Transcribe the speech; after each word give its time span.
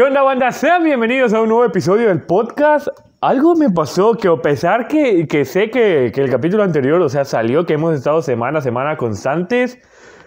¿Qué 0.00 0.04
onda, 0.04 0.22
banda? 0.22 0.50
Sean 0.50 0.82
bienvenidos 0.82 1.34
a 1.34 1.42
un 1.42 1.50
nuevo 1.50 1.62
episodio 1.62 2.08
del 2.08 2.22
podcast. 2.22 2.88
Algo 3.20 3.54
me 3.54 3.68
pasó 3.68 4.14
que, 4.14 4.28
a 4.28 4.36
pesar 4.36 4.88
que, 4.88 5.28
que 5.28 5.44
sé 5.44 5.68
que, 5.70 6.10
que 6.14 6.22
el 6.22 6.30
capítulo 6.30 6.62
anterior, 6.62 6.98
o 7.02 7.08
sea, 7.10 7.26
salió, 7.26 7.66
que 7.66 7.74
hemos 7.74 7.94
estado 7.94 8.22
semana 8.22 8.60
a 8.60 8.62
semana 8.62 8.96
constantes, 8.96 9.76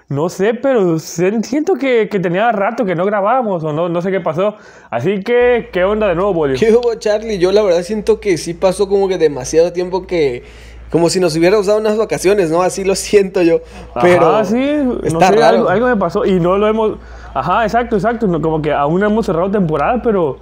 no 0.09 0.29
sé, 0.29 0.53
pero 0.53 0.99
siento 0.99 1.73
que, 1.73 2.07
que 2.07 2.19
tenía 2.19 2.51
rato 2.51 2.85
que 2.85 2.93
no 2.93 3.03
grabábamos 3.03 3.63
o 3.63 3.73
no, 3.73 3.89
no 3.89 3.99
sé 4.03 4.11
qué 4.11 4.19
pasó. 4.19 4.57
Así 4.91 5.23
que, 5.23 5.69
¿qué 5.73 5.83
onda 5.83 6.07
de 6.07 6.13
nuevo, 6.13 6.35
Bolio? 6.35 6.55
¿Qué 6.59 6.71
hubo, 6.71 6.93
Charlie? 6.93 7.39
Yo 7.39 7.51
la 7.51 7.63
verdad 7.63 7.81
siento 7.81 8.19
que 8.19 8.37
sí 8.37 8.53
pasó 8.53 8.87
como 8.87 9.07
que 9.07 9.17
demasiado 9.17 9.73
tiempo 9.73 10.05
que... 10.05 10.43
Como 10.91 11.09
si 11.09 11.19
nos 11.19 11.35
hubiéramos 11.35 11.65
dado 11.65 11.79
unas 11.79 11.97
vacaciones, 11.97 12.51
¿no? 12.51 12.61
Así 12.61 12.83
lo 12.83 12.93
siento 12.93 13.41
yo. 13.41 13.61
Pero 13.99 14.35
Ajá, 14.35 14.45
sí, 14.45 14.55
no 14.55 14.99
está 15.03 15.29
sé, 15.29 15.35
raro. 15.37 15.57
Algo, 15.57 15.69
algo 15.69 15.87
me 15.87 15.95
pasó 15.95 16.23
y 16.23 16.39
no 16.39 16.59
lo 16.59 16.67
hemos. 16.67 16.99
Ajá, 17.33 17.63
exacto, 17.63 17.95
exacto. 17.95 18.27
como 18.41 18.61
que 18.61 18.71
aún 18.71 18.99
no 18.99 19.07
hemos 19.07 19.25
cerrado 19.25 19.49
temporada, 19.49 20.01
pero. 20.01 20.37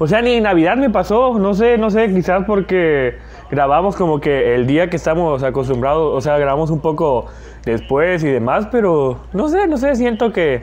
O 0.00 0.06
sea, 0.06 0.22
ni 0.22 0.40
Navidad 0.40 0.76
me 0.76 0.90
pasó. 0.90 1.38
No 1.38 1.54
sé, 1.54 1.78
no 1.78 1.90
sé, 1.90 2.12
quizás 2.12 2.44
porque 2.46 3.18
grabamos 3.50 3.96
como 3.96 4.20
que 4.20 4.54
el 4.54 4.66
día 4.66 4.90
que 4.90 4.96
estamos 4.96 5.42
acostumbrados, 5.42 6.14
o 6.14 6.20
sea, 6.20 6.38
grabamos 6.38 6.70
un 6.70 6.80
poco 6.80 7.26
después 7.64 8.22
y 8.22 8.28
demás, 8.28 8.68
pero 8.70 9.18
no 9.32 9.48
sé, 9.48 9.66
no 9.66 9.76
sé, 9.76 9.94
siento 9.96 10.32
que. 10.32 10.62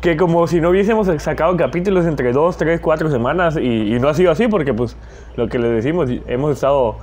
Que 0.00 0.16
como 0.16 0.46
si 0.46 0.60
no 0.60 0.68
hubiésemos 0.70 1.08
sacado 1.20 1.56
capítulos 1.56 2.04
entre 2.04 2.30
dos, 2.32 2.58
tres, 2.58 2.80
cuatro 2.80 3.10
semanas 3.10 3.56
y, 3.56 3.94
y 3.94 3.98
no 3.98 4.08
ha 4.08 4.14
sido 4.14 4.30
así 4.30 4.46
porque 4.46 4.74
pues 4.74 4.94
lo 5.36 5.48
que 5.48 5.58
les 5.58 5.70
decimos, 5.70 6.10
hemos 6.26 6.52
estado 6.52 6.96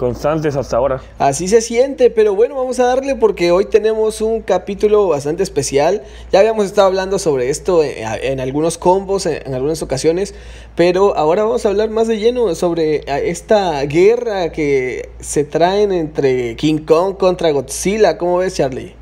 constantes 0.00 0.56
hasta 0.56 0.78
ahora. 0.78 1.02
Así 1.18 1.46
se 1.46 1.60
siente, 1.60 2.08
pero 2.08 2.34
bueno, 2.34 2.54
vamos 2.56 2.80
a 2.80 2.86
darle 2.86 3.16
porque 3.16 3.52
hoy 3.52 3.66
tenemos 3.66 4.22
un 4.22 4.40
capítulo 4.40 5.08
bastante 5.08 5.42
especial. 5.42 6.02
Ya 6.32 6.38
habíamos 6.38 6.64
estado 6.64 6.86
hablando 6.86 7.18
sobre 7.18 7.50
esto 7.50 7.84
en, 7.84 8.08
en 8.22 8.40
algunos 8.40 8.78
combos, 8.78 9.26
en, 9.26 9.46
en 9.46 9.52
algunas 9.52 9.82
ocasiones, 9.82 10.34
pero 10.74 11.14
ahora 11.18 11.44
vamos 11.44 11.66
a 11.66 11.68
hablar 11.68 11.90
más 11.90 12.08
de 12.08 12.18
lleno 12.18 12.54
sobre 12.54 12.96
eh, 12.96 13.28
esta 13.28 13.82
guerra 13.82 14.50
que 14.52 15.10
se 15.20 15.44
traen 15.44 15.92
entre 15.92 16.56
King 16.56 16.78
Kong 16.78 17.18
contra 17.18 17.50
Godzilla. 17.50 18.16
¿Cómo 18.16 18.38
ves, 18.38 18.54
Charlie? 18.54 18.99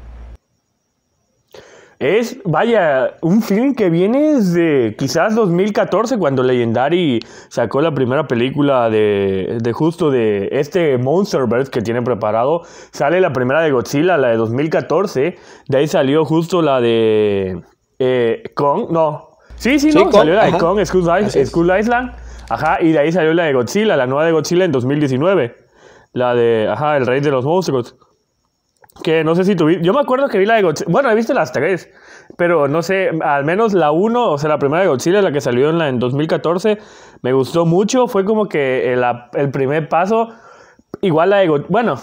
Es, 1.98 2.38
vaya, 2.44 3.16
un 3.22 3.42
film 3.42 3.74
que 3.74 3.90
viene 3.90 4.34
desde 4.34 4.94
quizás 4.94 5.34
2014, 5.34 6.16
cuando 6.16 6.44
Legendary 6.44 7.18
sacó 7.48 7.80
la 7.80 7.92
primera 7.92 8.28
película 8.28 8.88
de, 8.88 9.58
de 9.60 9.72
justo 9.72 10.12
de 10.12 10.48
este 10.52 10.96
Monsterverse 10.96 11.72
que 11.72 11.82
tiene 11.82 12.00
preparado. 12.02 12.62
Sale 12.92 13.20
la 13.20 13.32
primera 13.32 13.62
de 13.62 13.72
Godzilla, 13.72 14.16
la 14.16 14.28
de 14.28 14.36
2014. 14.36 15.38
De 15.66 15.78
ahí 15.78 15.88
salió 15.88 16.24
justo 16.24 16.62
la 16.62 16.80
de 16.80 17.62
eh, 17.98 18.44
Kong, 18.54 18.90
no. 18.90 19.30
Sí, 19.56 19.80
sí, 19.80 19.90
Sí, 19.90 19.98
no, 19.98 20.04
Kong, 20.04 20.14
salió 20.14 20.34
la 20.34 20.44
de. 20.44 20.52
Kong, 20.56 20.84
Skull 20.84 21.02
Island, 21.02 21.80
Island. 21.80 22.12
Ajá, 22.48 22.78
y 22.80 22.92
de 22.92 23.00
ahí 23.00 23.10
salió 23.10 23.34
la 23.34 23.44
de 23.44 23.52
Godzilla, 23.54 23.96
la 23.96 24.06
nueva 24.06 24.24
de 24.24 24.30
Godzilla 24.30 24.64
en 24.64 24.70
2019. 24.70 25.56
La 26.12 26.34
de, 26.34 26.68
ajá, 26.70 26.96
El 26.96 27.06
Rey 27.06 27.20
de 27.20 27.30
los 27.30 27.44
Monstruos. 27.44 27.96
Que 29.02 29.24
no 29.24 29.34
sé 29.34 29.44
si 29.44 29.54
tuviste. 29.54 29.84
Yo 29.84 29.92
me 29.92 30.00
acuerdo 30.00 30.28
que 30.28 30.38
vi 30.38 30.46
la 30.46 30.54
de 30.56 30.62
Godzilla. 30.62 30.90
Bueno, 30.90 31.10
he 31.10 31.14
visto 31.14 31.34
las 31.34 31.52
tres. 31.52 31.88
Pero 32.36 32.68
no 32.68 32.82
sé, 32.82 33.10
al 33.22 33.44
menos 33.44 33.72
la 33.72 33.90
1, 33.90 34.30
o 34.30 34.38
sea, 34.38 34.48
la 34.48 34.58
primera 34.58 34.82
de 34.82 34.88
Godzilla, 34.88 35.22
la 35.22 35.32
que 35.32 35.40
salió 35.40 35.70
en, 35.70 35.78
la, 35.78 35.88
en 35.88 35.98
2014, 35.98 36.78
me 37.22 37.32
gustó 37.32 37.64
mucho. 37.64 38.06
Fue 38.06 38.24
como 38.24 38.48
que 38.48 38.92
el, 38.92 39.04
el 39.34 39.50
primer 39.50 39.88
paso. 39.88 40.30
Igual 41.00 41.30
la 41.30 41.36
de 41.38 41.48
Godzilla. 41.48 41.68
Bueno, 41.70 41.98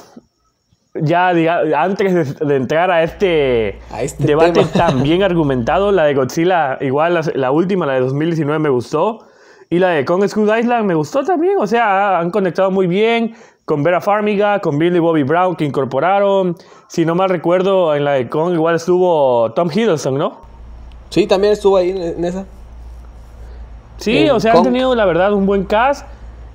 ya 0.96 1.34
diga, 1.34 1.62
antes 1.82 2.40
de, 2.40 2.46
de 2.46 2.56
entrar 2.56 2.90
a 2.90 3.04
este, 3.04 3.80
A 3.92 4.02
este 4.02 4.26
debate 4.26 4.62
tema. 4.62 4.72
tan 4.72 5.04
bien 5.04 5.24
argumentado, 5.24 5.92
la 5.92 6.06
de 6.06 6.14
Godzilla, 6.14 6.78
igual 6.82 7.16
la, 7.16 7.22
la 7.36 7.52
última, 7.52 7.86
la 7.86 7.94
de 7.94 8.00
2019, 8.02 8.60
me 8.60 8.70
gustó. 8.70 9.28
Y 9.70 9.80
la 9.80 9.90
de 9.90 10.06
Kong 10.06 10.26
Skull 10.28 10.50
Island 10.58 10.86
me 10.86 10.94
gustó 10.94 11.24
también. 11.24 11.56
O 11.60 11.68
sea, 11.68 12.20
han 12.20 12.32
conectado 12.32 12.72
muy 12.72 12.88
bien 12.88 13.36
con 13.66 13.82
Vera 13.84 14.00
Farmiga, 14.00 14.60
con 14.60 14.78
Billy 14.78 15.00
Bobby 15.00 15.24
Brown 15.24 15.56
que 15.56 15.66
incorporaron. 15.66 16.56
Si 16.88 17.04
no 17.06 17.16
mal 17.16 17.30
recuerdo, 17.30 17.96
en 17.96 18.06
la 18.06 18.12
de 18.14 18.30
Kong 18.30 18.54
igual 18.54 18.76
estuvo 18.76 19.52
Tom 19.54 19.70
Hiddleston, 19.74 20.18
¿no? 20.18 20.42
Sí, 21.10 21.28
también 21.28 21.54
estuvo 21.54 21.78
ahí 21.78 21.90
en, 21.90 22.24
esa. 22.24 22.46
Sí, 23.98 24.30
o 24.30 24.40
sea, 24.40 24.52
Kong. 24.54 24.68
han 24.68 24.74
tenido 24.74 24.96
la 24.96 25.06
verdad 25.06 25.34
un 25.34 25.46
buen 25.46 25.64
cast. 25.66 26.06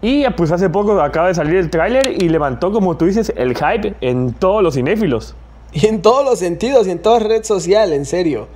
Y 0.03 0.27
pues 0.31 0.51
hace 0.51 0.71
poco 0.71 0.99
acaba 1.01 1.29
de 1.29 1.35
salir 1.35 1.57
el 1.57 1.69
tráiler 1.69 2.23
y 2.23 2.29
levantó, 2.31 2.73
como 2.73 2.97
tú 2.97 3.05
dices, 3.05 3.33
el 3.37 3.55
hype 3.55 3.95
en 4.01 4.33
todos 4.33 4.63
los 4.63 4.75
cinéfilos. 4.75 5.35
Y 5.73 5.87
en 5.87 6.01
todos 6.03 6.25
los 6.25 6.39
sentidos, 6.39 6.87
y 6.87 6.91
en 6.91 7.01
toda 7.03 7.19
red 7.19 7.45
social, 7.45 7.93
en 7.93 8.07
serio. 8.07 8.47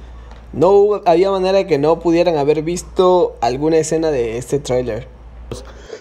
No 0.53 0.71
hubo- 0.71 1.03
había 1.05 1.31
manera 1.31 1.59
de 1.59 1.67
que 1.67 1.79
no 1.79 1.99
pudieran 2.01 2.39
haber 2.39 2.63
visto 2.63 3.37
alguna 3.43 3.77
escena 3.77 4.11
de 4.11 4.39
este 4.39 4.59
tráiler. 4.59 5.07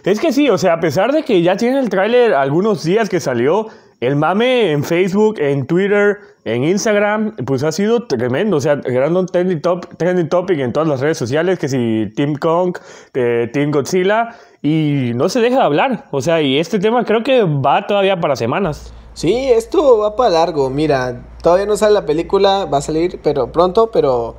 Es 0.03 0.19
que 0.19 0.31
sí, 0.31 0.49
o 0.49 0.57
sea, 0.57 0.73
a 0.73 0.79
pesar 0.79 1.11
de 1.11 1.23
que 1.23 1.41
ya 1.41 1.57
tiene 1.57 1.79
el 1.79 1.89
tráiler 1.89 2.33
algunos 2.33 2.83
días 2.83 3.09
que 3.09 3.19
salió, 3.19 3.67
el 3.99 4.15
mame 4.15 4.71
en 4.71 4.83
Facebook, 4.83 5.39
en 5.39 5.65
Twitter, 5.65 6.17
en 6.43 6.63
Instagram, 6.65 7.35
pues 7.45 7.63
ha 7.63 7.71
sido 7.71 8.05
tremendo. 8.05 8.57
O 8.57 8.59
sea, 8.59 8.81
creando 8.81 9.21
un 9.21 9.27
trending, 9.27 9.61
top, 9.61 9.85
trending 9.97 10.27
topic 10.27 10.59
en 10.59 10.73
todas 10.73 10.89
las 10.89 10.99
redes 10.99 11.17
sociales, 11.17 11.57
que 11.57 11.69
si 11.69 12.11
Team 12.15 12.35
Kong, 12.35 12.77
eh, 13.13 13.49
Team 13.53 13.71
Godzilla, 13.71 14.35
y 14.61 15.11
no 15.15 15.29
se 15.29 15.39
deja 15.39 15.57
de 15.57 15.63
hablar. 15.63 16.05
O 16.11 16.21
sea, 16.21 16.41
y 16.41 16.59
este 16.59 16.79
tema 16.79 17.05
creo 17.05 17.23
que 17.23 17.43
va 17.43 17.87
todavía 17.87 18.19
para 18.19 18.35
semanas. 18.35 18.93
Sí, 19.13 19.33
esto 19.51 19.99
va 19.99 20.15
para 20.15 20.31
largo. 20.31 20.69
Mira, 20.69 21.21
todavía 21.41 21.65
no 21.65 21.77
sale 21.77 21.93
la 21.93 22.05
película, 22.05 22.65
va 22.65 22.79
a 22.79 22.81
salir 22.81 23.19
pero 23.23 23.51
pronto, 23.51 23.89
pero 23.91 24.35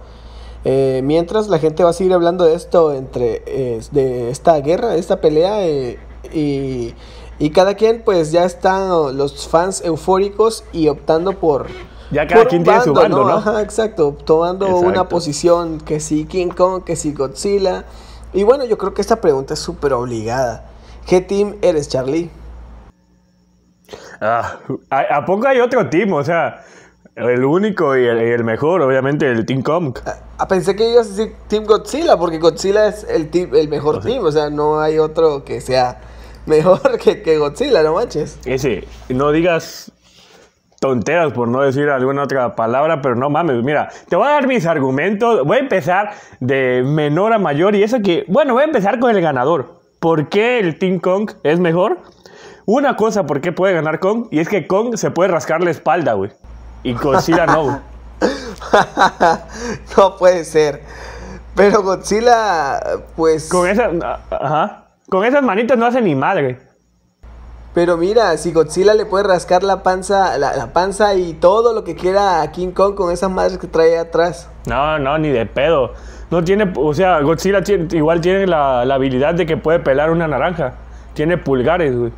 eh, 0.65 1.01
mientras 1.05 1.49
la 1.49 1.59
gente 1.59 1.85
va 1.85 1.91
a 1.91 1.93
seguir 1.93 2.13
hablando 2.13 2.45
de 2.45 2.55
esto, 2.55 2.93
entre 2.93 3.43
eh, 3.47 3.81
de 3.93 4.31
esta 4.31 4.59
guerra, 4.61 4.91
de 4.91 4.99
esta 4.99 5.21
pelea, 5.21 5.67
eh, 5.67 5.99
y, 6.33 6.95
y 7.39 7.51
cada 7.51 7.75
quien 7.75 8.03
pues 8.03 8.33
ya 8.33 8.45
están 8.45 9.17
los 9.17 9.47
fans 9.49 9.83
eufóricos 9.85 10.65
y 10.73 10.89
optando 10.89 11.33
por... 11.33 11.67
Ya 12.11 12.27
cada 12.27 12.43
por 12.43 12.51
quien 12.51 12.65
tiene 12.65 12.81
su 12.83 12.93
bando, 12.93 13.25
¿no? 13.25 13.31
Ajá, 13.31 13.63
exacto, 13.63 14.17
tomando 14.25 14.69
una 14.79 15.09
posición 15.09 15.81
que 15.81 16.01
si 16.01 16.27
King 16.27 16.49
Kong, 16.49 16.85
que 16.85 16.97
si 16.97 17.13
Godzilla. 17.13 17.85
Y 18.33 18.43
bueno, 18.45 18.65
yo 18.65 18.79
creo 18.79 18.95
que 18.95 19.01
esta 19.01 19.21
pregunta 19.21 19.55
es 19.55 19.61
súper 19.61 19.93
obligada. 19.93 20.67
¿Qué 21.07 21.21
team 21.21 21.57
eres, 21.61 21.89
Charlie? 21.89 22.31
Ah, 24.21 24.59
¿a, 24.91 25.17
a 25.17 25.25
poco 25.25 25.47
hay 25.49 25.61
otro 25.61 25.89
team? 25.91 26.13
O 26.13 26.23
sea, 26.25 26.65
el 27.17 27.45
único 27.45 27.97
y 27.97 28.05
el, 28.07 28.19
y 28.23 28.31
el 28.33 28.45
mejor, 28.45 28.83
obviamente, 28.83 29.31
el 29.31 29.47
Team 29.47 29.63
Kong. 29.63 29.97
Ah, 30.39 30.49
pensé 30.49 30.75
que 30.75 30.91
ibas 30.91 31.07
a 31.07 31.11
decir 31.11 31.35
Team 31.49 31.65
Godzilla, 31.65 32.17
porque 32.17 32.39
Godzilla 32.39 32.89
es 32.89 33.05
el, 33.05 33.31
team- 33.31 33.55
el 33.55 33.69
mejor 33.69 34.01
team. 34.01 34.25
O 34.25 34.33
sea, 34.33 34.51
no 34.51 34.81
hay 34.81 34.99
otro 34.99 35.45
que 35.45 35.61
sea 35.61 36.01
mejor 36.47 36.99
que, 37.03 37.23
que 37.23 37.39
Godzilla, 37.39 37.83
no 37.83 37.95
manches. 37.95 38.39
Ese, 38.45 38.87
no 39.09 39.31
digas 39.31 39.93
tonteras 40.81 41.33
por 41.33 41.49
no 41.49 41.63
decir 41.63 41.89
alguna 41.89 42.25
otra 42.25 42.55
palabra, 42.57 43.01
pero 43.01 43.15
no 43.17 43.31
mames, 43.31 43.63
mira, 43.65 43.89
te 44.09 44.17
voy 44.17 44.27
a 44.27 44.33
dar 44.33 44.47
mis 44.47 44.67
argumentos, 44.67 45.43
voy 45.47 45.57
a 45.57 45.61
empezar 45.61 46.11
de 46.41 46.83
menor 46.85 47.33
a 47.33 47.39
mayor 47.39 47.75
y 47.75 47.83
eso 47.83 48.01
que, 48.03 48.25
bueno, 48.29 48.53
voy 48.53 48.63
a 48.63 48.67
empezar 48.67 48.99
con 48.99 49.15
el 49.17 49.23
ganador. 49.23 49.81
¿Por 49.99 50.29
qué 50.29 50.59
el 50.59 50.79
Team 50.79 50.99
Kong 50.99 51.31
es 51.43 51.59
mejor? 51.59 52.01
Una 52.67 52.97
cosa, 52.97 53.25
¿por 53.25 53.41
qué 53.41 53.53
puede 53.53 53.73
ganar 53.73 53.99
Kong? 53.99 54.27
Y 54.31 54.41
es 54.41 54.49
que 54.51 54.67
Kong 54.67 54.97
se 54.97 55.11
puede 55.11 55.31
rascar 55.31 55.63
la 55.63 55.71
espalda, 55.71 56.13
güey. 56.15 56.33
Y 56.85 56.93
Godzilla 56.95 57.47
no, 57.47 57.81
no 59.97 60.17
puede 60.17 60.45
ser. 60.45 60.83
Pero 61.55 61.83
Godzilla, 61.83 62.81
pues... 63.17 63.49
Con 63.49 63.69
esas, 63.69 63.91
ajá, 64.31 64.85
con 65.09 65.25
esas 65.25 65.43
manitas 65.43 65.79
no 65.79 65.87
hace 65.87 66.01
ni 66.01 66.15
madre. 66.15 66.59
Pero 67.75 67.97
mira, 67.97 68.37
si 68.37 68.53
Godzilla 68.53 68.95
le 68.95 69.05
puede 69.07 69.25
rascar 69.25 69.65
la 69.65 69.83
panza, 69.83 70.39
la, 70.39 70.55
la 70.57 70.73
panza 70.73 71.15
y 71.15 71.35
todo 71.35 71.73
lo 71.73 71.83
que 71.83 71.97
quiera 71.97 72.43
a 72.43 72.53
King 72.53 72.71
Kong 72.71 72.95
con 72.95 73.11
esas 73.13 73.31
madres 73.31 73.59
que 73.59 73.67
trae 73.67 73.99
atrás. 73.99 74.49
No, 74.67 74.99
no, 74.99 75.19
ni 75.19 75.31
de 75.31 75.45
pedo. 75.47 75.93
No 76.31 76.43
tiene, 76.45 76.73
o 76.77 76.95
sea, 76.95 77.21
Godzilla 77.21 77.63
tiene- 77.63 77.89
igual 77.97 78.21
tiene 78.21 78.47
la, 78.47 78.85
la 78.85 78.95
habilidad 78.95 79.35
de 79.35 79.45
que 79.47 79.57
puede 79.57 79.81
pelar 79.81 80.11
una 80.11 80.29
naranja. 80.29 80.75
Tiene 81.15 81.37
pulgares, 81.39 81.97
güey. 81.97 82.13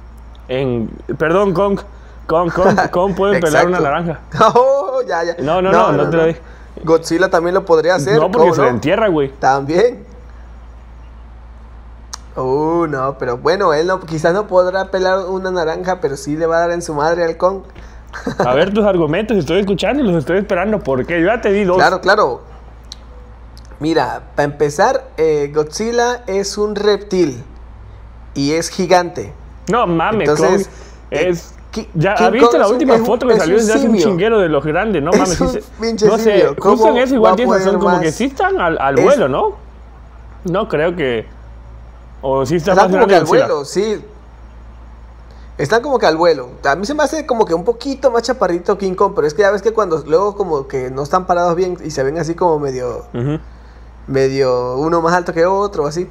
En, 0.48 0.88
perdón, 1.18 1.52
Kong. 1.54 1.80
Kong, 2.26 2.50
Kong, 2.52 2.90
Kong 2.90 3.14
puede 3.14 3.40
pelar 3.40 3.66
una 3.66 3.80
naranja. 3.80 4.20
Oh, 4.54 5.02
ya, 5.06 5.24
ya. 5.24 5.36
No, 5.42 5.62
no, 5.62 5.70
no, 5.70 5.92
no 5.92 6.10
te 6.10 6.16
lo 6.16 6.26
dije. 6.26 6.40
Godzilla 6.82 7.30
también 7.30 7.54
lo 7.54 7.64
podría 7.64 7.94
hacer. 7.94 8.16
No, 8.16 8.30
porque 8.30 8.38
¿cómo 8.38 8.54
se 8.54 8.62
le 8.62 8.68
entierra, 8.68 9.08
güey. 9.08 9.30
También. 9.38 10.04
Uh, 12.36 12.86
no, 12.86 13.16
pero 13.18 13.38
bueno, 13.38 13.72
él 13.72 13.86
no, 13.86 14.00
quizás 14.00 14.34
no 14.34 14.46
podrá 14.46 14.90
pelar 14.90 15.26
una 15.26 15.50
naranja, 15.50 16.00
pero 16.00 16.16
sí 16.16 16.36
le 16.36 16.46
va 16.46 16.58
a 16.58 16.60
dar 16.60 16.70
en 16.72 16.82
su 16.82 16.92
madre 16.94 17.24
al 17.24 17.36
Kong. 17.36 17.62
A 18.38 18.54
ver 18.54 18.74
tus 18.74 18.84
argumentos, 18.84 19.36
estoy 19.38 19.60
escuchando 19.60 20.02
y 20.02 20.06
los 20.06 20.16
estoy 20.16 20.38
esperando. 20.38 20.80
porque 20.80 21.20
Yo 21.20 21.26
ya 21.26 21.40
te 21.40 21.50
di 21.50 21.64
dos. 21.64 21.76
Claro, 21.76 22.00
claro. 22.00 22.42
Mira, 23.80 24.22
para 24.34 24.44
empezar, 24.44 25.04
eh, 25.16 25.50
Godzilla 25.54 26.24
es 26.26 26.58
un 26.58 26.76
reptil 26.76 27.42
y 28.34 28.52
es 28.52 28.68
gigante. 28.68 29.32
No 29.70 29.86
mames, 29.86 30.28
Entonces, 30.28 30.68
Kong 30.68 30.76
eh, 31.10 31.28
es. 31.28 31.55
Ya, 31.94 32.14
King 32.14 32.24
¿has 32.24 32.32
visto 32.32 32.50
Kong 32.50 32.58
la 32.58 32.64
es 32.66 32.70
última 32.72 32.94
es 32.96 33.02
foto 33.06 33.26
que 33.26 33.32
es 33.34 33.38
salió 33.38 33.56
desde 33.56 33.72
hace 33.74 33.88
un 33.88 33.96
chinguero 33.98 34.38
de 34.38 34.48
los 34.48 34.64
grandes? 34.64 35.02
No 35.02 35.10
Es 35.10 35.18
mames, 35.40 35.64
pinche 35.80 36.06
no 36.06 36.18
sé, 36.18 36.46
justo 36.46 36.52
en 36.52 36.56
¿Cómo 36.56 36.98
eso 36.98 37.14
igual 37.14 37.36
tienes 37.36 37.64
razón, 37.64 37.80
como 37.80 38.00
que 38.00 38.12
sí 38.12 38.24
están 38.24 38.60
al, 38.60 38.78
al 38.78 38.98
Es- 38.98 39.04
vuelo, 39.04 39.28
¿no? 39.28 39.52
No 40.44 40.68
creo 40.68 40.94
que. 40.94 41.26
O 42.22 42.46
sí 42.46 42.56
está 42.56 42.72
Están 42.72 42.90
como 42.92 43.06
que 43.06 43.14
al 43.16 43.24
vuelo, 43.24 43.64
sí. 43.64 44.04
Están 45.58 45.80
como 45.82 45.98
que 45.98 46.06
al 46.06 46.16
vuelo. 46.16 46.50
A 46.64 46.76
mí 46.76 46.84
se 46.84 46.92
me 46.94 47.02
hace 47.02 47.24
como 47.24 47.46
que 47.46 47.54
un 47.54 47.64
poquito 47.64 48.10
más 48.10 48.22
chaparrito 48.22 48.76
King 48.76 48.94
Kong, 48.94 49.12
pero 49.14 49.26
es 49.26 49.32
que 49.32 49.42
ya 49.42 49.50
ves 49.50 49.62
que 49.62 49.72
cuando 49.72 49.98
luego 50.06 50.36
como 50.36 50.68
que 50.68 50.90
no 50.90 51.02
están 51.02 51.26
parados 51.26 51.54
bien 51.56 51.78
y 51.82 51.90
se 51.90 52.02
ven 52.02 52.18
así 52.18 52.34
como 52.34 52.58
medio 52.58 53.04
medio 54.06 54.76
uno 54.76 55.00
más 55.00 55.14
alto 55.14 55.32
que 55.32 55.46
otro, 55.46 55.86
así. 55.86 56.08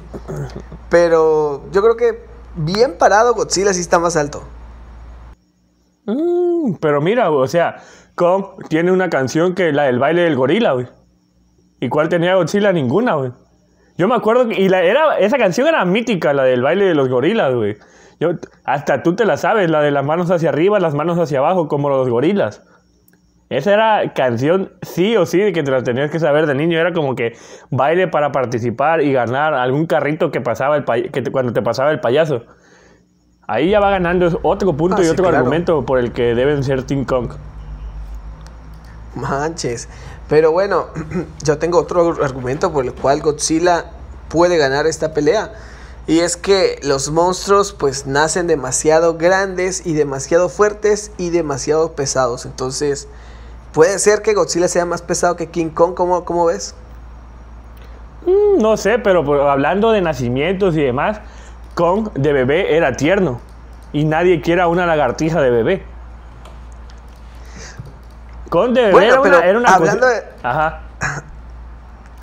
Pero 0.90 1.62
yo 1.72 1.80
creo 1.82 1.96
que 1.96 2.24
bien 2.56 2.96
parado 2.98 3.34
Godzilla 3.34 3.72
sí 3.72 3.80
está 3.80 3.98
más 3.98 4.16
alto. 4.16 4.42
Mm, 6.06 6.74
pero 6.80 7.00
mira, 7.00 7.30
o 7.30 7.46
sea, 7.46 7.76
Kong 8.14 8.44
tiene 8.68 8.92
una 8.92 9.10
canción 9.10 9.54
que 9.54 9.68
es 9.68 9.74
la 9.74 9.84
del 9.84 9.98
baile 9.98 10.22
del 10.22 10.36
gorila, 10.36 10.72
güey. 10.72 10.86
¿Y 11.80 11.88
cuál 11.88 12.08
tenía 12.08 12.36
Godzilla? 12.36 12.72
Ninguna, 12.72 13.14
güey. 13.14 13.32
Yo 13.98 14.08
me 14.08 14.14
acuerdo 14.14 14.48
que, 14.48 14.60
y 14.60 14.68
la, 14.68 14.82
era, 14.82 15.18
esa 15.18 15.38
canción 15.38 15.66
era 15.66 15.84
mítica, 15.84 16.32
la 16.32 16.44
del 16.44 16.62
baile 16.62 16.84
de 16.86 16.94
los 16.94 17.08
gorilas, 17.08 17.54
güey. 17.54 17.76
Yo, 18.20 18.30
hasta 18.64 19.02
tú 19.02 19.14
te 19.14 19.24
la 19.24 19.36
sabes, 19.36 19.70
la 19.70 19.82
de 19.82 19.90
las 19.90 20.04
manos 20.04 20.30
hacia 20.30 20.48
arriba, 20.48 20.78
las 20.80 20.94
manos 20.94 21.18
hacia 21.18 21.38
abajo, 21.38 21.68
como 21.68 21.88
los 21.88 22.08
gorilas. 22.08 22.62
Esa 23.48 23.74
era 23.74 24.12
canción 24.14 24.72
sí 24.82 25.16
o 25.16 25.24
sí 25.24 25.38
de 25.38 25.52
que 25.52 25.62
te 25.62 25.70
la 25.70 25.82
tenías 25.82 26.10
que 26.10 26.18
saber 26.18 26.46
de 26.46 26.54
niño. 26.54 26.78
Era 26.78 26.92
como 26.92 27.14
que 27.14 27.34
baile 27.70 28.08
para 28.08 28.32
participar 28.32 29.02
y 29.02 29.12
ganar 29.12 29.54
algún 29.54 29.86
carrito 29.86 30.30
que 30.30 30.40
pasaba 30.40 30.76
el 30.76 31.10
que 31.10 31.22
cuando 31.30 31.52
te 31.52 31.62
pasaba 31.62 31.90
el 31.92 32.00
payaso. 32.00 32.44
Ahí 33.48 33.70
ya 33.70 33.80
va 33.80 33.90
ganando 33.90 34.40
otro 34.42 34.72
punto 34.76 34.96
Ah, 34.98 35.02
y 35.02 35.04
sí, 35.04 35.10
otro 35.10 35.24
claro. 35.24 35.38
argumento 35.38 35.84
por 35.84 35.98
el 35.98 36.12
que 36.12 36.34
deben 36.34 36.64
ser 36.64 36.82
Team 36.84 37.04
Kong. 37.04 37.30
Manches. 39.14 39.88
Pero 40.28 40.52
bueno, 40.52 40.86
yo 41.44 41.58
tengo 41.58 41.78
otro 41.78 42.22
argumento 42.22 42.72
por 42.72 42.84
el 42.84 42.92
cual 42.92 43.20
Godzilla 43.22 43.86
puede 44.28 44.56
ganar 44.58 44.86
esta 44.86 45.14
pelea. 45.14 45.52
Y 46.08 46.20
es 46.20 46.36
que 46.36 46.78
los 46.82 47.10
monstruos 47.10 47.72
pues 47.72 48.06
nacen 48.06 48.46
demasiado 48.46 49.16
grandes 49.16 49.86
y 49.86 49.94
demasiado 49.94 50.48
fuertes 50.48 51.10
y 51.18 51.30
demasiado 51.30 51.92
pesados. 51.92 52.46
Entonces, 52.46 53.08
puede 53.72 53.98
ser 53.98 54.22
que 54.22 54.34
Godzilla 54.34 54.68
sea 54.68 54.84
más 54.86 55.02
pesado 55.02 55.36
que 55.36 55.48
King 55.48 55.70
Kong, 55.70 55.94
¿cómo, 55.94 56.24
cómo 56.24 56.46
ves? 56.46 56.74
Mm, 58.24 58.60
No 58.60 58.76
sé, 58.76 58.98
pero 58.98 59.50
hablando 59.50 59.90
de 59.90 60.00
nacimientos 60.00 60.76
y 60.76 60.82
demás, 60.82 61.20
Kong 61.76 62.08
de 62.14 62.32
bebé 62.32 62.74
era 62.74 62.96
tierno. 62.96 63.38
Y 63.92 64.04
nadie 64.06 64.40
quiere 64.40 64.62
a 64.62 64.66
una 64.66 64.86
lagartija 64.86 65.42
de 65.42 65.50
bebé. 65.50 65.82
Kong 68.48 68.72
de 68.72 68.80
bebé 68.80 68.92
Bueno, 68.92 69.12
era, 69.12 69.20
una, 69.20 69.46
era 69.46 69.58
una 69.58 69.74
hablando 69.74 70.06
de- 70.06 70.22
Ajá. 70.42 70.80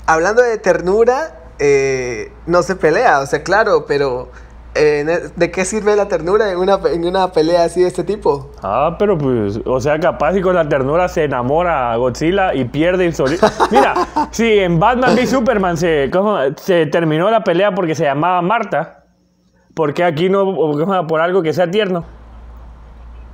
Hablando 0.08 0.42
de 0.42 0.58
ternura, 0.58 1.40
eh, 1.60 2.34
no 2.48 2.64
se 2.64 2.76
pelea, 2.76 3.20
o 3.20 3.26
sea, 3.26 3.44
claro, 3.44 3.86
pero 3.88 4.30
eh, 4.76 5.30
¿de 5.36 5.52
qué 5.52 5.64
sirve 5.66 5.96
la 5.96 6.08
ternura 6.08 6.52
en 6.52 6.58
una, 6.58 6.80
en 6.92 7.06
una 7.06 7.32
pelea 7.32 7.64
así 7.66 7.82
de 7.82 7.88
este 7.88 8.04
tipo? 8.04 8.52
Ah, 8.64 8.96
pero 9.00 9.18
pues, 9.18 9.60
o 9.66 9.80
sea, 9.80 10.00
capaz 10.00 10.36
y 10.36 10.42
con 10.42 10.56
la 10.56 10.68
ternura 10.68 11.08
se 11.08 11.24
enamora 11.26 11.94
a 11.94 11.96
Godzilla 11.98 12.54
y 12.56 12.66
pierde 12.66 13.06
el 13.06 13.14
solito. 13.16 13.48
Mira, 13.72 13.94
si 14.32 14.60
en 14.60 14.80
Batman 14.80 15.16
v 15.16 15.28
Superman 15.28 15.78
se, 15.78 16.10
¿cómo? 16.12 16.38
se 16.58 16.88
terminó 16.88 17.30
la 17.30 17.44
pelea 17.44 17.74
porque 17.74 17.94
se 17.96 18.04
llamaba 18.04 18.42
Marta, 18.42 19.03
¿por 19.74 19.94
qué 19.94 20.04
aquí 20.04 20.30
no 20.30 20.56
por 21.08 21.22
algo 21.22 21.42
que 21.42 21.54
sea 21.54 21.70
tierno? 21.70 22.06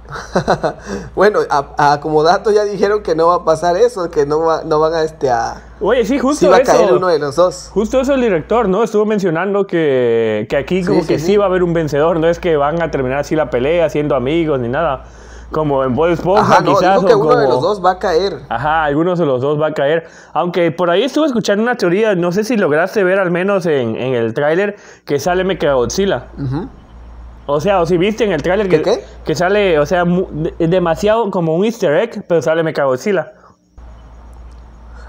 Bueno, 1.15 1.39
a, 1.49 1.91
a 1.93 1.99
como 1.99 2.23
dato 2.23 2.51
ya 2.51 2.63
dijeron 2.63 3.03
que 3.03 3.15
no 3.15 3.27
va 3.27 3.35
a 3.35 3.45
pasar 3.45 3.77
eso, 3.77 4.09
que 4.09 4.25
no, 4.25 4.39
va- 4.41 4.63
no 4.63 4.79
van 4.79 4.93
a, 4.93 5.03
este, 5.03 5.29
a... 5.29 5.61
Oye, 5.81 6.03
sí, 6.05 6.17
justo 6.17 6.45
Sí 6.45 6.47
va 6.47 6.57
a 6.57 6.61
caer 6.63 6.91
uno 6.93 7.07
de 7.07 7.19
los 7.19 7.35
dos. 7.35 7.69
Justo 7.73 8.01
eso 8.01 8.13
el 8.13 8.21
director, 8.21 8.67
¿no? 8.67 8.83
Estuvo 8.83 9.05
mencionando 9.05 9.67
que, 9.67 10.47
que 10.49 10.57
aquí 10.57 10.83
como 10.83 11.01
Sí, 11.01 11.07
que 11.07 11.19
sí, 11.19 11.25
sí. 11.27 11.37
va 11.37 11.45
a 11.45 11.47
haber 11.47 11.63
un 11.63 11.73
vencedor, 11.73 12.19
no 12.19 12.27
es 12.27 12.39
que 12.39 12.57
van 12.57 12.81
a 12.81 12.89
terminar 12.91 13.19
así 13.19 13.35
la 13.35 13.49
pelea 13.49 13.89
siendo 13.89 14.15
amigos 14.15 14.59
ni 14.59 14.67
nada. 14.69 15.03
Como 15.51 15.83
en 15.83 15.95
Bob 15.95 16.09
Esponja 16.09 16.41
Ajá, 16.41 16.61
no, 16.61 16.75
quizás 16.77 16.95
dijo 16.97 17.07
que 17.07 17.15
uno 17.15 17.35
de 17.35 17.45
como- 17.45 17.53
los 17.55 17.61
dos 17.63 17.83
va 17.83 17.91
a 17.91 17.99
caer. 17.99 18.39
Ajá, 18.49 18.83
algunos 18.83 19.17
de 19.17 19.25
los 19.25 19.41
dos 19.41 19.59
va 19.59 19.67
a 19.67 19.73
caer. 19.73 20.05
Aunque 20.33 20.71
por 20.71 20.89
ahí 20.91 21.01
estuve 21.03 21.25
escuchando 21.25 21.63
una 21.63 21.75
teoría, 21.75 22.13
no 22.13 22.31
sé 22.31 22.43
si 22.43 22.55
lograste 22.55 23.03
ver 23.03 23.17
al 23.19 23.31
menos 23.31 23.65
en, 23.65 23.95
en 23.95 24.13
el 24.13 24.33
tráiler 24.35 24.75
que 25.05 25.19
sale 25.19 25.43
Mechagodzilla. 25.43 26.27
Ujú. 26.37 26.67
O 27.47 27.59
sea, 27.59 27.81
o 27.81 27.87
si 27.87 27.97
viste 27.97 28.23
en 28.25 28.31
el 28.31 28.43
tráiler 28.43 28.69
que, 28.69 29.03
que 29.25 29.33
sale, 29.35 29.79
o 29.79 29.85
sea, 29.87 30.03
de- 30.05 30.67
demasiado 30.67 31.31
como 31.31 31.55
un 31.55 31.65
easter 31.65 31.95
egg, 31.95 32.23
pero 32.27 32.43
sale 32.43 32.61
Mechagodzilla. 32.61 33.31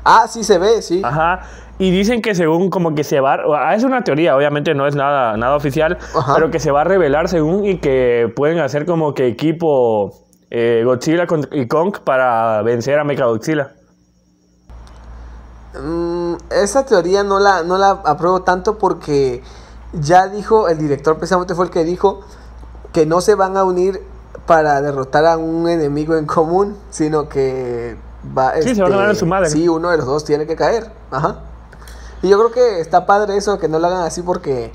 Ah, 0.04 0.26
sí 0.26 0.42
se 0.42 0.58
ve, 0.58 0.80
sí. 0.80 1.02
Ajá. 1.04 1.40
Y 1.78 1.90
dicen 1.90 2.20
que 2.22 2.34
según 2.34 2.70
como 2.70 2.94
que 2.94 3.04
se 3.04 3.20
va, 3.20 3.38
ah, 3.58 3.74
es 3.74 3.84
una 3.84 4.02
teoría, 4.04 4.36
obviamente 4.36 4.74
no 4.74 4.86
es 4.86 4.94
nada, 4.94 5.36
nada 5.36 5.56
oficial, 5.56 5.98
Ajá. 6.16 6.34
pero 6.34 6.50
que 6.50 6.58
se 6.60 6.70
va 6.70 6.82
a 6.82 6.84
revelar 6.84 7.28
según 7.28 7.64
y 7.66 7.78
que 7.78 8.32
pueden 8.34 8.58
hacer 8.58 8.86
como 8.86 9.14
que 9.14 9.26
equipo 9.26 10.12
eh, 10.50 10.82
Godzilla 10.84 11.26
y 11.52 11.68
Kong 11.68 11.96
para 12.04 12.62
vencer 12.62 12.98
a 12.98 13.04
Mechagodzilla. 13.04 13.74
Mm, 15.80 16.34
esa 16.50 16.84
teoría 16.84 17.22
no 17.22 17.38
la, 17.38 17.62
no 17.62 17.78
la 17.78 17.90
apruebo 17.90 18.42
tanto 18.42 18.76
porque 18.78 19.42
ya 19.92 20.28
dijo, 20.28 20.68
el 20.68 20.78
director 20.78 21.16
precisamente 21.16 21.54
fue 21.54 21.66
el 21.66 21.70
que 21.70 21.84
dijo 21.84 22.20
que 22.92 23.06
no 23.06 23.20
se 23.20 23.34
van 23.34 23.56
a 23.56 23.64
unir 23.64 24.02
para 24.46 24.80
derrotar 24.82 25.26
a 25.26 25.36
un 25.36 25.68
enemigo 25.68 26.16
en 26.16 26.26
común, 26.26 26.76
sino 26.90 27.28
que 27.28 27.96
va 28.36 28.54
Sí, 28.60 28.74
se 28.74 28.82
van 28.82 28.92
a 28.92 28.96
dar 28.96 29.10
en 29.10 29.16
su 29.16 29.26
madre. 29.26 29.48
Sí, 29.48 29.68
uno 29.68 29.90
de 29.90 29.98
los 29.98 30.06
dos 30.06 30.24
tiene 30.24 30.46
que 30.46 30.56
caer. 30.56 30.90
Ajá. 31.10 31.38
Y 32.22 32.28
yo 32.28 32.38
creo 32.38 32.50
que 32.50 32.80
está 32.80 33.06
padre 33.06 33.36
eso, 33.36 33.58
que 33.58 33.68
no 33.68 33.78
lo 33.78 33.86
hagan 33.86 34.02
así 34.02 34.22
porque, 34.22 34.72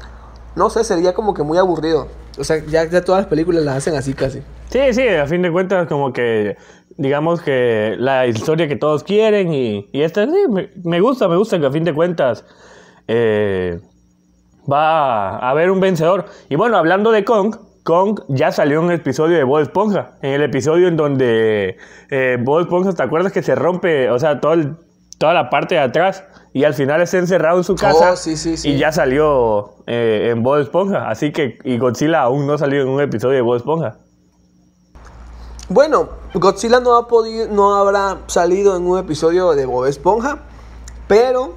no 0.56 0.70
sé, 0.70 0.84
sería 0.84 1.14
como 1.14 1.34
que 1.34 1.44
muy 1.44 1.58
aburrido. 1.58 2.08
O 2.38 2.44
sea, 2.44 2.64
ya, 2.66 2.90
todas 3.04 3.22
las 3.22 3.28
películas 3.28 3.64
las 3.64 3.78
hacen 3.78 3.96
así 3.96 4.14
casi. 4.14 4.42
Sí, 4.70 4.94
sí, 4.94 5.08
a 5.08 5.26
fin 5.28 5.42
de 5.42 5.52
cuentas 5.52 5.88
como 5.88 6.12
que 6.12 6.58
digamos 6.98 7.42
que 7.42 7.96
la 7.98 8.26
historia 8.26 8.68
que 8.68 8.76
todos 8.76 9.04
quieren 9.04 9.54
y, 9.54 9.90
y 9.92 10.02
esta 10.02 10.26
sí, 10.26 10.46
me, 10.84 11.00
gusta, 11.02 11.28
me 11.28 11.36
gusta 11.36 11.60
que 11.60 11.66
a 11.66 11.72
fin 11.72 11.84
de 11.84 11.94
cuentas 11.94 12.46
eh, 13.08 13.80
va 14.72 15.38
a 15.38 15.50
haber 15.50 15.72
un 15.72 15.80
vencedor. 15.80 16.26
Y 16.50 16.56
bueno, 16.56 16.78
hablando 16.78 17.12
de 17.12 17.24
Kong, 17.24 17.56
Kong 17.84 18.22
ya 18.30 18.52
salió 18.52 18.80
en 18.80 18.86
un 18.86 18.92
episodio 18.92 19.38
de 19.38 19.44
Bob 19.44 19.60
Esponja, 19.60 20.16
en 20.22 20.34
el 20.34 20.42
episodio 20.42 20.88
en 20.88 20.98
donde 20.98 21.78
eh, 22.10 22.38
Bob 22.42 22.62
Esponja, 22.62 22.94
¿te 22.94 23.04
acuerdas 23.04 23.32
que 23.32 23.44
se 23.44 23.56
rompe, 23.56 24.10
o 24.10 24.20
sea, 24.20 24.40
todo 24.40 24.56
toda 25.18 25.34
la 25.34 25.50
parte 25.50 25.76
de 25.76 25.82
atrás 25.82 26.24
y 26.56 26.64
al 26.64 26.74
final 26.74 27.02
está 27.02 27.18
encerrado 27.18 27.58
en 27.58 27.66
su 27.66 27.76
casa 27.76 28.14
Oh, 28.14 28.16
sí, 28.16 28.38
sí, 28.38 28.56
sí. 28.56 28.70
y 28.70 28.78
ya 28.78 28.90
salió 28.94 29.72
eh, 29.88 30.30
en 30.32 30.42
Bob 30.42 30.62
Esponja? 30.62 31.10
Así 31.10 31.34
que, 31.34 31.58
y 31.66 31.78
Godzilla 31.78 32.22
aún 32.22 32.48
no 32.48 32.58
salió 32.58 32.82
en 32.82 32.88
un 32.88 33.02
episodio 33.02 33.36
de 33.36 33.42
Bob 33.42 33.58
Esponja. 33.58 33.98
Bueno, 35.68 36.08
Godzilla 36.34 36.80
no 36.80 36.96
ha 36.96 37.10
podido, 37.10 37.50
no 37.50 37.76
habrá 37.76 38.20
salido 38.28 38.78
en 38.78 38.88
un 38.88 38.98
episodio 38.98 39.52
de 39.52 39.66
Bob 39.66 39.86
Esponja, 39.88 40.44
pero 41.10 41.56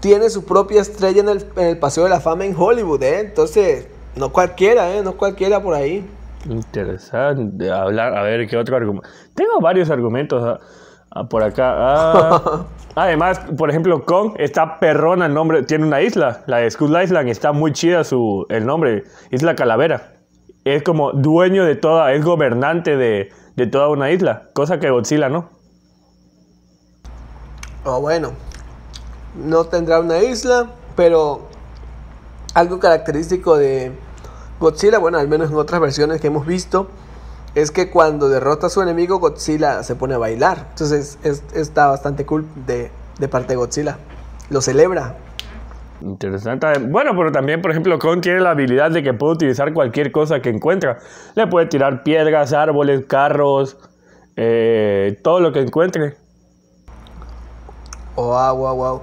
tiene 0.00 0.28
su 0.28 0.44
propia 0.44 0.80
estrella 0.80 1.20
en 1.20 1.28
el, 1.28 1.46
en 1.54 1.66
el 1.68 1.78
Paseo 1.78 2.02
de 2.02 2.10
la 2.10 2.18
Fama 2.18 2.44
en 2.44 2.56
Hollywood, 2.58 3.00
¿eh? 3.04 3.20
Entonces, 3.20 3.86
no 4.16 4.32
cualquiera, 4.32 4.92
¿eh? 4.92 5.04
No 5.04 5.16
cualquiera 5.16 5.62
por 5.62 5.74
ahí. 5.74 6.04
Interesante. 6.50 7.70
Hablar, 7.70 8.16
a 8.18 8.22
ver 8.22 8.48
qué 8.48 8.56
otro 8.56 8.74
argumento. 8.76 9.08
Tengo 9.36 9.60
varios 9.60 9.88
argumentos 9.88 10.58
ah, 11.14 11.20
ah, 11.20 11.28
por 11.28 11.42
acá. 11.42 12.66
Ah, 12.94 13.04
además, 13.04 13.40
por 13.56 13.70
ejemplo, 13.70 14.04
Kong 14.04 14.34
está 14.38 14.78
perrona 14.78 15.24
el 15.24 15.32
nombre. 15.32 15.62
Tiene 15.62 15.86
una 15.86 16.02
isla, 16.02 16.42
la 16.46 16.58
de 16.58 16.70
Skull 16.70 17.00
Island. 17.02 17.28
Está 17.30 17.52
muy 17.52 17.72
chida 17.72 18.04
su, 18.04 18.44
el 18.50 18.66
nombre. 18.66 19.04
Isla 19.30 19.56
Calavera. 19.56 20.12
Es 20.64 20.82
como 20.82 21.12
dueño 21.12 21.64
de 21.64 21.74
toda, 21.74 22.12
es 22.12 22.22
gobernante 22.22 22.98
de, 22.98 23.30
de 23.56 23.66
toda 23.66 23.88
una 23.88 24.10
isla. 24.10 24.50
Cosa 24.52 24.78
que 24.78 24.90
Godzilla 24.90 25.30
no. 25.30 25.48
O 27.84 28.00
bueno, 28.00 28.32
no 29.34 29.64
tendrá 29.64 30.00
una 30.00 30.18
isla, 30.18 30.68
pero 30.94 31.48
algo 32.54 32.78
característico 32.78 33.56
de 33.56 33.92
Godzilla, 34.60 34.98
bueno, 34.98 35.18
al 35.18 35.28
menos 35.28 35.50
en 35.50 35.56
otras 35.56 35.80
versiones 35.80 36.20
que 36.20 36.28
hemos 36.28 36.46
visto, 36.46 36.88
es 37.54 37.70
que 37.70 37.90
cuando 37.90 38.28
derrota 38.28 38.66
a 38.68 38.70
su 38.70 38.80
enemigo, 38.82 39.18
Godzilla 39.18 39.82
se 39.82 39.94
pone 39.94 40.14
a 40.14 40.18
bailar. 40.18 40.66
Entonces, 40.70 41.18
es- 41.22 41.42
está 41.54 41.88
bastante 41.88 42.24
cool 42.26 42.46
de, 42.66 42.90
de 43.18 43.28
parte 43.28 43.48
de 43.48 43.56
Godzilla. 43.56 43.98
Lo 44.50 44.60
celebra. 44.60 45.16
Interesante. 46.00 46.66
Bueno, 46.80 47.12
pero 47.16 47.30
también, 47.30 47.62
por 47.62 47.70
ejemplo, 47.70 47.96
Kong 47.98 48.20
tiene 48.20 48.40
la 48.40 48.50
habilidad 48.50 48.90
de 48.90 49.02
que 49.02 49.14
puede 49.14 49.34
utilizar 49.34 49.72
cualquier 49.72 50.10
cosa 50.10 50.40
que 50.40 50.48
encuentra. 50.48 50.98
Le 51.34 51.46
puede 51.46 51.66
tirar 51.66 52.02
piedras, 52.02 52.52
árboles, 52.52 53.04
carros, 53.06 53.76
eh, 54.36 55.20
todo 55.22 55.40
lo 55.40 55.52
que 55.52 55.60
encuentre. 55.60 56.16
Oh, 58.16 58.26
wow, 58.28 58.56
wow, 58.56 58.74
wow. 58.76 59.02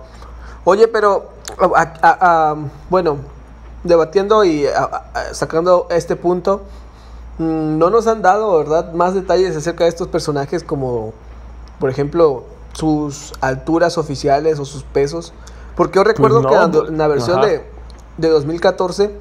Oye, 0.66 0.88
pero, 0.88 1.30
a- 1.76 1.94
a- 2.02 2.18
a- 2.52 2.56
bueno, 2.90 3.18
debatiendo 3.84 4.44
y 4.44 4.66
sacando 5.32 5.88
este 5.90 6.16
punto, 6.16 6.64
no 7.40 7.90
nos 7.90 8.06
han 8.08 8.22
dado, 8.22 8.58
¿verdad?, 8.58 8.94
más 8.94 9.14
detalles 9.16 9.56
acerca 9.56 9.86
de 9.86 9.90
estos 9.90 10.08
personajes 10.10 10.64
como, 10.64 11.14
por 11.80 11.90
ejemplo, 11.90 12.44
sus 12.74 13.34
alturas 13.42 13.98
oficiales 13.98 14.60
o 14.60 14.66
sus 14.66 14.84
pesos. 14.84 15.34
Porque 15.76 15.98
yo 15.98 16.04
recuerdo 16.04 16.42
Pues 16.42 16.54
no, 16.54 16.72
que 16.84 16.88
en 16.90 16.98
la 16.98 17.08
versión 17.08 17.42
de, 17.42 17.64
de 18.18 18.30
2014 18.30 19.12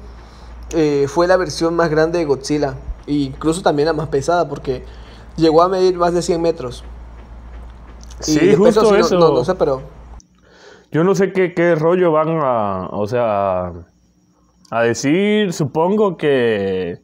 eh, 0.71 1.05
fue 1.07 1.25
la 1.27 1.37
versión 1.37 1.75
más 1.75 1.89
grande 1.89 2.19
de 2.19 2.25
Godzilla. 2.25 2.75
E 3.07 3.13
incluso 3.13 3.61
también 3.61 3.87
la 3.87 3.93
más 3.93 4.09
pesada 4.09 4.47
porque 4.47 4.83
llegó 5.37 5.63
a 5.63 5.69
medir 5.69 5.95
más 5.97 6.13
de 6.13 6.21
100 6.21 6.41
metros. 6.41 6.83
Y 8.19 8.23
Sí, 8.23 8.39
peso 8.39 8.57
justo 8.57 8.83
no- 8.91 8.95
eso. 8.97 9.17
No, 9.17 9.33
no 9.33 9.45
sé, 9.45 9.55
pero... 9.55 9.81
Yo 10.91 11.03
no 11.03 11.15
sé 11.15 11.31
qué, 11.31 11.53
qué 11.53 11.75
rollo 11.75 12.11
van 12.11 12.29
a, 12.41 12.89
o 12.91 13.07
sea, 13.07 13.71
a 14.71 14.81
decir, 14.81 15.53
supongo 15.53 16.17
que... 16.17 16.99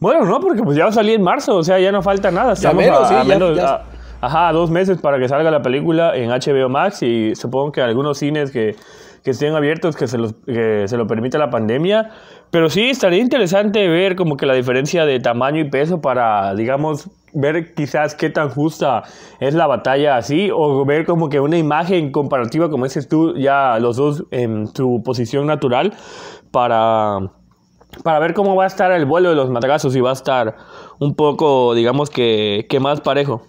Bueno, 0.00 0.24
no, 0.24 0.38
porque 0.40 0.62
pues 0.62 0.76
ya 0.76 0.84
va 0.84 0.90
a 0.90 0.92
salir 0.92 1.14
en 1.16 1.22
marzo, 1.22 1.56
o 1.56 1.62
sea, 1.62 1.78
ya 1.80 1.90
no 1.92 2.02
falta 2.02 2.30
nada. 2.30 2.48
Ya 2.54 2.70
Estamos 2.70 2.84
menos, 2.84 3.00
a, 3.00 3.06
sí, 3.08 3.14
a 3.14 3.18
ya- 3.18 3.24
menos- 3.24 3.56
ya- 3.56 3.74
a- 3.74 3.84
ajá, 4.26 4.52
dos 4.52 4.70
meses 4.70 5.00
para 5.00 5.18
que 5.18 5.28
salga 5.28 5.50
la 5.50 5.60
película 5.62 6.14
en 6.16 6.30
HBO 6.30 6.68
Max 6.68 7.02
y 7.02 7.34
supongo 7.34 7.72
que 7.72 7.80
algunos 7.82 8.18
cines 8.18 8.50
que, 8.52 8.76
que 9.24 9.30
estén 9.32 9.54
abiertos, 9.56 9.96
que 9.96 10.06
se, 10.06 10.18
los, 10.18 10.34
que 10.46 10.84
se 10.86 10.96
lo 10.96 11.06
permita 11.06 11.36
la 11.38 11.50
pandemia. 11.50 12.10
Pero 12.50 12.70
sí, 12.70 12.90
estaría 12.90 13.18
interesante 13.20 13.86
ver 13.88 14.14
como 14.16 14.36
que 14.36 14.46
la 14.46 14.54
diferencia 14.54 15.04
de 15.04 15.18
tamaño 15.20 15.60
y 15.60 15.68
peso 15.68 16.00
para, 16.00 16.54
digamos, 16.54 17.10
ver 17.34 17.74
quizás 17.74 18.14
qué 18.14 18.30
tan 18.30 18.48
justa 18.48 19.02
es 19.40 19.52
la 19.54 19.66
batalla 19.66 20.16
así, 20.16 20.48
o 20.54 20.84
ver 20.86 21.04
como 21.04 21.28
que 21.28 21.40
una 21.40 21.58
imagen 21.58 22.10
comparativa, 22.10 22.70
como 22.70 22.84
dices 22.84 23.06
tú, 23.08 23.34
ya 23.36 23.78
los 23.80 23.96
dos 23.96 24.24
en 24.30 24.66
su 24.68 25.02
posición 25.04 25.46
natural, 25.46 25.92
para, 26.50 27.18
para 28.02 28.18
ver 28.18 28.34
cómo 28.34 28.54
va 28.54 28.64
a 28.64 28.66
estar 28.66 28.92
el 28.92 29.04
vuelo 29.04 29.30
de 29.30 29.34
los 29.34 29.50
madrazos 29.50 29.94
y 29.96 30.00
va 30.00 30.10
a 30.10 30.14
estar 30.14 30.56
un 30.98 31.14
poco, 31.14 31.74
digamos 31.74 32.10
que, 32.10 32.66
que 32.68 32.80
más 32.80 33.00
parejo. 33.00 33.42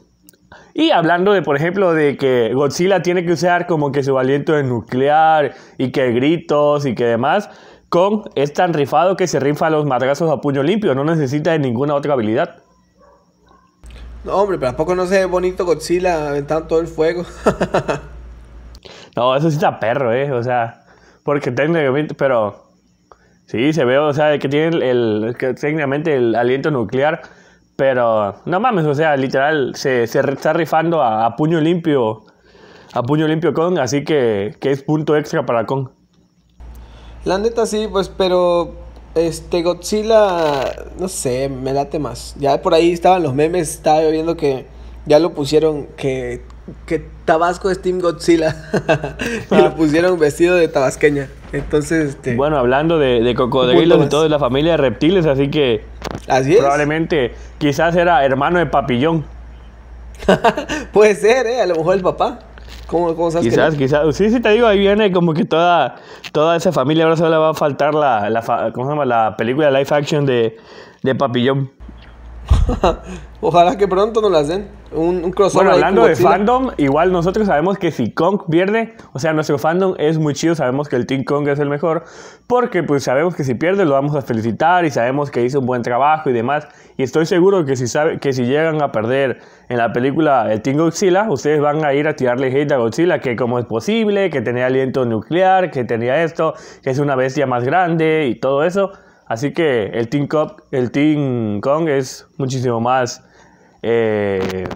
Y 0.73 0.91
hablando 0.91 1.33
de, 1.33 1.41
por 1.41 1.55
ejemplo, 1.55 1.93
de 1.93 2.17
que 2.17 2.53
Godzilla 2.53 3.01
tiene 3.01 3.25
que 3.25 3.33
usar 3.33 3.67
como 3.67 3.91
que 3.91 4.03
su 4.03 4.17
aliento 4.17 4.53
de 4.53 4.63
nuclear 4.63 5.53
y 5.77 5.91
que 5.91 6.11
gritos 6.11 6.85
y 6.85 6.95
que 6.95 7.05
demás, 7.05 7.49
Kong 7.89 8.29
es 8.35 8.53
tan 8.53 8.73
rifado 8.73 9.17
que 9.17 9.27
se 9.27 9.39
rifa 9.39 9.69
los 9.69 9.85
madrazos 9.85 10.31
a 10.31 10.41
puño 10.41 10.63
limpio, 10.63 10.95
no 10.95 11.03
necesita 11.03 11.51
de 11.51 11.59
ninguna 11.59 11.95
otra 11.95 12.13
habilidad. 12.13 12.63
No, 14.23 14.35
hombre, 14.35 14.57
pero 14.57 14.71
¿a 14.71 14.75
poco 14.75 14.95
no 14.95 15.05
se 15.05 15.19
ve 15.19 15.25
bonito 15.25 15.65
Godzilla 15.65 16.29
aventando 16.29 16.67
todo 16.67 16.79
el 16.79 16.87
fuego? 16.87 17.23
No, 19.15 19.35
eso 19.35 19.49
sí 19.49 19.55
está 19.55 19.79
perro, 19.79 20.13
¿eh? 20.13 20.31
O 20.31 20.41
sea, 20.43 20.85
porque 21.23 21.51
técnicamente, 21.51 22.13
pero 22.15 22.68
sí, 23.49 23.73
se 23.73 23.85
ve, 23.85 23.97
o 23.97 24.13
sea, 24.13 24.37
que 24.39 24.49
tiene 24.49 24.67
el, 24.69 24.83
el- 24.83 25.35
que 25.37 25.53
técnicamente 25.53 26.15
el 26.15 26.35
aliento 26.35 26.71
nuclear, 26.71 27.21
pero 27.75 28.41
no 28.45 28.59
mames, 28.59 28.85
o 28.85 28.93
sea, 28.95 29.15
literal, 29.17 29.75
se, 29.75 30.03
está 30.03 30.53
rifando 30.53 31.01
a, 31.01 31.25
a 31.25 31.35
puño 31.35 31.61
limpio, 31.61 32.23
a 32.93 33.03
puño 33.03 33.27
limpio 33.27 33.53
Kong, 33.53 33.79
así 33.79 34.03
que, 34.05 34.55
que 34.61 34.71
es 34.71 34.83
punto 34.83 35.15
extra 35.17 35.45
para 35.45 35.65
Kong. 35.65 35.89
La 37.25 37.37
neta 37.37 37.65
sí, 37.65 37.87
pues, 37.91 38.09
pero 38.09 38.75
este 39.15 39.61
Godzilla, 39.61 40.73
no 40.99 41.07
sé, 41.09 41.49
me 41.49 41.73
late 41.73 41.99
más. 41.99 42.35
Ya 42.39 42.61
por 42.61 42.73
ahí 42.73 42.91
estaban 42.91 43.23
los 43.23 43.33
memes, 43.33 43.69
estaba 43.71 44.01
yo 44.03 44.11
viendo 44.11 44.37
que 44.37 44.65
ya 45.05 45.19
lo 45.19 45.33
pusieron 45.33 45.87
que, 45.97 46.45
que 46.85 47.05
Tabasco 47.25 47.69
es 47.69 47.81
Team 47.81 47.99
Godzilla 47.99 48.55
y 49.51 49.61
lo 49.61 49.75
pusieron 49.75 50.17
vestido 50.19 50.55
de 50.55 50.67
tabasqueña. 50.67 51.29
Entonces, 51.51 52.09
este, 52.09 52.35
Bueno, 52.35 52.57
hablando 52.57 52.99
de, 52.99 53.33
cocodrilos 53.35 54.05
y 54.05 54.09
todo, 54.09 54.23
de 54.23 54.29
la 54.29 54.39
familia 54.39 54.71
de 54.71 54.77
reptiles, 54.77 55.25
así 55.25 55.49
que 55.49 55.83
así 56.27 56.53
es. 56.53 56.59
probablemente 56.59 57.33
quizás 57.57 57.95
era 57.95 58.23
hermano 58.23 58.59
de 58.59 58.65
Papillón. 58.67 59.25
Puede 60.93 61.15
ser, 61.15 61.47
¿eh? 61.47 61.61
A 61.61 61.65
lo 61.65 61.75
mejor 61.75 61.95
el 61.95 62.01
papá. 62.01 62.39
¿Cómo, 62.87 63.15
cómo 63.15 63.29
sabes 63.29 63.45
que 63.45 63.51
Quizás, 63.51 63.73
no? 63.73 63.79
quizás. 63.79 64.15
Sí, 64.15 64.29
sí, 64.29 64.39
te 64.39 64.49
digo, 64.49 64.67
ahí 64.67 64.79
viene 64.79 65.11
como 65.11 65.33
que 65.33 65.45
toda, 65.45 65.95
toda 66.31 66.55
esa 66.55 66.71
familia. 66.71 67.03
Ahora 67.05 67.17
solo 67.17 67.29
le 67.29 67.37
va 67.37 67.49
a 67.49 67.53
faltar 67.53 67.93
la, 67.93 68.29
la, 68.29 68.41
¿cómo 68.73 68.87
se 68.87 68.91
llama? 68.91 69.05
la 69.05 69.35
película 69.37 69.69
live 69.69 69.87
action 69.91 70.25
de, 70.25 70.57
de 71.03 71.15
Papillón. 71.15 71.71
Ojalá 73.41 73.77
que 73.77 73.87
pronto 73.87 74.21
nos 74.21 74.31
las 74.31 74.47
den. 74.47 74.67
Un, 74.91 75.23
un 75.23 75.31
crossover. 75.31 75.67
Bueno, 75.67 75.75
hablando 75.75 76.03
de 76.03 76.09
Godzilla. 76.09 76.29
fandom, 76.29 76.71
igual 76.77 77.11
nosotros 77.11 77.47
sabemos 77.47 77.77
que 77.77 77.91
si 77.91 78.11
Kong 78.11 78.41
pierde, 78.49 78.95
o 79.13 79.19
sea, 79.19 79.33
nuestro 79.33 79.57
fandom 79.57 79.93
es 79.97 80.17
muy 80.17 80.33
chido, 80.33 80.55
sabemos 80.55 80.89
que 80.89 80.95
el 80.95 81.05
Team 81.05 81.23
Kong 81.23 81.47
es 81.47 81.59
el 81.59 81.69
mejor, 81.69 82.03
porque 82.47 82.83
pues 82.83 83.03
sabemos 83.03 83.35
que 83.35 83.43
si 83.43 83.53
pierde 83.53 83.85
lo 83.85 83.91
vamos 83.91 84.15
a 84.15 84.21
felicitar 84.21 84.85
y 84.85 84.91
sabemos 84.91 85.31
que 85.31 85.43
hizo 85.45 85.59
un 85.59 85.67
buen 85.67 85.83
trabajo 85.83 86.29
y 86.29 86.33
demás. 86.33 86.67
Y 86.97 87.03
estoy 87.03 87.25
seguro 87.25 87.65
que 87.65 87.75
si, 87.75 87.87
sabe, 87.87 88.19
que 88.19 88.33
si 88.33 88.45
llegan 88.45 88.81
a 88.81 88.91
perder 88.91 89.39
en 89.69 89.77
la 89.77 89.93
película 89.93 90.51
el 90.51 90.61
Team 90.61 90.77
Godzilla, 90.77 91.27
ustedes 91.29 91.61
van 91.61 91.85
a 91.85 91.93
ir 91.93 92.07
a 92.07 92.15
tirarle 92.15 92.47
hate 92.47 92.71
a 92.71 92.77
Godzilla, 92.77 93.19
que 93.19 93.35
cómo 93.35 93.59
es 93.59 93.65
posible, 93.65 94.29
que 94.29 94.41
tenía 94.41 94.65
aliento 94.65 95.05
nuclear, 95.05 95.71
que 95.71 95.85
tenía 95.85 96.23
esto, 96.23 96.55
que 96.81 96.89
es 96.89 96.99
una 96.99 97.15
bestia 97.15 97.45
más 97.45 97.63
grande 97.63 98.27
y 98.27 98.35
todo 98.35 98.63
eso. 98.63 98.91
Así 99.29 99.53
que 99.53 99.85
el 99.93 100.09
Team, 100.09 100.27
Kong, 100.27 100.51
el 100.71 100.89
team 100.91 101.61
Kong 101.61 101.87
es 101.87 102.25
muchísimo 102.37 102.81
más 102.81 103.23
eh, 103.83 104.67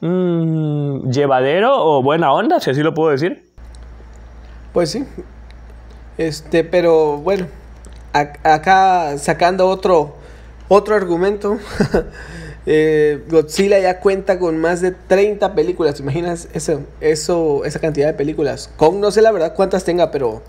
mm, 0.00 1.10
llevadero 1.10 1.74
o 1.84 2.02
buena 2.02 2.32
onda, 2.32 2.60
si 2.60 2.70
así 2.70 2.82
lo 2.82 2.94
puedo 2.94 3.10
decir. 3.10 3.50
Pues 4.72 4.90
sí. 4.90 5.04
Este, 6.18 6.62
pero 6.62 7.18
bueno, 7.18 7.46
ac- 8.12 8.38
acá 8.44 9.18
sacando 9.18 9.66
otro, 9.68 10.14
otro 10.68 10.94
argumento. 10.94 11.58
eh, 12.66 13.24
Godzilla 13.28 13.80
ya 13.80 13.98
cuenta 13.98 14.38
con 14.38 14.56
más 14.58 14.80
de 14.82 14.92
30 14.92 15.54
películas. 15.56 15.96
¿Te 15.96 16.02
imaginas 16.02 16.48
eso, 16.54 16.80
eso, 17.00 17.64
esa 17.64 17.80
cantidad 17.80 18.06
de 18.06 18.14
películas? 18.14 18.70
Kong 18.76 18.96
no 19.00 19.10
sé 19.10 19.20
la 19.20 19.32
verdad 19.32 19.52
cuántas 19.54 19.82
tenga, 19.84 20.12
pero 20.12 20.42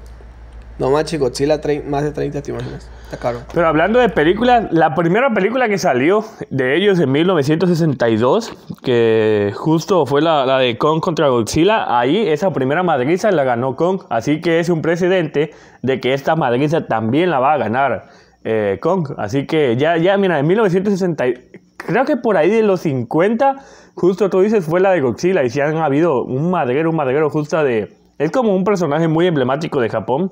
no 0.80 0.92
manches, 0.92 1.20
Godzilla 1.20 1.60
más 1.88 2.04
de 2.04 2.12
30, 2.12 2.42
¿te 2.42 2.52
imaginas? 2.52 2.90
Está 3.06 3.18
caro. 3.18 3.40
Pero 3.54 3.68
hablando 3.68 4.00
de 4.00 4.10
películas, 4.10 4.68
la 4.72 4.94
primera 4.94 5.34
película 5.34 5.70
que 5.70 5.78
salió 5.78 6.26
de 6.50 6.76
ellos 6.76 7.00
en 7.00 7.12
1962, 7.12 8.54
que 8.84 9.52
justo 9.56 10.06
fue 10.06 10.22
la, 10.22 10.46
la 10.46 10.60
de 10.60 10.78
Kong 10.78 11.00
contra 11.00 11.30
Godzilla, 11.30 11.98
ahí 12.00 12.28
esa 12.28 12.52
primera 12.52 12.84
madriza 12.84 13.32
la 13.32 13.44
ganó 13.44 13.76
Kong, 13.76 14.02
así 14.10 14.42
que 14.42 14.60
es 14.60 14.70
un 14.70 14.82
precedente 14.82 15.52
de 15.82 16.00
que 16.00 16.14
esta 16.14 16.36
madriza 16.36 16.86
también 16.88 17.30
la 17.30 17.40
va 17.40 17.54
a 17.54 17.58
ganar 17.58 18.08
eh, 18.44 18.78
Kong. 18.82 19.10
Así 19.18 19.46
que 19.48 19.78
ya, 19.78 19.98
ya, 19.98 20.18
mira, 20.18 20.40
en 20.40 20.48
1960, 20.48 21.28
y- 21.28 21.34
creo 21.78 22.06
que 22.06 22.18
por 22.18 22.38
ahí 22.38 22.50
de 22.50 22.64
los 22.64 22.82
50, 22.82 23.56
justo 23.96 24.30
tú 24.30 24.42
dices, 24.42 24.66
fue 24.66 24.80
la 24.80 24.92
de 24.92 25.02
Godzilla, 25.02 25.44
y 25.44 25.50
si 25.50 25.62
han 25.62 25.78
habido 25.78 26.24
un 26.24 26.52
madrero, 26.52 26.90
un 26.90 26.96
madrero 26.96 27.30
justo 27.30 27.64
de... 27.64 27.94
Es 28.20 28.32
como 28.32 28.56
un 28.56 28.64
personaje 28.64 29.08
muy 29.08 29.28
emblemático 29.28 29.80
de 29.80 29.90
Japón, 29.90 30.32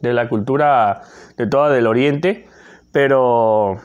de 0.00 0.12
la 0.12 0.28
cultura 0.28 1.02
de 1.36 1.46
toda 1.46 1.70
del 1.70 1.86
oriente, 1.86 2.46
pero 2.92 3.78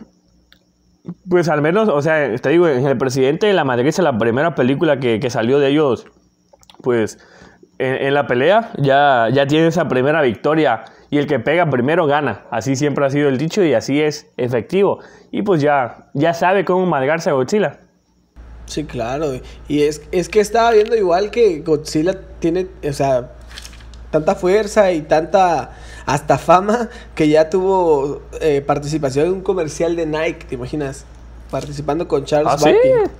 pues 1.29 1.49
al 1.49 1.61
menos, 1.61 1.89
o 1.89 2.01
sea, 2.01 2.35
te 2.35 2.49
digo, 2.49 2.67
en 2.67 2.85
El 2.85 2.97
Presidente 2.97 3.47
de 3.47 3.53
la 3.53 3.63
Madrid 3.63 3.87
es 3.87 3.99
la 3.99 4.17
primera 4.17 4.55
película 4.55 4.99
que, 4.99 5.19
que 5.19 5.29
salió 5.29 5.59
de 5.59 5.69
ellos, 5.69 6.07
pues 6.81 7.19
en, 7.77 8.13
la 8.13 8.27
pelea 8.27 8.71
ya, 8.77 9.27
ya 9.31 9.47
tiene 9.47 9.67
esa 9.67 9.87
primera 9.87 10.21
victoria 10.21 10.85
y 11.09 11.17
el 11.17 11.27
que 11.27 11.39
pega 11.39 11.69
primero 11.69 12.05
gana, 12.05 12.45
así 12.51 12.75
siempre 12.75 13.05
ha 13.05 13.09
sido 13.09 13.29
el 13.29 13.37
dicho 13.37 13.63
y 13.63 13.73
así 13.73 14.01
es 14.01 14.31
efectivo 14.37 14.99
y 15.31 15.41
pues 15.41 15.61
ya, 15.61 16.09
ya 16.13 16.33
sabe 16.33 16.63
cómo 16.65 16.85
madrearse 16.85 17.29
a 17.29 17.33
Godzilla. 17.33 17.79
Sí, 18.65 18.85
claro. 18.85 19.33
Y 19.67 19.83
es, 19.83 20.03
es 20.11 20.29
que 20.29 20.39
estaba 20.39 20.71
viendo 20.71 20.95
igual 20.95 21.31
que 21.31 21.59
Godzilla 21.59 22.13
tiene, 22.39 22.67
o 22.87 22.93
sea, 22.93 23.31
tanta 24.09 24.35
fuerza 24.35 24.91
y 24.91 25.01
tanta 25.01 25.71
hasta 26.05 26.37
fama 26.37 26.89
que 27.15 27.29
ya 27.29 27.49
tuvo 27.49 28.21
eh, 28.41 28.61
participación 28.65 29.27
en 29.27 29.33
un 29.33 29.41
comercial 29.41 29.95
de 29.95 30.05
Nike, 30.05 30.45
¿te 30.49 30.55
imaginas? 30.55 31.05
Participando 31.51 32.07
con 32.07 32.25
Charles 32.25 32.51
¿Ah, 32.53 32.57
sí? 32.57 32.75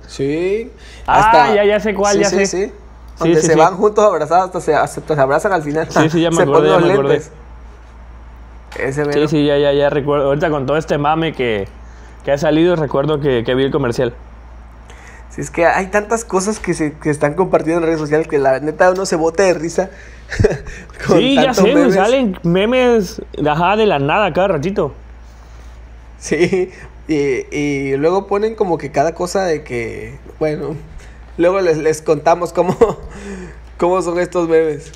Sí. 0.08 0.70
Ah, 1.06 1.52
ya- 1.54 1.64
ya 1.64 1.80
sé 1.80 1.94
cuál, 1.94 2.16
sí, 2.16 2.22
ya 2.22 2.30
sí, 2.30 2.36
sé. 2.36 2.46
Sí, 2.46 2.72
Sí, 3.14 3.20
Donde 3.20 3.40
sí, 3.42 3.46
se 3.46 3.54
van 3.54 3.76
juntos 3.76 4.04
abrazados, 4.04 4.46
hasta 4.46 4.60
se, 4.60 4.74
hasta 4.74 5.14
se 5.14 5.20
abrazan 5.20 5.52
al 5.52 5.62
final. 5.62 5.86
Sí, 5.88 6.10
sí, 6.10 6.20
ya 6.20 6.30
me 6.32 6.36
se 6.36 6.42
acordé, 6.42 6.70
ponen 6.70 6.88
ya 6.88 6.94
los 6.96 7.04
me. 7.04 7.30
Ese 8.76 9.12
Sí, 9.12 9.28
sí, 9.28 9.46
ya, 9.46 9.56
ya, 9.56 9.72
ya 9.72 9.88
recuerdo, 9.88 10.26
ahorita 10.26 10.50
con 10.50 10.66
todo 10.66 10.76
este 10.76 10.98
mame 10.98 11.32
que, 11.32 11.68
que 12.24 12.32
ha 12.32 12.38
salido, 12.38 12.74
recuerdo 12.74 13.20
que, 13.20 13.44
que 13.44 13.54
vi 13.54 13.64
el 13.64 13.70
comercial. 13.70 14.14
Sí, 15.34 15.40
es 15.40 15.50
que 15.50 15.66
hay 15.66 15.88
tantas 15.88 16.24
cosas 16.24 16.60
que 16.60 16.74
se 16.74 16.92
que 16.98 17.10
están 17.10 17.34
compartiendo 17.34 17.80
en 17.80 17.86
redes 17.86 17.98
sociales 17.98 18.28
que 18.28 18.38
la 18.38 18.60
neta 18.60 18.90
uno 18.92 19.04
se 19.04 19.16
bote 19.16 19.42
de 19.42 19.54
risa. 19.54 19.90
con 21.06 21.18
Sí, 21.18 21.34
ya 21.34 21.52
sé, 21.54 21.74
memes. 21.74 21.94
salen 21.94 22.38
memes 22.44 23.20
ajá, 23.46 23.76
de 23.76 23.86
la 23.86 23.98
nada 23.98 24.32
cada 24.32 24.48
ratito. 24.48 24.94
Sí, 26.18 26.70
y, 27.08 27.56
y 27.56 27.96
luego 27.96 28.26
ponen 28.26 28.54
como 28.54 28.78
que 28.78 28.90
cada 28.92 29.14
cosa 29.14 29.44
de 29.44 29.62
que, 29.64 30.20
bueno, 30.38 30.76
luego 31.36 31.60
les, 31.60 31.78
les 31.78 32.00
contamos 32.02 32.52
cómo, 32.52 32.76
cómo 33.78 34.00
son 34.02 34.18
estos 34.20 34.48
memes. 34.48 34.92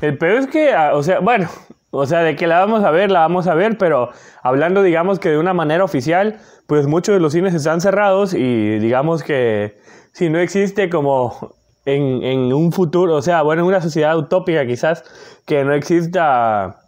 El 0.00 0.18
peor 0.18 0.38
es 0.38 0.46
que, 0.48 0.72
ah, 0.74 0.92
o 0.94 1.02
sea, 1.02 1.20
bueno, 1.20 1.48
o 1.94 2.06
sea, 2.06 2.20
de 2.20 2.36
que 2.36 2.46
la 2.46 2.58
vamos 2.58 2.84
a 2.84 2.90
ver, 2.90 3.10
la 3.10 3.20
vamos 3.20 3.46
a 3.46 3.54
ver, 3.54 3.78
pero 3.78 4.10
hablando, 4.42 4.82
digamos 4.82 5.18
que 5.18 5.30
de 5.30 5.38
una 5.38 5.54
manera 5.54 5.84
oficial, 5.84 6.38
pues 6.66 6.86
muchos 6.86 7.14
de 7.14 7.20
los 7.20 7.32
cines 7.32 7.54
están 7.54 7.80
cerrados 7.80 8.34
y 8.34 8.78
digamos 8.78 9.22
que 9.22 9.78
si 10.12 10.28
no 10.28 10.38
existe 10.38 10.90
como 10.90 11.54
en, 11.84 12.22
en 12.22 12.52
un 12.52 12.72
futuro, 12.72 13.14
o 13.14 13.22
sea, 13.22 13.42
bueno, 13.42 13.62
en 13.62 13.68
una 13.68 13.80
sociedad 13.80 14.16
utópica 14.16 14.66
quizás, 14.66 15.04
que 15.46 15.64
no 15.64 15.72
exista 15.72 16.80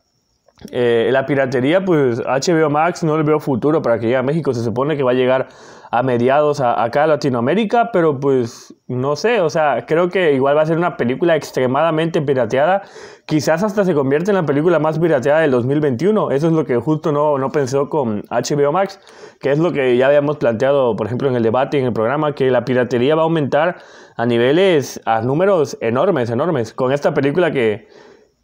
eh, 0.70 1.10
la 1.12 1.26
piratería, 1.26 1.84
pues 1.84 2.18
HBO 2.20 2.70
Max 2.70 3.04
no 3.04 3.16
le 3.18 3.22
veo 3.22 3.38
futuro 3.40 3.82
para 3.82 3.98
que 3.98 4.06
llegue 4.06 4.16
a 4.16 4.22
México. 4.22 4.54
Se 4.54 4.64
supone 4.64 4.96
que 4.96 5.02
va 5.02 5.10
a 5.10 5.14
llegar 5.14 5.48
a 5.90 6.02
mediados 6.02 6.60
acá 6.60 7.04
a 7.04 7.06
Latinoamérica, 7.06 7.90
pero 7.92 8.18
pues 8.20 8.74
no 8.86 9.16
sé, 9.16 9.40
o 9.40 9.50
sea, 9.50 9.86
creo 9.86 10.08
que 10.08 10.32
igual 10.32 10.56
va 10.56 10.62
a 10.62 10.66
ser 10.66 10.76
una 10.78 10.96
película 10.96 11.36
extremadamente 11.36 12.22
pirateada. 12.22 12.82
Quizás 13.26 13.62
hasta 13.62 13.84
se 13.84 13.94
convierte 13.94 14.30
en 14.30 14.36
la 14.36 14.46
película 14.46 14.78
más 14.78 14.98
pirateada 14.98 15.40
del 15.40 15.50
2021. 15.50 16.30
Eso 16.30 16.46
es 16.46 16.52
lo 16.52 16.64
que 16.64 16.76
justo 16.76 17.12
no, 17.12 17.38
no 17.38 17.50
pensó 17.50 17.88
con 17.88 18.22
HBO 18.30 18.72
Max, 18.72 19.00
que 19.40 19.52
es 19.52 19.58
lo 19.58 19.72
que 19.72 19.96
ya 19.96 20.06
habíamos 20.06 20.36
planteado, 20.36 20.96
por 20.96 21.06
ejemplo, 21.06 21.28
en 21.28 21.36
el 21.36 21.42
debate, 21.42 21.78
en 21.78 21.86
el 21.86 21.92
programa, 21.92 22.34
que 22.34 22.50
la 22.50 22.64
piratería 22.64 23.14
va 23.14 23.22
a 23.22 23.24
aumentar 23.24 23.78
a 24.16 24.26
niveles, 24.26 25.00
a 25.04 25.20
números 25.20 25.76
enormes, 25.80 26.30
enormes, 26.30 26.72
con 26.72 26.92
esta 26.92 27.12
película 27.12 27.50
que 27.50 27.88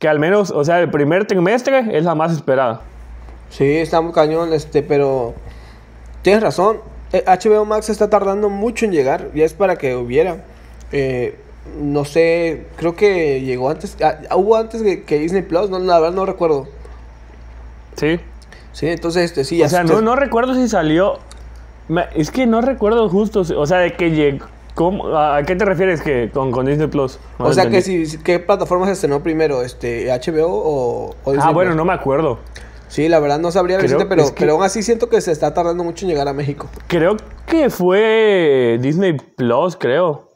que 0.03 0.09
al 0.09 0.19
menos, 0.19 0.51
o 0.51 0.65
sea, 0.65 0.81
el 0.81 0.91
primer 0.91 1.29
trimestre 1.29 1.97
es 1.97 2.05
la 2.05 2.17
más 2.17 2.33
esperada. 2.33 2.81
Sí, 3.51 3.77
está 3.77 4.01
muy 4.01 4.13
cañón, 4.13 4.53
este, 4.53 4.83
pero 4.83 5.33
tienes 6.23 6.43
razón. 6.43 6.79
HBO 7.13 7.63
eh, 7.63 7.67
Max 7.67 7.89
está 7.91 8.09
tardando 8.09 8.49
mucho 8.49 8.85
en 8.85 8.93
llegar, 8.93 9.31
ya 9.35 9.45
es 9.45 9.55
para 9.55 9.77
que 9.77 9.95
hubiera. 9.97 10.45
Eh, 10.93 11.39
no 11.81 12.05
sé, 12.05 12.67
creo 12.77 12.97
que 12.97 13.41
llegó 13.41 13.71
antes, 13.71 13.97
ah, 14.03 14.37
hubo 14.37 14.57
antes 14.57 14.83
que, 14.83 15.19
Disney 15.19 15.43
Plus, 15.43 15.71
no, 15.71 15.79
la 15.79 16.01
verdad 16.01 16.17
no 16.17 16.27
recuerdo. 16.27 16.67
Sí. 17.97 18.19
Sí, 18.73 18.89
entonces, 18.89 19.25
este, 19.25 19.45
sí, 19.45 19.59
ya 19.59 19.67
O 19.67 19.69
sea, 19.69 19.85
no, 19.85 20.01
no 20.01 20.17
recuerdo 20.17 20.55
si 20.55 20.69
salió. 20.69 21.19
Es 22.15 22.31
que 22.31 22.47
no 22.47 22.63
recuerdo 22.63 23.09
justo, 23.09 23.41
o 23.41 23.67
sea, 23.67 23.79
de 23.79 23.93
que 23.93 24.13
llegó 24.13 24.47
¿A 24.75 25.43
qué 25.47 25.55
te 25.55 25.65
refieres 25.65 26.01
que 26.01 26.31
con, 26.33 26.51
con 26.51 26.65
Disney 26.65 26.89
Plus? 26.89 27.19
o 27.39 27.53
sea, 27.53 27.69
que 27.69 27.83
si, 27.83 28.19
¿qué 28.19 28.39
plataforma 28.39 28.87
se 28.87 28.93
estrenó 28.93 29.23
primero? 29.23 29.63
este 29.63 30.07
¿HBO 30.09 30.47
o, 30.49 31.15
Ah, 31.41 31.51
bueno, 31.51 31.75
no 31.75 31.85
me 31.85 31.93
acuerdo. 31.93 32.39
Sí, 32.93 33.09
la 33.09 33.21
verdad 33.21 33.39
no 33.39 33.51
sabría 33.51 33.79
decirte, 33.79 34.05
pero, 34.05 34.27
pero 34.39 34.53
aún 34.53 34.63
así 34.63 34.83
siento 34.83 35.09
que 35.09 35.19
se 35.23 35.33
está 35.33 35.55
tardando 35.55 35.83
mucho 35.83 36.05
en 36.05 36.11
llegar 36.11 36.29
a 36.29 36.35
México. 36.35 36.69
Creo 36.89 37.17
que 37.47 37.71
fue 37.71 38.79
Disney 38.83 39.15
Plus, 39.15 39.77
creo. 39.77 40.29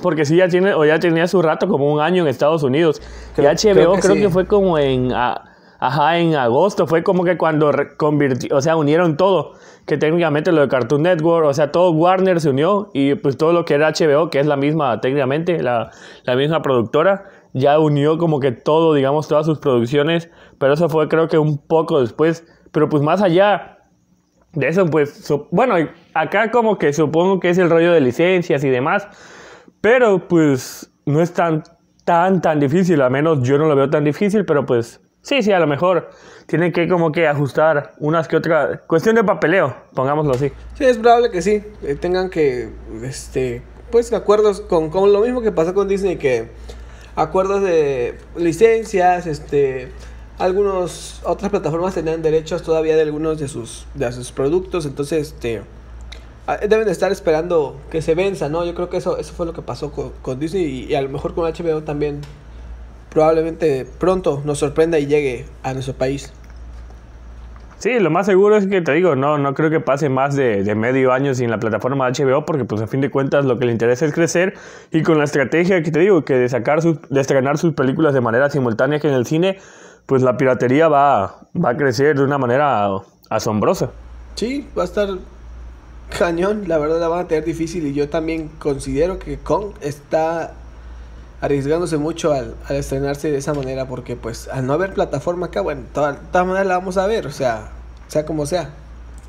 Porque 0.00 0.24
sí, 0.24 0.36
ya 0.36 0.46
tiene, 0.46 0.74
o 0.74 0.84
ya 0.84 1.00
tenía 1.00 1.26
su 1.26 1.42
rato, 1.42 1.66
como 1.66 1.92
un 1.92 2.00
año 2.00 2.22
en 2.22 2.28
Estados 2.28 2.62
Unidos. 2.62 3.02
y 3.36 3.40
HBO 3.40 3.98
creo 3.98 4.14
que, 4.14 4.30
fue 4.30 4.46
como 4.46 4.78
en... 4.78 5.12
ajá, 5.12 6.18
en 6.18 6.36
agosto. 6.36 6.86
Fue 6.86 7.02
como 7.02 7.24
que 7.24 7.36
cuando 7.36 7.72
convirtió, 7.96 8.56
o 8.56 8.60
sea, 8.60 8.76
unieron 8.76 9.16
todo 9.16 9.54
que 9.84 9.98
técnicamente 9.98 10.52
lo 10.52 10.60
de 10.60 10.68
Cartoon 10.68 11.02
Network, 11.02 11.48
o 11.48 11.52
sea, 11.52 11.72
todo 11.72 11.90
Warner 11.90 12.40
se 12.40 12.50
unió 12.50 12.90
y 12.94 13.16
pues 13.16 13.36
todo 13.36 13.52
lo 13.52 13.64
que 13.64 13.74
era 13.74 13.90
HBO, 13.90 14.30
que 14.30 14.38
es 14.38 14.46
la 14.46 14.56
misma 14.56 15.00
técnicamente, 15.00 15.60
la, 15.60 15.90
la 16.22 16.36
misma 16.36 16.62
productora, 16.62 17.24
ya 17.52 17.78
unió 17.78 18.18
como 18.18 18.40
que 18.40 18.52
todo, 18.52 18.94
digamos, 18.94 19.28
todas 19.28 19.46
sus 19.46 19.58
producciones, 19.58 20.30
pero 20.58 20.74
eso 20.74 20.88
fue 20.88 21.08
creo 21.08 21.28
que 21.28 21.38
un 21.38 21.58
poco 21.58 22.00
después, 22.00 22.44
pero 22.70 22.88
pues 22.88 23.02
más 23.02 23.22
allá 23.22 23.78
de 24.52 24.68
eso, 24.68 24.86
pues, 24.86 25.32
bueno, 25.50 25.74
acá 26.14 26.50
como 26.50 26.76
que 26.78 26.92
supongo 26.92 27.40
que 27.40 27.50
es 27.50 27.58
el 27.58 27.70
rollo 27.70 27.92
de 27.92 28.00
licencias 28.00 28.62
y 28.64 28.68
demás, 28.68 29.08
pero 29.80 30.28
pues 30.28 30.90
no 31.06 31.20
es 31.20 31.32
tan, 31.32 31.62
tan, 32.04 32.40
tan 32.40 32.60
difícil, 32.60 33.00
al 33.00 33.10
menos 33.10 33.42
yo 33.42 33.58
no 33.58 33.66
lo 33.66 33.76
veo 33.76 33.88
tan 33.88 34.04
difícil, 34.04 34.44
pero 34.44 34.66
pues 34.66 35.00
sí, 35.22 35.42
sí, 35.42 35.52
a 35.52 35.58
lo 35.58 35.66
mejor 35.66 36.10
tienen 36.46 36.72
que 36.72 36.88
como 36.88 37.12
que 37.12 37.26
ajustar 37.26 37.92
unas 37.98 38.28
que 38.28 38.36
otras. 38.36 38.80
Cuestión 38.86 39.14
de 39.14 39.24
papeleo, 39.24 39.74
pongámoslo 39.94 40.32
así. 40.32 40.52
Sí, 40.74 40.84
es 40.84 40.98
probable 40.98 41.30
que 41.30 41.40
sí. 41.40 41.62
Eh, 41.82 41.94
tengan 41.94 42.28
que, 42.28 42.68
este, 43.02 43.62
pues 43.90 44.12
acuerdos 44.12 44.60
con, 44.60 44.90
con 44.90 45.12
lo 45.12 45.20
mismo 45.20 45.40
que 45.40 45.52
pasó 45.52 45.72
con 45.72 45.88
Disney, 45.88 46.16
que 46.16 46.50
acuerdos 47.16 47.62
de 47.62 48.18
licencias, 48.36 49.26
este, 49.26 49.90
algunos, 50.38 51.20
otras 51.24 51.50
plataformas 51.50 51.94
tenían 51.94 52.22
derechos 52.22 52.62
todavía 52.62 52.96
de 52.96 53.02
algunos 53.02 53.38
de 53.38 53.48
sus, 53.48 53.86
de 53.94 54.10
sus 54.12 54.32
productos, 54.32 54.86
entonces, 54.86 55.28
este, 55.28 55.62
ah, 56.46 56.56
deben 56.56 56.88
estar 56.88 57.12
esperando 57.12 57.76
que 57.90 58.02
se 58.02 58.14
venza, 58.14 58.48
¿no? 58.48 58.64
Yo 58.64 58.74
creo 58.74 58.88
que 58.88 58.96
eso, 58.96 59.18
eso 59.18 59.32
fue 59.34 59.46
lo 59.46 59.52
que 59.52 59.62
pasó 59.62 59.92
con, 59.92 60.40
Disney 60.40 60.86
y, 60.90 60.94
a 60.94 61.02
lo 61.02 61.08
mejor 61.08 61.34
con 61.34 61.44
HBO 61.44 61.82
también 61.82 62.20
probablemente 63.10 63.86
pronto 63.98 64.40
nos 64.44 64.58
sorprenda 64.58 64.98
y 64.98 65.06
llegue 65.06 65.46
a 65.62 65.74
nuestro 65.74 65.94
país. 65.94 66.32
Sí, 67.82 67.98
lo 67.98 68.10
más 68.10 68.26
seguro 68.26 68.56
es 68.56 68.68
que 68.68 68.80
te 68.80 68.92
digo, 68.92 69.16
no, 69.16 69.38
no 69.38 69.54
creo 69.54 69.68
que 69.68 69.80
pase 69.80 70.08
más 70.08 70.36
de, 70.36 70.72
medio 70.76 71.12
año 71.12 71.34
sin 71.34 71.50
la 71.50 71.58
plataforma 71.58 72.08
HBO, 72.08 72.44
porque 72.44 72.64
pues 72.64 72.80
a 72.80 72.86
fin 72.86 73.00
de 73.00 73.10
cuentas 73.10 73.44
lo 73.44 73.58
que 73.58 73.66
le 73.66 73.72
interesa 73.72 74.06
es 74.06 74.14
crecer 74.14 74.54
y 74.92 75.02
con 75.02 75.18
la 75.18 75.24
estrategia 75.24 75.82
que 75.82 75.90
te 75.90 75.98
digo, 75.98 76.24
que 76.24 76.34
de 76.34 76.48
sacar 76.48 76.80
sus, 76.80 77.02
de 77.10 77.20
estrenar 77.20 77.58
sus 77.58 77.74
películas 77.74 78.14
de 78.14 78.20
manera 78.20 78.48
simultánea 78.50 79.00
que 79.00 79.08
en 79.08 79.14
el 79.14 79.26
cine, 79.26 79.58
pues 80.06 80.22
la 80.22 80.36
piratería 80.36 80.86
va, 80.86 81.48
va 81.56 81.70
a 81.70 81.76
crecer 81.76 82.16
de 82.16 82.22
una 82.22 82.38
manera 82.38 82.88
asombrosa. 83.28 83.90
Sí, 84.36 84.64
va 84.78 84.82
a 84.82 84.84
estar 84.84 85.08
cañón, 86.16 86.68
la 86.68 86.78
verdad 86.78 87.00
la 87.00 87.08
van 87.08 87.24
a 87.24 87.26
tener 87.26 87.44
difícil 87.44 87.84
y 87.84 87.94
yo 87.94 88.08
también 88.08 88.48
considero 88.60 89.18
que 89.18 89.38
Kong 89.38 89.72
está 89.80 90.54
arriesgándose 91.42 91.98
mucho 91.98 92.32
al, 92.32 92.54
estrenarse 92.70 93.30
de 93.30 93.36
esa 93.36 93.52
manera 93.52 93.86
porque 93.86 94.16
pues 94.16 94.48
al 94.48 94.66
no 94.66 94.72
haber 94.72 94.94
plataforma 94.94 95.46
acá, 95.46 95.60
bueno, 95.60 95.82
de 95.82 95.88
todas 95.88 96.46
maneras 96.46 96.66
la 96.66 96.78
vamos 96.78 96.96
a 96.96 97.06
ver, 97.06 97.26
o 97.26 97.32
sea, 97.32 97.72
sea 98.06 98.24
como 98.24 98.46
sea. 98.46 98.70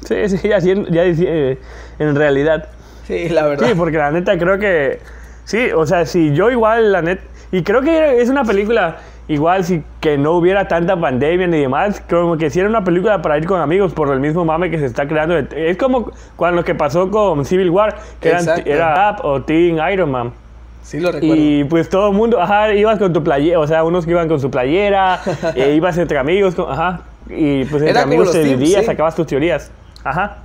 Sí, 0.05 0.29
sí, 0.29 0.47
ya, 0.47 0.59
ya 0.59 1.03
eh, 1.05 1.57
en 1.97 2.15
realidad. 2.15 2.69
Sí, 3.07 3.29
la 3.29 3.47
verdad. 3.47 3.67
Sí, 3.67 3.73
porque 3.75 3.97
la 3.97 4.11
neta 4.11 4.37
creo 4.37 4.59
que, 4.59 4.99
sí, 5.43 5.71
o 5.75 5.85
sea, 5.87 6.05
si 6.05 6.33
yo 6.33 6.51
igual, 6.51 6.91
la 6.91 7.01
neta, 7.01 7.23
y 7.51 7.63
creo 7.63 7.81
que 7.81 8.21
es 8.21 8.29
una 8.29 8.43
película 8.43 8.97
igual 9.27 9.63
si 9.63 9.83
que 10.01 10.17
no 10.17 10.33
hubiera 10.33 10.67
tanta 10.67 10.99
pandemia 10.99 11.47
ni 11.47 11.61
demás, 11.61 12.03
como 12.07 12.37
que 12.37 12.49
si 12.49 12.59
era 12.59 12.69
una 12.69 12.83
película 12.83 13.21
para 13.21 13.37
ir 13.37 13.47
con 13.47 13.59
amigos 13.59 13.93
por 13.93 14.11
el 14.11 14.19
mismo 14.19 14.45
mame 14.45 14.69
que 14.69 14.77
se 14.77 14.85
está 14.85 15.07
creando. 15.07 15.35
Es 15.37 15.77
como 15.77 16.11
cuando 16.35 16.57
lo 16.61 16.65
que 16.65 16.75
pasó 16.75 17.09
con 17.09 17.43
Civil 17.45 17.71
War, 17.71 17.95
que 18.19 18.29
era, 18.29 18.55
era 18.65 19.15
o 19.23 19.41
Teen 19.41 19.79
Iron 19.91 20.11
Man. 20.11 20.42
Sí, 20.83 20.99
lo 20.99 21.11
recuerdo. 21.11 21.35
Y 21.35 21.63
pues 21.63 21.89
todo 21.89 22.09
el 22.09 22.15
mundo, 22.15 22.39
ajá, 22.39 22.73
ibas 22.73 22.99
con 22.99 23.13
tu 23.13 23.23
playera, 23.23 23.59
o 23.59 23.67
sea, 23.67 23.83
unos 23.83 24.05
que 24.05 24.11
iban 24.11 24.27
con 24.27 24.39
su 24.39 24.51
playera, 24.51 25.21
e 25.55 25.73
ibas 25.73 25.97
entre 25.97 26.17
amigos, 26.17 26.55
ajá, 26.59 27.01
y 27.29 27.65
pues 27.65 27.83
entre 27.83 27.99
amigos 27.99 28.31
te 28.31 28.43
dividías, 28.43 28.85
sacabas 28.85 29.15
tus 29.15 29.27
teorías, 29.27 29.71
ajá. 30.03 30.39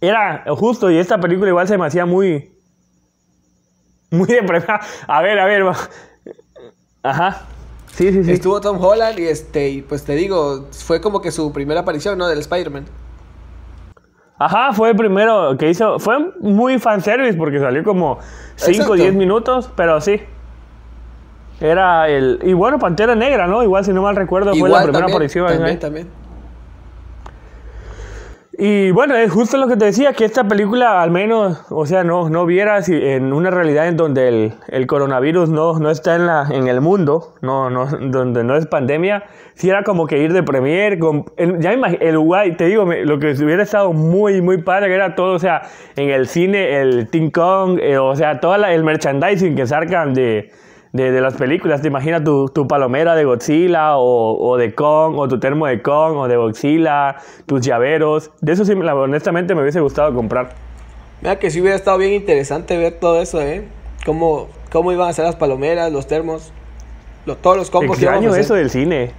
Era 0.00 0.44
justo, 0.48 0.90
y 0.90 0.98
esta 0.98 1.18
película 1.18 1.48
igual 1.48 1.66
se 1.66 1.78
me 1.78 1.86
hacía 1.86 2.04
muy, 2.04 2.50
muy 4.10 4.26
de 4.26 4.64
A 5.06 5.22
ver, 5.22 5.38
a 5.38 5.44
ver, 5.46 5.64
ajá. 7.02 7.42
Sí, 7.94 8.12
sí, 8.12 8.24
sí. 8.24 8.32
Estuvo 8.32 8.60
Tom 8.60 8.78
Holland 8.82 9.18
y 9.18 9.26
este, 9.26 9.70
y 9.70 9.82
pues 9.82 10.04
te 10.04 10.14
digo, 10.14 10.66
fue 10.70 11.00
como 11.00 11.22
que 11.22 11.30
su 11.30 11.50
primera 11.52 11.80
aparición, 11.80 12.18
¿no? 12.18 12.28
Del 12.28 12.40
Spider-Man. 12.40 12.84
Ajá, 14.38 14.72
fue 14.72 14.90
el 14.90 14.96
primero 14.96 15.56
que 15.56 15.70
hizo. 15.70 15.98
Fue 15.98 16.32
muy 16.40 16.78
fanservice 16.78 17.36
porque 17.38 17.58
salió 17.58 17.82
como 17.84 18.18
5 18.56 18.92
o 18.92 18.94
10 18.94 19.14
minutos, 19.14 19.70
pero 19.74 20.00
sí. 20.00 20.20
Era 21.60 22.08
el. 22.08 22.40
Y 22.42 22.52
bueno, 22.52 22.78
Pantera 22.78 23.14
Negra, 23.14 23.46
¿no? 23.46 23.62
Igual, 23.62 23.84
si 23.84 23.92
no 23.92 24.02
mal 24.02 24.14
recuerdo, 24.14 24.54
fue 24.54 24.68
la 24.68 24.82
primera 24.82 25.06
aparición. 25.06 25.48
También, 25.48 25.78
también. 25.78 26.25
Y 28.58 28.90
bueno, 28.90 29.14
es 29.14 29.30
justo 29.30 29.58
lo 29.58 29.68
que 29.68 29.76
te 29.76 29.84
decía, 29.84 30.14
que 30.14 30.24
esta 30.24 30.44
película 30.44 31.02
al 31.02 31.10
menos, 31.10 31.60
o 31.68 31.84
sea, 31.84 32.04
no, 32.04 32.30
no 32.30 32.46
viera 32.46 32.80
si 32.80 32.94
en 32.94 33.34
una 33.34 33.50
realidad 33.50 33.86
en 33.86 33.98
donde 33.98 34.28
el, 34.28 34.54
el, 34.68 34.86
coronavirus 34.86 35.50
no, 35.50 35.78
no 35.78 35.90
está 35.90 36.14
en, 36.16 36.26
la, 36.26 36.48
en 36.50 36.66
el 36.66 36.80
mundo, 36.80 37.34
no, 37.42 37.68
no, 37.68 37.86
donde 37.86 38.44
no 38.44 38.56
es 38.56 38.66
pandemia, 38.66 39.24
si 39.54 39.68
era 39.68 39.82
como 39.82 40.06
que 40.06 40.18
ir 40.18 40.32
de 40.32 40.42
premier, 40.42 40.98
con, 40.98 41.26
ya 41.58 41.72
el 41.72 42.16
Uruguay, 42.16 42.56
te 42.56 42.64
digo, 42.64 42.86
lo 42.86 43.18
que 43.18 43.32
hubiera 43.32 43.62
estado 43.62 43.92
muy, 43.92 44.40
muy 44.40 44.62
padre, 44.62 44.88
que 44.88 44.94
era 44.94 45.14
todo, 45.14 45.34
o 45.34 45.38
sea, 45.38 45.62
en 45.94 46.08
el 46.08 46.26
cine, 46.26 46.80
el 46.80 47.08
King 47.10 47.28
Kong, 47.30 47.78
eh, 47.82 47.98
o 47.98 48.16
sea, 48.16 48.40
todo 48.40 48.54
el 48.54 48.84
merchandising 48.84 49.54
que 49.54 49.66
sacan 49.66 50.14
de 50.14 50.50
de, 50.96 51.20
las 51.20 51.34
películas. 51.34 51.82
Te 51.82 51.88
imaginas 51.88 52.24
tu, 52.24 52.48
tu 52.48 52.66
palomera 52.66 53.14
de 53.14 53.24
Godzilla 53.24 53.96
o, 53.96 54.36
o, 54.38 54.56
de 54.56 54.74
Kong, 54.74 55.18
o 55.18 55.28
tu 55.28 55.38
termo 55.38 55.66
de 55.66 55.82
Kong, 55.82 56.16
o 56.16 56.28
de 56.28 56.36
Godzilla, 56.36 57.16
tus 57.46 57.60
llaveros. 57.60 58.30
De 58.40 58.52
eso 58.52 58.64
sí, 58.64 58.72
honestamente 58.72 59.54
me 59.54 59.62
hubiese 59.62 59.80
gustado 59.80 60.14
comprar. 60.14 60.54
Mira 61.20 61.38
que 61.38 61.50
sí 61.50 61.60
hubiera 61.60 61.76
estado 61.76 61.98
bien 61.98 62.12
interesante 62.12 62.76
ver 62.76 62.98
todo 62.98 63.20
eso, 63.20 63.40
¿eh? 63.40 63.66
Cómo, 64.04 64.48
cómo 64.70 64.92
iban 64.92 65.08
a 65.08 65.12
ser 65.12 65.24
las 65.24 65.36
palomeras, 65.36 65.92
los 65.92 66.06
termos, 66.06 66.52
todos 67.34 67.56
los 67.56 67.70
combos 67.70 67.96
Extraño 67.98 68.32
que 68.32 68.40
eso 68.40 68.54
del 68.54 68.70
cine. 68.70 69.12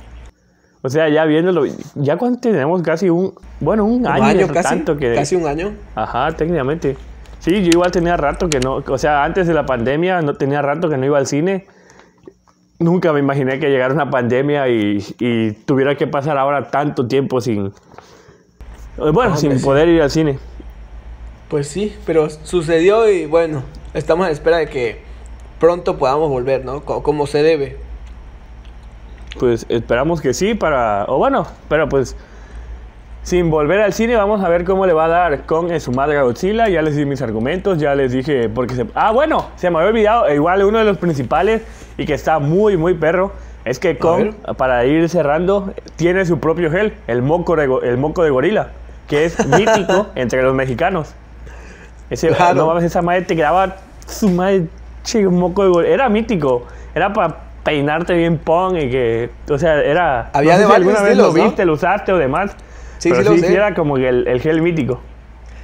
O 0.81 0.89
sea, 0.89 1.09
ya 1.09 1.25
viéndolo, 1.25 1.65
ya 1.95 2.17
cuando 2.17 2.39
tenemos 2.39 2.81
casi 2.81 3.09
un, 3.09 3.33
bueno, 3.59 3.83
un, 3.83 4.05
año, 4.07 4.23
año 4.23 4.47
casi, 4.47 4.69
tanto 4.69 4.95
que... 4.95 5.15
Casi 5.15 5.35
un 5.35 5.47
año. 5.47 5.73
Ajá, 5.95 6.31
técnicamente. 6.31 6.95
Sí, 7.47 7.63
yo 7.63 7.69
igual 7.69 7.91
tenía 7.91 8.17
rato 8.17 8.49
que 8.49 8.59
no, 8.59 8.83
o 8.85 8.97
sea, 8.97 9.23
antes 9.23 9.47
de 9.47 9.53
la 9.53 9.65
pandemia 9.65 10.21
no 10.21 10.33
tenía 10.33 10.61
rato 10.61 10.89
que 10.89 10.97
no 10.97 11.05
iba 11.05 11.17
al 11.17 11.27
cine. 11.27 11.65
Nunca 12.77 13.13
me 13.13 13.21
imaginé 13.21 13.57
que 13.57 13.69
llegara 13.69 13.93
una 13.93 14.09
pandemia 14.09 14.67
y, 14.67 15.55
tuviera 15.65 15.95
que 15.95 16.07
pasar 16.07 16.37
ahora 16.37 16.69
tanto 16.69 17.07
tiempo 17.07 17.39
sin, 17.39 17.71
bueno, 18.97 19.37
sin 19.37 19.61
poder 19.61 19.87
ir 19.87 20.01
al 20.01 20.11
cine. 20.11 20.39
Pues 21.47 21.69
sí, 21.69 21.95
pero 22.05 22.29
sucedió 22.29 23.09
y 23.09 23.27
bueno, 23.27 23.63
estamos 23.93 24.27
a 24.27 24.31
espera 24.31 24.57
de 24.57 24.67
que 24.67 24.99
pronto 25.57 25.97
podamos 25.97 26.29
volver, 26.29 26.65
¿no? 26.65 26.81
como 26.83 27.27
se 27.27 27.43
debe. 27.43 27.77
Pues 29.39 29.65
esperamos 29.69 30.19
que 30.19 30.33
sí 30.33 30.53
para... 30.53 31.05
O 31.07 31.17
bueno, 31.17 31.47
pero 31.69 31.87
pues 31.87 32.17
sin 33.27 33.51
volver 33.51 33.81
al 33.81 33.91
cine, 33.91 34.15
vamos 34.15 34.41
a 34.41 34.47
ver 34.47 34.63
cómo 34.63 34.85
le 34.85 34.93
va 34.93 35.03
a 35.03 35.07
dar 35.09 35.45
con 35.45 35.77
su 35.81 35.91
madre 35.91 36.17
a 36.17 36.21
Godzilla. 36.21 36.69
Ya 36.69 36.81
les 36.81 36.95
di 36.95 37.05
mis 37.05 37.21
argumentos, 37.21 37.77
ya 37.77 37.93
les 37.93 38.13
dije 38.13 38.47
porque 38.47 38.73
se... 38.73 38.85
Ah, 38.95 39.11
bueno, 39.11 39.47
se 39.57 39.69
me 39.69 39.79
había 39.79 39.89
olvidado, 39.89 40.33
igual 40.33 40.63
uno 40.63 40.79
de 40.79 40.85
los 40.85 40.97
principales 40.97 41.61
y 41.97 42.05
que 42.05 42.13
está 42.13 42.39
muy, 42.39 42.77
muy 42.77 42.93
perro, 42.93 43.33
es 43.65 43.79
que 43.79 43.97
Kong, 43.97 44.33
para 44.55 44.85
ir 44.85 45.09
cerrando, 45.09 45.73
tiene 45.97 46.25
su 46.25 46.39
propio 46.39 46.71
gel, 46.71 46.93
el 47.07 47.21
moco 47.21 47.57
de, 47.57 47.69
el 47.83 47.97
moco 47.97 48.23
de 48.23 48.29
gorila, 48.29 48.69
que 49.09 49.25
es 49.25 49.45
mítico 49.45 50.07
entre 50.15 50.41
los 50.41 50.55
mexicanos. 50.55 51.13
Ese, 52.09 52.31
No 52.55 52.67
mames, 52.67 52.85
esa 52.85 53.01
madre 53.01 53.23
te 53.23 53.35
graba 53.35 53.75
su 54.07 54.29
madre, 54.29 54.67
moco 55.29 55.63
de 55.63 55.69
gorila. 55.69 55.93
Era 55.93 56.07
mítico, 56.07 56.63
era 56.95 57.11
para 57.11 57.35
peinarte 57.65 58.13
bien 58.13 58.37
pong 58.37 58.77
y 58.77 58.89
que, 58.89 59.29
o 59.49 59.57
sea, 59.57 59.81
era... 59.81 60.29
Había 60.31 60.53
no 60.53 60.59
sé 60.61 60.67
si 60.67 60.73
alguna 60.73 61.01
vez 61.01 61.17
lo 61.17 61.33
viste, 61.33 61.65
lo 61.65 61.73
usaste 61.73 62.13
o 62.13 62.17
demás. 62.17 62.55
Sí, 62.97 63.09
pero 63.11 63.33
sí, 63.33 63.39
sí, 63.39 63.53
era 63.53 63.73
como 63.73 63.97
el, 63.97 64.27
el, 64.27 64.41
gel 64.41 64.61
mítico. 64.61 64.99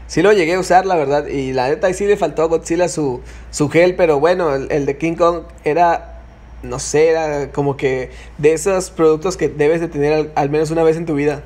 Sí 0.07 0.21
lo 0.21 0.31
llegué 0.31 0.55
a 0.55 0.59
usar, 0.59 0.85
la 0.85 0.95
verdad. 0.95 1.27
Y 1.27 1.53
la 1.53 1.69
neta, 1.69 1.87
ahí 1.87 1.93
sí 1.93 2.05
le 2.05 2.17
faltó 2.17 2.43
a 2.43 2.45
Godzilla 2.45 2.87
su, 2.87 3.21
su 3.49 3.69
gel, 3.69 3.95
pero 3.95 4.19
bueno, 4.19 4.53
el, 4.53 4.85
de 4.85 4.97
King 4.97 5.15
Kong 5.15 5.43
era, 5.63 6.19
no 6.61 6.79
sé, 6.79 7.09
era 7.09 7.51
como 7.51 7.77
que 7.77 8.11
de 8.37 8.53
esos 8.53 8.91
productos 8.91 9.37
que 9.37 9.49
debes 9.49 9.81
de 9.81 9.87
tener 9.87 10.31
al, 10.35 10.49
menos 10.49 10.69
una 10.71 10.83
vez 10.83 10.97
en 10.97 11.05
tu 11.05 11.15
vida. 11.15 11.41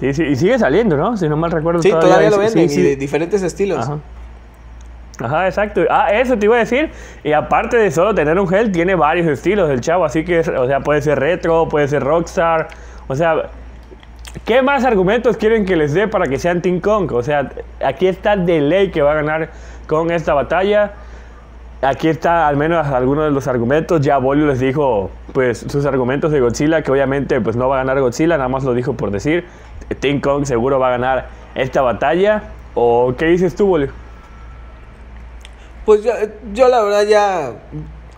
Sí, 0.00 0.14
sí, 0.14 0.22
y 0.24 0.36
sigue 0.36 0.58
saliendo, 0.58 0.96
¿no? 0.96 1.16
Si 1.16 1.28
no 1.28 1.36
mal 1.36 1.50
recuerdo. 1.50 1.82
Sí, 1.82 1.90
todavía, 1.90 2.30
lo 2.30 2.38
venden 2.38 2.70
y 2.70 2.82
de 2.82 2.96
diferentes 2.96 3.42
estilos. 3.42 3.80
Ajá. 3.80 3.98
Ajá, 5.20 5.48
exacto. 5.48 5.82
Ah, 5.90 6.12
eso 6.12 6.38
te 6.38 6.46
iba 6.46 6.56
a 6.56 6.60
decir. 6.60 6.90
Y 7.24 7.32
aparte 7.32 7.76
de 7.76 7.90
solo 7.90 8.14
tener 8.14 8.38
un 8.38 8.48
gel, 8.48 8.70
tiene 8.70 8.94
varios 8.94 9.26
estilos 9.26 9.68
el 9.70 9.80
chavo. 9.80 10.04
Así 10.04 10.24
que, 10.24 10.40
o 10.40 10.66
sea, 10.66 10.80
puede 10.80 11.02
ser 11.02 11.18
retro, 11.18 11.68
puede 11.68 11.88
ser 11.88 12.02
rockstar. 12.02 12.68
O 13.08 13.16
sea, 13.16 13.50
¿Qué 14.44 14.62
más 14.62 14.84
argumentos 14.84 15.36
quieren 15.36 15.64
que 15.64 15.76
les 15.76 15.94
dé 15.94 16.06
para 16.06 16.26
que 16.26 16.38
sean 16.38 16.60
Team 16.60 16.80
Kong? 16.80 17.12
O 17.12 17.22
sea, 17.22 17.50
aquí 17.84 18.06
está 18.06 18.36
de 18.36 18.60
ley 18.60 18.90
que 18.90 19.00
va 19.00 19.12
a 19.12 19.14
ganar 19.14 19.50
con 19.86 20.10
esta 20.10 20.34
batalla. 20.34 20.92
Aquí 21.80 22.08
está 22.08 22.46
al 22.46 22.56
menos 22.56 22.86
algunos 22.88 23.24
de 23.24 23.30
los 23.30 23.46
argumentos. 23.48 24.00
Ya 24.02 24.18
Bolio 24.18 24.46
les 24.46 24.60
dijo 24.60 25.10
pues 25.32 25.58
sus 25.58 25.86
argumentos 25.86 26.30
de 26.30 26.40
Godzilla, 26.40 26.82
que 26.82 26.90
obviamente 26.90 27.40
pues 27.40 27.56
no 27.56 27.68
va 27.68 27.76
a 27.76 27.78
ganar 27.78 28.00
Godzilla, 28.00 28.36
nada 28.36 28.48
más 28.48 28.64
lo 28.64 28.74
dijo 28.74 28.94
por 28.94 29.10
decir. 29.10 29.46
Team 30.00 30.20
Kong 30.20 30.44
seguro 30.44 30.78
va 30.78 30.88
a 30.88 30.90
ganar 30.90 31.28
esta 31.54 31.80
batalla. 31.80 32.42
¿O 32.74 33.14
qué 33.16 33.26
dices 33.26 33.54
tú, 33.54 33.66
Bolio? 33.66 33.88
Pues 35.86 36.04
yo, 36.04 36.12
yo 36.52 36.68
la 36.68 36.82
verdad 36.82 37.06
ya 37.06 37.52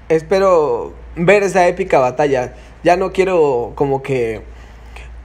espero 0.09 0.93
ver 1.15 1.45
esa 1.45 1.69
épica 1.69 2.01
batalla. 2.01 2.55
Ya 2.83 2.97
no 2.97 3.13
quiero 3.13 3.73
como 3.77 4.03
que 4.03 4.43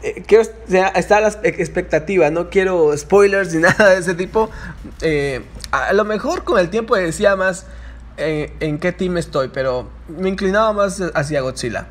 eh, 0.06 0.24
quiero 0.28 0.44
estar 0.44 1.18
a 1.18 1.22
la 1.22 1.30
expectativa, 1.44 2.30
no 2.30 2.52
quiero 2.52 2.96
spoilers 2.96 3.56
ni 3.56 3.62
nada 3.64 3.90
de 3.90 3.98
ese 3.98 4.14
tipo. 4.14 4.52
Eh, 5.02 5.42
a 5.72 5.94
lo 5.94 6.06
mejor 6.06 6.44
con 6.44 6.60
el 6.60 6.70
tiempo 6.70 6.96
decía 6.96 7.36
más 7.36 7.68
eh, 8.18 8.54
en 8.60 8.78
qué 8.78 8.92
team 8.92 9.18
estoy, 9.18 9.50
pero 9.52 9.90
me 10.08 10.30
inclinaba 10.30 10.74
más 10.74 11.02
hacia 11.16 11.42
Godzilla. 11.42 11.88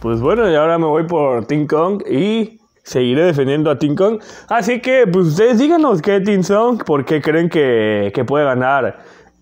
Pues 0.00 0.20
bueno, 0.20 0.50
y 0.50 0.56
ahora 0.56 0.76
me 0.76 0.86
voy 0.86 1.04
por 1.04 1.46
Team 1.46 1.68
Kong 1.68 2.02
y 2.10 2.58
seguiré 2.82 3.24
defendiendo 3.24 3.70
a 3.70 3.78
Team 3.78 3.94
Kong. 3.94 4.20
Así 4.48 4.80
que, 4.80 5.06
pues 5.06 5.28
ustedes 5.28 5.58
díganos 5.58 6.02
qué 6.02 6.20
Team 6.20 6.42
Kong, 6.42 6.82
por 6.84 7.04
qué 7.04 7.22
creen 7.22 7.48
que, 7.48 8.10
que 8.12 8.24
puede 8.24 8.44
ganar 8.44 8.98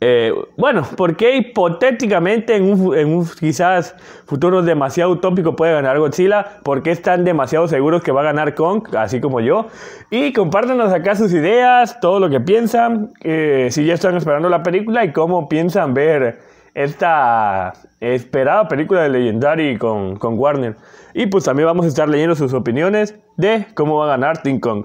eh, 0.06 0.34
bueno, 0.58 0.86
porque 0.98 1.34
hipotéticamente 1.34 2.56
en 2.56 2.64
un, 2.64 3.26
quizás 3.40 3.96
futuro 4.26 4.60
demasiado 4.60 5.12
utópico 5.12 5.56
puede 5.56 5.72
ganar 5.72 5.98
Godzilla? 5.98 6.58
porque 6.62 6.90
están 6.90 7.24
demasiado 7.24 7.68
seguros 7.68 8.02
que 8.02 8.12
va 8.12 8.20
a 8.20 8.24
ganar 8.24 8.54
Kong, 8.54 8.86
así 8.98 9.18
como 9.22 9.40
yo? 9.40 9.68
Y 10.10 10.34
compártanos 10.34 10.92
acá 10.92 11.16
sus 11.16 11.32
ideas, 11.32 12.00
todo 12.00 12.20
lo 12.20 12.28
que 12.28 12.38
piensan, 12.38 13.14
eh, 13.22 13.68
si 13.70 13.86
ya 13.86 13.94
están 13.94 14.14
esperando 14.14 14.50
la 14.50 14.62
película 14.62 15.06
y 15.06 15.12
cómo 15.12 15.48
piensan 15.48 15.94
ver 15.94 16.38
esta 16.74 17.72
esperada 17.98 18.68
película 18.68 19.04
de 19.04 19.08
Legendary 19.08 19.78
con, 19.78 20.16
con 20.16 20.38
Warner. 20.38 20.76
Y 21.14 21.28
pues 21.28 21.44
también 21.44 21.66
vamos 21.66 21.86
a 21.86 21.88
estar 21.88 22.10
leyendo 22.10 22.34
sus 22.34 22.52
opiniones 22.52 23.18
de 23.38 23.68
cómo 23.72 23.96
va 23.96 24.04
a 24.04 24.08
ganar 24.08 24.42
Team 24.42 24.60
Kong. 24.60 24.84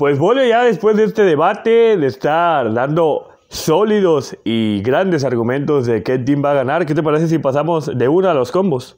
Pues 0.00 0.18
bueno, 0.18 0.42
ya 0.42 0.62
después 0.62 0.96
de 0.96 1.04
este 1.04 1.24
debate, 1.24 1.98
de 1.98 2.06
estar 2.06 2.72
dando 2.72 3.28
sólidos 3.50 4.34
y 4.44 4.80
grandes 4.80 5.24
argumentos 5.24 5.84
de 5.84 6.02
qué 6.02 6.18
team 6.18 6.42
va 6.42 6.52
a 6.52 6.54
ganar, 6.54 6.86
¿qué 6.86 6.94
te 6.94 7.02
parece 7.02 7.28
si 7.28 7.38
pasamos 7.38 7.90
de 7.98 8.08
una 8.08 8.30
a 8.30 8.34
los 8.34 8.50
combos? 8.50 8.96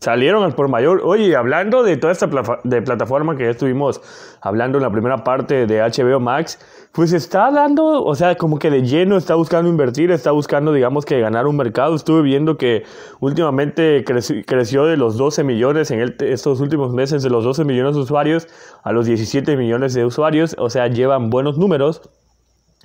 Salieron 0.00 0.42
al 0.44 0.54
por 0.54 0.68
mayor. 0.68 1.02
Oye, 1.04 1.34
hablando 1.36 1.82
de 1.82 1.96
toda 1.96 2.12
esta 2.12 2.28
de 2.64 2.82
plataforma 2.82 3.36
que 3.36 3.44
ya 3.44 3.50
estuvimos 3.50 4.00
hablando 4.40 4.78
en 4.78 4.84
la 4.84 4.90
primera 4.90 5.24
parte 5.24 5.66
de 5.66 5.80
HBO 5.80 6.20
Max, 6.20 6.58
pues 6.92 7.12
está 7.12 7.50
dando, 7.50 8.04
o 8.04 8.14
sea, 8.14 8.36
como 8.36 8.58
que 8.58 8.70
de 8.70 8.82
lleno 8.82 9.16
está 9.16 9.34
buscando 9.34 9.68
invertir, 9.68 10.10
está 10.10 10.30
buscando, 10.30 10.72
digamos, 10.72 11.04
que 11.04 11.20
ganar 11.20 11.46
un 11.46 11.56
mercado. 11.56 11.94
Estuve 11.94 12.22
viendo 12.22 12.56
que 12.56 12.84
últimamente 13.20 14.04
creció 14.04 14.84
de 14.84 14.96
los 14.96 15.16
12 15.16 15.44
millones 15.44 15.90
en 15.90 16.14
estos 16.20 16.60
últimos 16.60 16.92
meses, 16.92 17.22
de 17.22 17.30
los 17.30 17.44
12 17.44 17.64
millones 17.64 17.94
de 17.94 18.00
usuarios 18.02 18.48
a 18.82 18.92
los 18.92 19.06
17 19.06 19.56
millones 19.56 19.94
de 19.94 20.04
usuarios, 20.04 20.56
o 20.58 20.70
sea, 20.70 20.86
llevan 20.88 21.30
buenos 21.30 21.58
números. 21.58 22.02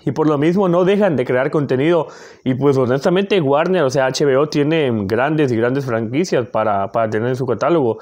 Y 0.06 0.12
por 0.12 0.28
lo 0.28 0.38
mismo 0.38 0.68
no 0.70 0.86
dejan 0.86 1.16
de 1.16 1.26
crear 1.26 1.50
contenido. 1.52 2.08
Y 2.44 2.56
pues 2.56 2.78
honestamente 2.78 3.40
Warner, 3.40 3.84
o 3.84 3.90
sea, 3.90 4.10
HBO 4.10 4.50
tiene 4.50 4.92
grandes 5.06 5.52
y 5.52 5.56
grandes 5.56 5.86
franquicias 5.86 6.48
para, 6.48 6.92
para 6.92 7.10
tener 7.10 7.30
en 7.30 7.36
su 7.36 7.46
catálogo. 7.46 8.00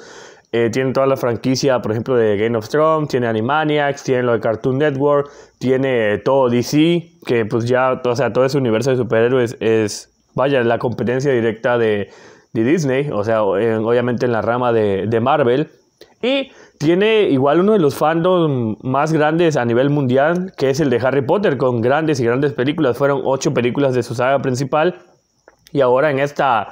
Eh, 0.54 0.70
tiene 0.70 0.92
toda 0.92 1.08
la 1.08 1.16
franquicia, 1.16 1.82
por 1.82 1.92
ejemplo, 1.92 2.16
de 2.16 2.36
Game 2.38 2.58
of 2.58 2.68
Thrones, 2.68 3.08
tiene 3.08 3.28
Animaniacs, 3.28 4.04
tiene 4.04 4.24
lo 4.24 4.34
de 4.34 4.42
Cartoon 4.42 4.80
Network, 4.80 5.30
tiene 5.60 6.18
todo 6.18 6.50
DC, 6.50 7.10
que 7.26 7.46
pues 7.46 7.66
ya, 7.66 8.02
o 8.04 8.16
sea, 8.18 8.34
todo 8.34 8.44
ese 8.44 8.58
universo 8.58 8.92
de 8.92 8.98
superhéroes 8.98 9.56
es, 9.62 10.12
vaya, 10.36 10.62
la 10.64 10.78
competencia 10.78 11.32
directa 11.32 11.78
de, 11.78 12.10
de 12.52 12.64
Disney, 12.66 13.10
o 13.14 13.24
sea, 13.24 13.44
obviamente 13.44 14.26
en 14.26 14.34
la 14.34 14.42
rama 14.42 14.74
de, 14.74 15.06
de 15.08 15.20
Marvel. 15.22 15.70
Y 16.22 16.52
tiene 16.82 17.30
igual 17.30 17.60
uno 17.60 17.74
de 17.74 17.80
los 17.80 17.94
fandoms 17.94 18.84
más 18.84 19.14
grandes 19.14 19.56
a 19.56 19.64
nivel 19.66 19.92
mundial, 19.92 20.52
que 20.58 20.72
es 20.72 20.80
el 20.80 20.90
de 20.90 20.98
Harry 20.98 21.22
Potter, 21.22 21.58
con 21.58 21.80
grandes 21.80 22.20
y 22.20 22.26
grandes 22.26 22.54
películas. 22.54 22.98
Fueron 22.98 23.22
ocho 23.24 23.54
películas 23.54 23.94
de 23.94 24.02
su 24.02 24.16
saga 24.16 24.40
principal. 24.40 24.96
Y 25.72 25.82
ahora 25.82 26.10
en 26.10 26.18
esta 26.18 26.70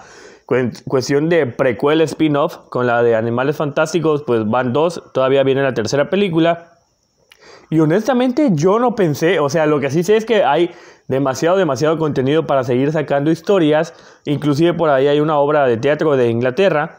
cuestión 0.88 1.30
de 1.30 1.45
prequel 1.45 2.02
spin-off, 2.02 2.58
con 2.69 2.88
la 2.88 3.04
de 3.04 3.15
Animales 3.15 3.58
Fantásticos, 3.58 4.24
pues 4.24 4.50
van 4.50 4.74
dos. 4.74 5.04
Todavía 5.13 5.43
viene 5.43 5.62
la 5.62 5.76
tercera 5.76 6.10
película. 6.10 6.74
Y 7.69 7.80
honestamente 7.80 8.50
yo 8.54 8.80
no 8.80 8.95
pensé, 8.95 9.39
o 9.39 9.48
sea, 9.48 9.67
lo 9.67 9.80
que 9.80 9.91
sí 9.91 10.02
sé 10.02 10.17
es 10.17 10.26
que 10.26 10.43
hay 10.43 10.72
demasiado, 11.08 11.56
demasiado 11.56 12.00
contenido 12.00 12.48
para 12.48 12.63
seguir 12.63 12.91
sacando 12.91 13.30
historias. 13.30 13.93
Inclusive 14.26 14.74
por 14.74 14.89
ahí 14.89 15.08
hay 15.08 15.19
una 15.19 15.38
obra 15.38 15.67
de 15.67 15.78
teatro 15.78 16.17
de 16.17 16.30
Inglaterra 16.30 16.98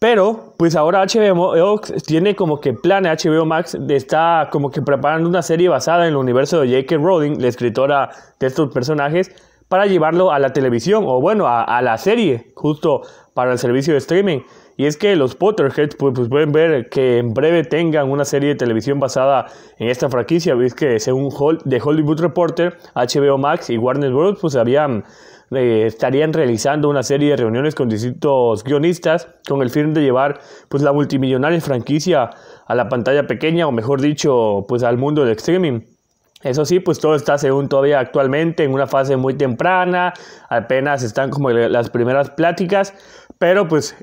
pero, 0.00 0.54
pues 0.56 0.76
ahora 0.76 1.04
HBO 1.04 1.78
tiene 2.06 2.34
como 2.34 2.58
que 2.58 2.72
plan 2.72 3.04
HBO 3.04 3.44
Max 3.44 3.76
estar 3.90 4.48
como 4.48 4.70
que 4.70 4.80
preparando 4.80 5.28
una 5.28 5.42
serie 5.42 5.68
basada 5.68 6.04
en 6.04 6.12
el 6.12 6.16
universo 6.16 6.58
de 6.58 6.68
J.K. 6.68 6.96
Rowling, 6.96 7.38
la 7.38 7.48
escritora 7.48 8.08
de 8.40 8.46
estos 8.46 8.72
personajes, 8.72 9.30
para 9.68 9.84
llevarlo 9.84 10.32
a 10.32 10.38
la 10.38 10.54
televisión 10.54 11.04
o 11.06 11.20
bueno, 11.20 11.46
a, 11.46 11.82
la 11.82 11.98
serie, 11.98 12.46
justo 12.54 13.02
para 13.34 13.52
el 13.52 13.58
servicio 13.58 13.92
de 13.92 13.98
streaming. 13.98 14.40
Y 14.78 14.86
es 14.86 14.96
que 14.96 15.14
los 15.16 15.34
Potterheads 15.34 15.96
pues, 15.96 16.14
pues, 16.16 16.30
pueden 16.30 16.50
ver 16.50 16.88
que 16.88 17.18
en 17.18 17.34
breve 17.34 17.64
tengan 17.64 18.10
una 18.10 18.24
serie 18.24 18.48
de 18.48 18.54
televisión 18.54 19.00
basada 19.00 19.48
en 19.78 19.88
esta 19.88 20.08
franquicia. 20.08 20.54
Ves 20.54 20.74
que 20.74 20.98
según 20.98 21.28
The 21.68 21.78
Hollywood 21.84 22.22
Reporter, 22.22 22.78
HBO 22.94 23.36
Max 23.36 23.68
y 23.68 23.76
Warner 23.76 24.12
Bros. 24.14 24.38
pues 24.40 24.56
habían 24.56 25.04
eh, 25.52 25.86
estarían 25.86 26.32
realizando 26.32 26.88
una 26.88 27.02
serie 27.02 27.30
de 27.30 27.36
reuniones 27.36 27.74
con 27.74 27.88
distintos 27.88 28.62
guionistas 28.62 29.28
con 29.48 29.62
el 29.62 29.70
fin 29.70 29.92
de 29.92 30.02
llevar 30.02 30.40
pues 30.68 30.82
la 30.82 30.92
multimillonaria 30.92 31.60
franquicia 31.60 32.30
a 32.66 32.74
la 32.74 32.88
pantalla 32.88 33.26
pequeña 33.26 33.66
o 33.66 33.72
mejor 33.72 34.00
dicho 34.00 34.64
pues 34.68 34.82
al 34.82 34.96
mundo 34.96 35.24
del 35.24 35.36
streaming. 35.36 35.80
Eso 36.42 36.64
sí, 36.64 36.80
pues 36.80 37.00
todo 37.00 37.16
está 37.16 37.36
según 37.36 37.68
todavía 37.68 37.98
actualmente 37.98 38.64
en 38.64 38.72
una 38.72 38.86
fase 38.86 39.16
muy 39.16 39.34
temprana, 39.34 40.14
apenas 40.48 41.02
están 41.02 41.30
como 41.30 41.50
las 41.50 41.90
primeras 41.90 42.30
pláticas, 42.30 42.94
pero 43.38 43.68
pues 43.68 43.94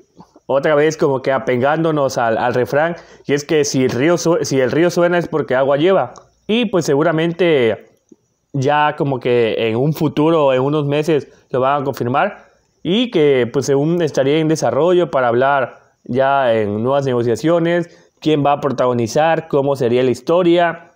otra 0.46 0.76
vez 0.76 0.98
como 0.98 1.22
que 1.22 1.32
apegándonos 1.32 2.18
al, 2.18 2.38
al 2.38 2.54
refrán, 2.54 2.96
y 3.26 3.34
es 3.34 3.44
que 3.44 3.66
si 3.66 3.86
el, 3.86 3.90
río 3.92 4.18
si 4.18 4.60
el 4.60 4.72
río 4.72 4.92
suena 4.92 5.18
es 5.18 5.28
porque 5.28 5.56
agua 5.56 5.78
lleva. 5.78 6.14
Y 6.46 6.66
pues 6.66 6.86
seguramente 6.86 7.97
ya 8.60 8.96
como 8.98 9.20
que 9.20 9.56
en 9.70 9.76
un 9.76 9.94
futuro, 9.94 10.54
en 10.54 10.62
unos 10.62 10.86
meses, 10.86 11.28
lo 11.50 11.60
van 11.60 11.82
a 11.82 11.86
confirmar 11.86 12.48
y 12.84 13.12
que 13.12 13.50
pues 13.52 13.66
según 13.66 14.02
estaría 14.02 14.38
en 14.38 14.48
desarrollo 14.48 15.12
para 15.12 15.28
hablar 15.28 15.80
ya 16.06 16.54
en 16.54 16.84
nuevas 16.84 17.06
negociaciones, 17.06 17.90
quién 18.20 18.46
va 18.46 18.54
a 18.54 18.62
protagonizar, 18.62 19.48
cómo 19.48 19.76
sería 19.76 20.04
la 20.04 20.12
historia, 20.12 20.94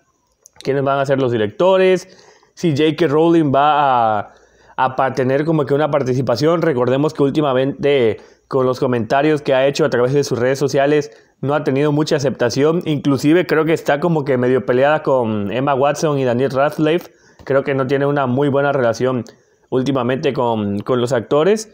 quiénes 0.64 0.84
van 0.84 1.00
a 1.00 1.06
ser 1.06 1.22
los 1.22 1.32
directores, 1.32 2.08
si 2.54 2.72
J.K. 2.72 3.08
Rowling 3.08 3.52
va 3.54 4.20
a, 4.20 4.34
a 4.78 5.14
tener 5.14 5.46
como 5.46 5.66
que 5.66 5.74
una 5.74 5.92
participación. 5.92 6.62
Recordemos 6.62 7.14
que 7.14 7.24
últimamente 7.24 8.22
con 8.48 8.66
los 8.66 8.80
comentarios 8.80 9.42
que 9.42 9.54
ha 9.54 9.66
hecho 9.68 9.86
a 9.86 9.90
través 9.90 10.14
de 10.14 10.24
sus 10.24 10.38
redes 10.38 10.60
sociales 10.60 11.12
no 11.42 11.56
ha 11.56 11.64
tenido 11.64 11.92
mucha 11.92 12.16
aceptación. 12.16 12.82
Inclusive 12.86 13.48
creo 13.48 13.66
que 13.66 13.74
está 13.74 14.00
como 14.00 14.24
que 14.24 14.38
medio 14.38 14.66
peleada 14.66 15.04
con 15.04 15.52
Emma 15.52 15.74
Watson 15.74 16.20
y 16.20 16.26
Daniel 16.26 16.52
Radcliffe. 16.52 17.12
Creo 17.44 17.64
que 17.64 17.74
no 17.74 17.88
tiene 17.88 18.06
una 18.06 18.28
muy 18.28 18.50
buena 18.50 18.72
relación 18.72 19.24
últimamente 19.70 20.34
con, 20.34 20.80
con 20.80 21.02
los 21.02 21.14
actores. 21.14 21.74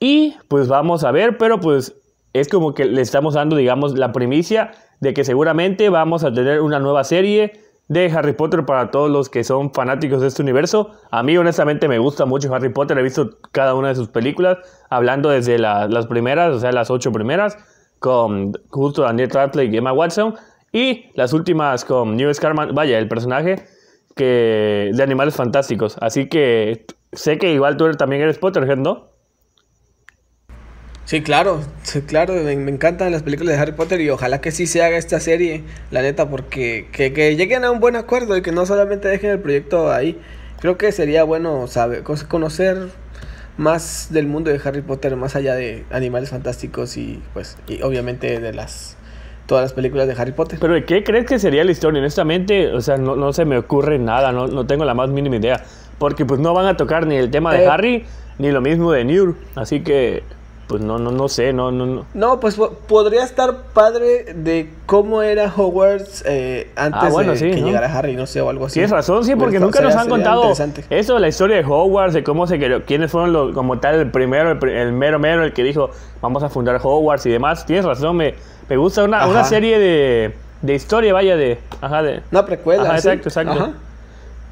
Y 0.00 0.34
pues 0.48 0.68
vamos 0.68 1.04
a 1.04 1.12
ver, 1.12 1.38
pero 1.38 1.60
pues 1.60 1.94
es 2.32 2.48
como 2.48 2.74
que 2.74 2.84
le 2.84 3.00
estamos 3.00 3.34
dando, 3.34 3.56
digamos, 3.56 3.96
la 3.96 4.12
primicia 4.12 4.72
de 5.00 5.14
que 5.14 5.24
seguramente 5.24 5.88
vamos 5.88 6.24
a 6.24 6.32
tener 6.32 6.60
una 6.60 6.78
nueva 6.78 7.04
serie 7.04 7.60
de 7.88 8.10
Harry 8.10 8.32
Potter 8.32 8.64
para 8.66 8.90
todos 8.90 9.10
los 9.10 9.28
que 9.28 9.44
son 9.44 9.72
fanáticos 9.72 10.20
de 10.20 10.28
este 10.28 10.42
universo. 10.42 10.90
A 11.10 11.22
mí 11.22 11.36
honestamente 11.36 11.88
me 11.88 11.98
gusta 11.98 12.26
mucho 12.26 12.52
Harry 12.54 12.70
Potter, 12.70 12.98
he 12.98 13.02
visto 13.02 13.38
cada 13.52 13.74
una 13.74 13.88
de 13.88 13.94
sus 13.94 14.08
películas, 14.08 14.58
hablando 14.90 15.30
desde 15.30 15.58
las 15.58 16.06
primeras, 16.06 16.54
o 16.54 16.60
sea, 16.60 16.72
las 16.72 16.90
ocho 16.90 17.12
primeras, 17.12 17.56
con 17.98 18.52
justo 18.70 19.02
Daniel 19.02 19.30
Radcliffe 19.30 19.72
y 19.72 19.76
Emma 19.76 19.92
Watson, 19.92 20.34
y 20.72 21.10
las 21.14 21.32
últimas 21.32 21.84
con 21.84 22.16
New 22.16 22.32
Scarman, 22.34 22.74
vaya, 22.74 22.98
el 22.98 23.08
personaje 23.08 23.64
que 24.16 24.90
de 24.92 25.02
Animales 25.02 25.36
Fantásticos. 25.36 25.96
Así 26.00 26.26
que 26.26 26.86
sé 27.12 27.38
que 27.38 27.52
igual 27.52 27.76
tú 27.76 27.88
también 27.92 28.22
eres 28.22 28.38
Potterhead, 28.38 28.78
¿no? 28.78 29.10
Sí, 31.04 31.22
claro, 31.22 31.62
sí, 31.84 32.00
claro, 32.00 32.34
me, 32.34 32.52
encantan 32.52 33.12
las 33.12 33.22
películas 33.22 33.54
de 33.54 33.62
Harry 33.62 33.72
Potter 33.72 34.00
y 34.00 34.10
ojalá 34.10 34.40
que 34.40 34.50
sí 34.50 34.66
se 34.66 34.82
haga 34.82 34.96
esta 34.96 35.20
serie, 35.20 35.62
la 35.92 36.02
neta, 36.02 36.28
porque 36.28 36.88
que, 36.90 37.36
lleguen 37.36 37.64
a 37.64 37.70
un 37.70 37.78
buen 37.78 37.94
acuerdo 37.94 38.36
y 38.36 38.42
que 38.42 38.50
no 38.50 38.66
solamente 38.66 39.06
dejen 39.06 39.30
el 39.30 39.38
proyecto 39.38 39.92
ahí. 39.92 40.20
Creo 40.58 40.76
que 40.76 40.90
sería 40.90 41.22
bueno 41.22 41.68
saber, 41.68 42.02
conocer 42.02 42.88
más 43.56 44.08
del 44.10 44.26
mundo 44.26 44.50
de 44.50 44.60
Harry 44.64 44.82
Potter, 44.82 45.14
más 45.14 45.36
allá 45.36 45.54
de 45.54 45.84
animales 45.90 46.30
fantásticos 46.30 46.96
y 46.96 47.22
pues 47.34 47.56
y 47.68 47.82
obviamente 47.82 48.40
de 48.40 48.52
las 48.52 48.96
todas 49.46 49.62
las 49.62 49.72
películas 49.72 50.06
de 50.06 50.14
Harry 50.14 50.32
Potter. 50.32 50.58
Pero 50.60 50.74
¿de 50.74 50.84
qué 50.84 51.04
crees 51.04 51.26
que 51.26 51.38
sería 51.38 51.64
la 51.64 51.70
historia? 51.70 52.00
Honestamente, 52.00 52.72
o 52.72 52.80
sea, 52.80 52.96
no, 52.96 53.16
no 53.16 53.32
se 53.32 53.44
me 53.44 53.58
ocurre 53.58 53.98
nada, 53.98 54.32
no, 54.32 54.46
no, 54.46 54.66
tengo 54.66 54.84
la 54.84 54.94
más 54.94 55.08
mínima 55.08 55.36
idea. 55.36 55.62
Porque 55.98 56.26
pues 56.26 56.40
no 56.40 56.52
van 56.52 56.66
a 56.66 56.76
tocar 56.76 57.06
ni 57.06 57.16
el 57.16 57.30
tema 57.30 57.54
de 57.54 57.64
eh, 57.64 57.68
Harry, 57.68 58.04
ni 58.38 58.50
lo 58.50 58.60
mismo 58.60 58.92
de 58.92 59.04
Newt. 59.04 59.36
Así 59.54 59.80
que 59.80 60.24
pues 60.66 60.82
no, 60.82 60.98
no, 60.98 61.12
no 61.12 61.28
sé, 61.28 61.52
no, 61.52 61.70
no, 61.70 61.86
no. 61.86 62.06
No, 62.12 62.40
pues 62.40 62.58
podría 62.88 63.22
estar 63.22 63.56
padre 63.72 64.34
de 64.34 64.68
cómo 64.86 65.22
era 65.22 65.52
Hogwarts 65.54 66.24
eh, 66.26 66.72
antes 66.74 67.14
ah, 67.16 67.22
de 67.22 67.50
que 67.52 67.62
llegara 67.62 67.96
Harry, 67.96 68.16
no 68.16 68.26
sé, 68.26 68.40
o 68.40 68.50
algo 68.50 68.66
así. 68.66 68.74
Tienes 68.74 68.90
razón, 68.90 69.24
sí, 69.24 69.36
porque 69.36 69.60
nunca 69.60 69.80
nos 69.80 69.94
han 69.94 70.08
contado 70.08 70.52
eso, 70.90 71.18
la 71.20 71.28
historia 71.28 71.56
de 71.56 71.64
Hogwarts, 71.64 72.14
de 72.14 72.24
cómo 72.24 72.48
se 72.48 72.58
creó, 72.58 72.84
quiénes 72.84 73.12
fueron 73.12 73.32
los, 73.32 73.54
como 73.54 73.78
tal, 73.78 73.94
el 73.94 74.10
primero, 74.10 74.50
el, 74.50 74.92
mero 74.92 75.20
mero, 75.20 75.44
el 75.44 75.52
que 75.52 75.62
dijo, 75.62 75.90
vamos 76.20 76.42
a 76.42 76.48
fundar 76.48 76.80
Hogwarts 76.82 77.26
y 77.26 77.30
demás. 77.30 77.64
Tienes 77.64 77.84
razón, 77.84 78.16
me, 78.16 78.34
me 78.68 78.76
gusta 78.76 79.04
una, 79.04 79.26
una 79.26 79.44
serie 79.44 79.78
de, 79.78 80.34
de 80.62 80.74
historia, 80.74 81.12
vaya, 81.12 81.36
de... 81.36 81.58
Ajá, 81.80 82.02
de... 82.02 82.22
Una 82.30 82.44
precuela, 82.44 82.82
ajá, 82.84 82.96
exacto, 82.96 83.28
exacto. 83.28 83.72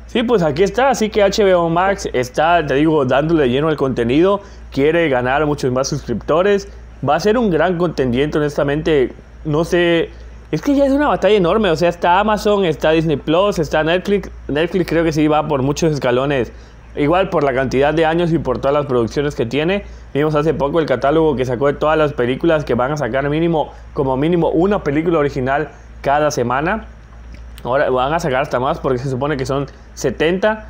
Sí, 0.07 0.23
pues 0.23 0.43
aquí 0.43 0.63
está, 0.63 0.91
así 0.91 1.11
que 1.11 1.23
HBO 1.23 1.69
Max 1.69 2.09
está, 2.13 2.65
te 2.65 2.75
digo, 2.75 3.05
dándole 3.05 3.49
lleno 3.49 3.69
el 3.69 3.77
contenido, 3.77 4.41
quiere 4.71 5.09
ganar 5.09 5.45
muchos 5.47 5.73
más 5.73 5.89
suscriptores, 5.89 6.69
va 7.07 7.17
a 7.17 7.21
ser 7.21 7.37
un 7.37 7.51
gran 7.51 7.79
contendiente, 7.79 8.39
honestamente, 8.39 9.13
no 9.45 9.65
sé, 9.65 10.11
es 10.53 10.63
que 10.63 10.77
ya 10.77 10.87
es 10.87 10.93
una 10.93 11.09
batalla 11.09 11.37
enorme, 11.37 11.69
o 11.71 11.77
sea, 11.77 11.89
está 11.89 12.21
Amazon, 12.21 12.65
está 12.65 12.93
Disney 12.93 13.17
Plus, 13.17 13.59
está 13.59 13.83
Netflix, 13.83 14.31
Netflix 14.47 14.89
creo 14.89 15.03
que 15.03 15.13
sí 15.13 15.27
va 15.27 15.49
por 15.49 15.63
muchos 15.63 15.93
escalones, 15.93 16.53
igual 16.97 17.31
por 17.31 17.45
la 17.45 17.53
cantidad 17.55 17.93
de 17.95 18.07
años 18.07 18.33
y 18.33 18.39
por 18.39 18.59
todas 18.59 18.75
las 18.75 18.87
producciones 18.87 19.35
que 19.35 19.47
tiene, 19.47 19.85
vimos 20.13 20.35
hace 20.35 20.55
poco 20.55 20.81
el 20.81 20.87
catálogo 20.87 21.37
que 21.37 21.45
sacó 21.45 21.67
de 21.67 21.75
todas 21.75 21.99
las 21.99 22.13
películas 22.13 22.65
que 22.65 22.75
van 22.75 22.93
a 22.93 22.97
sacar 22.97 23.29
mínimo, 23.29 23.73
como 23.93 24.17
mínimo 24.17 24.51
una 24.51 24.85
película 24.85 25.19
original 25.19 25.71
cada 26.03 26.31
semana, 26.31 26.87
Ahora 27.65 27.89
van 27.89 28.13
a 28.13 28.21
sacar 28.21 28.43
hasta 28.43 28.61
más 28.61 28.79
porque 28.79 28.99
se 28.99 29.09
supone 29.09 29.37
que 29.37 29.47
son 29.47 29.67
70. 29.95 30.67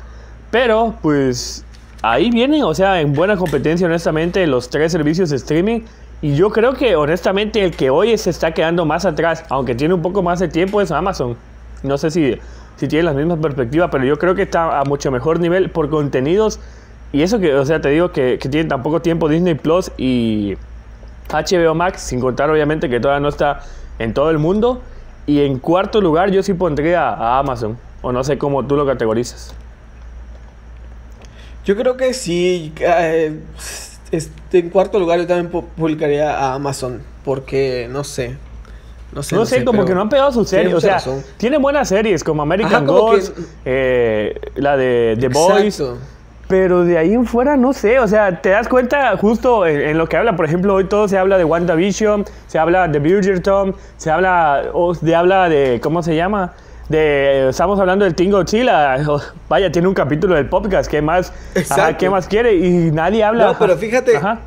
Pero 0.49 0.95
pues 1.01 1.65
ahí 2.01 2.31
vienen, 2.31 2.63
o 2.63 2.73
sea, 2.73 3.01
en 3.01 3.13
buena 3.13 3.35
competencia 3.35 3.85
honestamente 3.85 4.47
los 4.47 4.69
tres 4.69 4.93
servicios 4.93 5.29
de 5.29 5.35
streaming. 5.35 5.81
Y 6.21 6.35
yo 6.35 6.49
creo 6.49 6.73
que 6.73 6.95
honestamente 6.95 7.63
el 7.63 7.75
que 7.75 7.89
hoy 7.89 8.17
se 8.17 8.29
está 8.29 8.53
quedando 8.53 8.85
más 8.85 9.05
atrás, 9.05 9.43
aunque 9.49 9.75
tiene 9.75 9.93
un 9.93 10.01
poco 10.01 10.23
más 10.23 10.39
de 10.39 10.47
tiempo, 10.47 10.81
es 10.81 10.89
Amazon. 10.91 11.35
No 11.83 11.97
sé 11.97 12.09
si, 12.09 12.39
si 12.77 12.87
tiene 12.87 13.03
las 13.03 13.15
mismas 13.15 13.39
perspectivas, 13.39 13.89
pero 13.91 14.03
yo 14.03 14.17
creo 14.17 14.35
que 14.35 14.43
está 14.43 14.79
a 14.79 14.83
mucho 14.83 15.11
mejor 15.11 15.39
nivel 15.39 15.69
por 15.69 15.89
contenidos. 15.89 16.59
Y 17.11 17.21
eso 17.21 17.39
que, 17.39 17.53
o 17.55 17.65
sea, 17.65 17.79
te 17.81 17.89
digo 17.89 18.11
que, 18.11 18.37
que 18.39 18.49
tiene 18.49 18.69
tan 18.69 18.83
poco 18.83 19.01
tiempo 19.01 19.29
Disney 19.29 19.55
Plus 19.55 19.91
y 19.97 20.57
HBO 21.29 21.75
Max, 21.75 22.01
sin 22.01 22.19
contar 22.19 22.49
obviamente 22.49 22.89
que 22.89 22.99
todavía 22.99 23.21
no 23.21 23.29
está 23.29 23.61
en 23.99 24.13
todo 24.13 24.29
el 24.29 24.37
mundo. 24.37 24.81
Y 25.27 25.41
en 25.41 25.59
cuarto 25.59 26.01
lugar 26.01 26.31
yo 26.31 26.43
sí 26.43 26.53
pondría 26.53 27.09
a 27.09 27.39
Amazon. 27.39 27.77
O 28.01 28.11
no 28.11 28.23
sé 28.23 28.37
cómo 28.37 28.65
tú 28.65 28.75
lo 28.75 28.85
categorizas. 28.85 29.53
Yo 31.65 31.75
creo 31.75 31.97
que 31.97 32.13
sí. 32.13 32.73
Eh, 32.79 33.39
en 34.51 34.69
cuarto 34.69 34.99
lugar 34.99 35.19
yo 35.19 35.25
también 35.25 35.49
publicaría 35.49 36.37
a 36.37 36.53
Amazon. 36.53 37.01
Porque 37.23 37.87
no 37.89 38.03
sé. 38.03 38.37
No 39.15 39.23
sé, 39.23 39.35
no 39.35 39.45
sé, 39.45 39.63
como 39.63 39.85
que 39.85 39.95
no 39.95 40.01
han 40.01 40.09
pegado 40.09 40.29
su 40.33 40.43
serie. 40.43 40.75
O 40.75 40.81
sea, 40.81 41.01
tiene 41.37 41.57
buenas 41.57 41.87
series 41.87 42.21
como 42.21 42.41
American 42.41 42.85
Gods, 42.85 43.31
eh, 43.63 44.37
la 44.55 44.75
de 44.75 45.15
The 45.17 45.29
Boys. 45.29 45.81
Pero 46.47 46.83
de 46.83 46.97
ahí 46.97 47.13
en 47.13 47.25
fuera 47.25 47.57
no 47.57 47.73
sé, 47.73 47.97
o 47.99 48.07
sea, 48.07 48.41
te 48.41 48.49
das 48.49 48.67
cuenta 48.67 49.17
justo 49.17 49.65
en, 49.65 49.97
lo 49.97 50.07
que 50.07 50.15
habla, 50.15 50.35
por 50.35 50.45
ejemplo, 50.45 50.75
hoy 50.75 50.83
todo 50.83 51.07
se 51.07 51.17
habla 51.17 51.39
de 51.39 51.43
WandaVision, 51.43 52.23
se 52.45 52.59
habla 52.59 52.87
de 52.87 52.99
Bridgerton, 52.99 53.75
se 53.97 54.11
habla, 54.11 54.65
o 54.73 54.93
se 54.93 55.15
habla 55.15 55.49
de, 55.49 55.79
¿cómo 55.81 56.03
se 56.03 56.15
llama? 56.15 56.53
De, 56.87 57.49
estamos 57.49 57.79
hablando 57.79 58.05
del 58.05 58.13
Tingo 58.13 58.43
Chila, 58.43 59.03
vaya, 59.49 59.71
tiene 59.71 59.87
un 59.87 59.95
capítulo 59.95 60.35
del 60.35 60.47
podcast, 60.47 60.87
¿qué 60.91 61.01
más, 61.01 61.33
¿qué 61.97 62.09
más 62.11 62.27
quiere? 62.27 62.53
Y 62.53 62.91
nadie 62.91 63.23
habla. 63.23 63.47
No, 63.47 63.57
pero 63.57 63.75
fíjate, 63.75 64.17
ajá. 64.17 64.41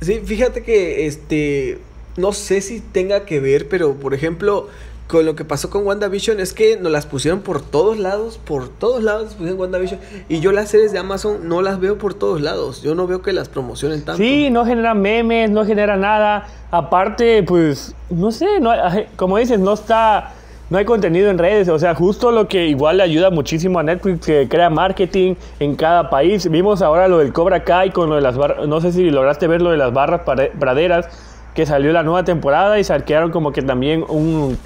sí, 0.00 0.22
fíjate 0.24 0.62
que, 0.62 1.06
este, 1.06 1.80
no 2.16 2.32
sé 2.32 2.60
si 2.60 2.80
tenga 2.80 3.24
que 3.24 3.40
ver, 3.40 3.68
pero, 3.68 3.94
por 3.94 4.14
ejemplo, 4.14 4.68
con 5.12 5.26
lo 5.26 5.36
que 5.36 5.44
pasó 5.44 5.68
con 5.68 5.86
WandaVision 5.86 6.40
es 6.40 6.54
que 6.54 6.78
nos 6.78 6.90
las 6.90 7.04
pusieron 7.04 7.40
por 7.40 7.60
todos 7.60 7.98
lados, 7.98 8.38
por 8.42 8.68
todos 8.68 9.02
lados 9.02 9.34
pusieron 9.34 9.60
WandaVision. 9.60 10.00
Y 10.28 10.40
yo 10.40 10.52
las 10.52 10.70
series 10.70 10.92
de 10.92 10.98
Amazon 10.98 11.48
no 11.48 11.60
las 11.60 11.80
veo 11.80 11.98
por 11.98 12.14
todos 12.14 12.40
lados. 12.40 12.82
Yo 12.82 12.94
no 12.94 13.06
veo 13.06 13.20
que 13.20 13.32
las 13.32 13.48
promocionen 13.50 14.04
tanto. 14.04 14.22
Sí, 14.22 14.48
no 14.48 14.64
genera 14.64 14.94
memes, 14.94 15.50
no 15.50 15.66
genera 15.66 15.96
nada. 15.96 16.48
Aparte, 16.70 17.42
pues, 17.42 17.94
no 18.08 18.32
sé, 18.32 18.58
no, 18.60 18.72
como 19.16 19.36
dices, 19.36 19.58
no 19.58 19.74
está, 19.74 20.32
no 20.70 20.78
hay 20.78 20.86
contenido 20.86 21.28
en 21.28 21.36
redes. 21.36 21.68
O 21.68 21.78
sea, 21.78 21.94
justo 21.94 22.32
lo 22.32 22.48
que 22.48 22.68
igual 22.68 22.96
le 22.96 23.02
ayuda 23.02 23.28
muchísimo 23.28 23.80
a 23.80 23.82
Netflix, 23.82 24.24
que 24.24 24.48
crea 24.48 24.70
marketing 24.70 25.34
en 25.60 25.76
cada 25.76 26.08
país. 26.08 26.48
Vimos 26.50 26.80
ahora 26.80 27.06
lo 27.08 27.18
del 27.18 27.34
Cobra 27.34 27.64
Kai 27.64 27.90
con 27.90 28.08
lo 28.08 28.14
de 28.14 28.22
las 28.22 28.38
barras, 28.38 28.66
no 28.66 28.80
sé 28.80 28.92
si 28.92 29.10
lograste 29.10 29.46
ver 29.46 29.60
lo 29.60 29.70
de 29.70 29.76
las 29.76 29.92
barras 29.92 30.22
praderas, 30.58 31.06
que 31.54 31.66
salió 31.66 31.92
la 31.92 32.02
nueva 32.02 32.24
temporada 32.24 32.78
y 32.78 32.84
saquearon 32.84 33.30
como 33.30 33.52
que 33.52 33.62
también 33.62 34.04
un 34.08 34.58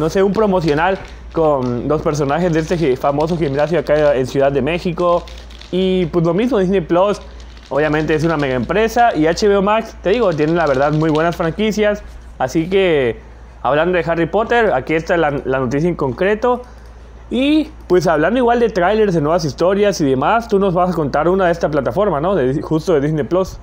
no 0.00 0.08
sé, 0.08 0.22
un 0.22 0.32
promocional 0.32 0.98
con 1.32 1.86
dos 1.86 2.02
personajes 2.02 2.52
de 2.52 2.60
este 2.60 2.96
famoso 2.96 3.36
gimnasio 3.36 3.78
acá 3.78 4.14
en 4.16 4.26
Ciudad 4.26 4.50
de 4.50 4.62
México. 4.62 5.24
Y 5.70 6.06
pues 6.06 6.24
lo 6.24 6.34
mismo, 6.34 6.58
Disney 6.58 6.80
Plus, 6.80 7.20
obviamente 7.68 8.14
es 8.14 8.24
una 8.24 8.36
mega 8.36 8.54
empresa. 8.54 9.14
Y 9.14 9.26
HBO 9.26 9.62
Max, 9.62 9.96
te 10.02 10.10
digo, 10.10 10.32
tiene 10.32 10.54
la 10.54 10.66
verdad 10.66 10.92
muy 10.92 11.10
buenas 11.10 11.36
franquicias. 11.36 12.02
Así 12.38 12.68
que, 12.68 13.20
hablando 13.62 13.96
de 13.96 14.04
Harry 14.10 14.26
Potter, 14.26 14.72
aquí 14.72 14.94
está 14.94 15.16
la, 15.16 15.30
noticia 15.30 15.88
en 15.88 15.94
concreto. 15.94 16.62
Y 17.30 17.70
pues 17.86 18.08
hablando 18.08 18.38
igual 18.38 18.58
de 18.58 18.70
trailers, 18.70 19.14
de 19.14 19.20
nuevas 19.20 19.44
historias 19.44 20.00
y 20.00 20.04
demás, 20.04 20.48
tú 20.48 20.58
nos 20.58 20.74
vas 20.74 20.90
a 20.90 20.94
contar 20.94 21.28
una 21.28 21.46
de 21.46 21.52
esta 21.52 21.68
plataforma, 21.68 22.20
¿no? 22.20 22.34
De, 22.34 22.60
justo 22.60 22.94
de 22.94 23.00
Disney 23.00 23.22
Plus. 23.22 23.58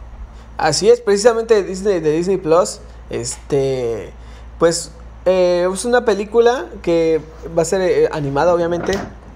Así 0.57 0.89
es, 0.89 1.01
precisamente 1.01 1.55
de 1.55 1.63
Disney, 1.63 1.99
de 1.99 2.11
Disney 2.11 2.37
Plus. 2.37 2.79
Este, 3.09 4.11
pues 4.59 4.91
eh, 5.25 5.67
es 5.71 5.85
una 5.85 6.03
película 6.03 6.65
que 6.81 7.21
va 7.57 7.61
a 7.61 7.65
ser 7.65 7.81
eh, 7.81 8.09
animada, 8.11 8.53
obviamente. 8.53 8.93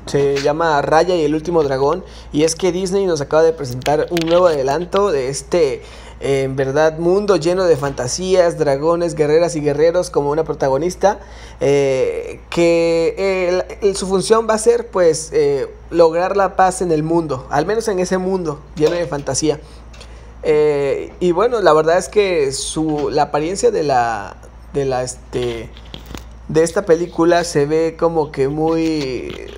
Se 0.08 0.42
llama 0.42 0.82
Raya 0.82 1.16
y 1.16 1.24
el 1.24 1.36
último 1.36 1.64
dragón. 1.64 2.04
Y 2.34 2.44
es 2.44 2.56
que 2.56 2.72
Disney 2.72 3.06
nos 3.06 3.22
acaba 3.22 3.44
de 3.44 3.54
presentar 3.54 4.08
un 4.10 4.28
nuevo 4.28 4.48
adelanto 4.48 5.12
de 5.12 5.30
este 5.30 5.84
en 6.22 6.56
verdad 6.56 7.00
mundo 7.00 7.36
lleno 7.36 7.66
de 7.66 7.76
fantasías, 7.76 8.58
dragones, 8.58 9.16
guerreras 9.16 9.56
y 9.56 9.62
guerreros 9.62 10.12
como 10.12 10.30
una 10.30 10.44
protagonista, 10.44 11.20
eh, 11.60 12.40
que 12.50 13.66
su 13.96 14.08
función 14.08 14.48
va 14.48 14.54
a 14.54 14.60
ser 14.60 14.88
pues 14.88 15.32
eh, 15.34 15.68
lograr 15.90 16.38
la 16.38 16.56
paz 16.56 16.82
en 16.82 16.92
el 16.92 17.02
mundo, 17.02 17.48
al 17.50 17.66
menos 17.66 17.88
en 17.88 18.00
ese 18.00 18.20
mundo 18.20 18.60
lleno 18.76 18.96
de 18.96 19.08
fantasía. 19.08 19.60
Eh, 20.44 21.14
y 21.20 21.32
bueno, 21.32 21.62
la 21.62 21.74
verdad 21.74 21.98
es 21.98 22.10
que 22.10 22.52
su, 22.52 23.10
la 23.12 23.24
apariencia 23.24 23.72
de 23.72 23.84
la, 23.84 24.36
de 24.74 24.86
la, 24.86 25.04
este, 25.04 25.70
de 26.48 26.64
esta 26.64 26.86
película 26.86 27.44
se 27.44 27.66
ve 27.66 27.96
como 27.98 28.32
que 28.32 28.48
muy, 28.48 29.52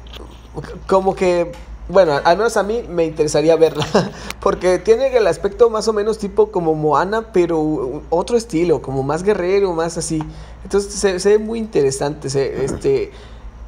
como 0.87 1.15
que 1.15 1.51
bueno, 1.89 2.13
al 2.23 2.37
menos 2.37 2.55
a 2.55 2.63
mí 2.63 2.83
me 2.89 3.03
interesaría 3.05 3.55
verla, 3.55 3.85
porque 4.39 4.79
tiene 4.79 5.15
el 5.15 5.27
aspecto 5.27 5.69
más 5.69 5.87
o 5.87 5.93
menos 5.93 6.17
tipo 6.17 6.51
como 6.51 6.75
Moana, 6.75 7.33
pero 7.33 8.03
otro 8.09 8.37
estilo, 8.37 8.81
como 8.81 9.03
más 9.03 9.23
guerrero, 9.23 9.73
más 9.73 9.97
así. 9.97 10.23
Entonces 10.63 11.21
se, 11.21 11.29
ve 11.29 11.37
muy 11.39 11.59
interesante. 11.59 12.29
Se, 12.29 12.63
este, 12.63 13.11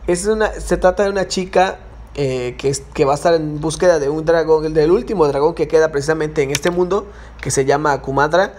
es 0.07 0.25
una, 0.27 0.51
se 0.51 0.77
trata 0.77 1.03
de 1.03 1.09
una 1.09 1.27
chica 1.27 1.79
eh, 2.15 2.55
que, 2.57 2.75
que 2.93 3.05
va 3.05 3.13
a 3.13 3.15
estar 3.15 3.33
en 3.33 3.59
búsqueda 3.59 3.99
de 3.99 4.09
un 4.09 4.25
dragón, 4.25 4.73
del 4.73 4.91
último 4.91 5.27
dragón 5.27 5.53
que 5.53 5.67
queda 5.67 5.91
precisamente 5.91 6.43
en 6.43 6.51
este 6.51 6.71
mundo, 6.71 7.07
que 7.41 7.51
se 7.51 7.65
llama 7.65 8.01
Kumadra. 8.01 8.53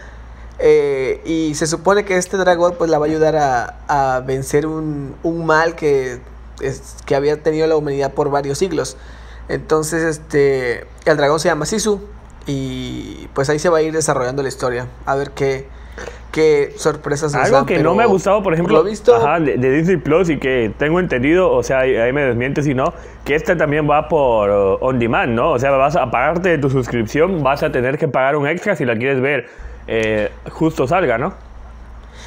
Eh, 0.59 1.21
y 1.27 1.55
se 1.55 1.67
supone 1.67 2.05
que 2.05 2.17
este 2.17 2.37
dragón 2.39 2.77
pues 2.79 2.91
la 2.91 2.99
va 2.99 3.07
a 3.07 3.09
ayudar 3.09 3.37
a, 3.37 3.79
a 3.89 4.21
vencer 4.21 4.67
un, 4.67 5.15
un 5.23 5.45
mal 5.45 5.75
que, 5.75 6.21
es, 6.61 6.97
que 7.05 7.15
había 7.15 7.43
tenido 7.43 7.67
la 7.67 7.77
humanidad 7.77 8.13
por 8.13 8.31
varios 8.31 8.59
siglos. 8.59 8.97
Entonces, 9.49 10.03
este, 10.03 10.87
el 11.05 11.17
dragón 11.17 11.41
se 11.41 11.49
llama 11.49 11.67
Sisu 11.67 12.01
y 12.47 13.29
pues 13.35 13.49
ahí 13.49 13.59
se 13.59 13.69
va 13.69 13.79
a 13.79 13.83
ir 13.83 13.93
desarrollando 13.93 14.43
la 14.43 14.49
historia. 14.49 14.89
A 15.05 15.15
ver 15.15 15.33
qué, 15.33 15.69
qué 16.33 16.75
sorpresas 16.77 17.33
nos 17.33 17.45
Algo 17.45 17.67
que 17.67 17.79
no 17.79 17.95
me 17.95 18.03
ha 18.03 18.07
gustado, 18.07 18.43
por 18.43 18.53
ejemplo, 18.53 18.83
visto? 18.85 19.19
de, 19.41 19.57
Disney 19.57 19.97
Plus 19.97 20.29
y 20.29 20.39
que 20.39 20.73
tengo 20.79 21.01
entendido, 21.01 21.51
o 21.51 21.63
sea, 21.63 21.81
ahí, 21.81 22.13
me 22.13 22.23
desmiente 22.23 22.63
si 22.63 22.75
no, 22.75 22.93
que 23.25 23.35
este 23.35 23.57
también 23.57 23.89
va 23.89 24.09
por 24.09 24.51
uh, 24.51 24.79
on 24.81 24.99
demand, 24.99 25.35
¿no? 25.35 25.53
O 25.53 25.59
sea, 25.59 25.71
vas 25.71 25.97
a 25.97 26.11
pagarte 26.11 26.51
de 26.51 26.59
tu 26.59 26.69
suscripción, 26.71 27.43
vas 27.43 27.63
a 27.63 27.73
tener 27.73 27.97
que 27.99 28.09
pagar 28.09 28.37
un 28.37 28.47
extra 28.47 28.77
si 28.77 28.85
la 28.85 28.97
quieres 28.97 29.21
ver 29.21 29.49
eh, 29.87 30.31
justo 30.51 30.87
salga, 30.87 31.17
¿no? 31.17 31.35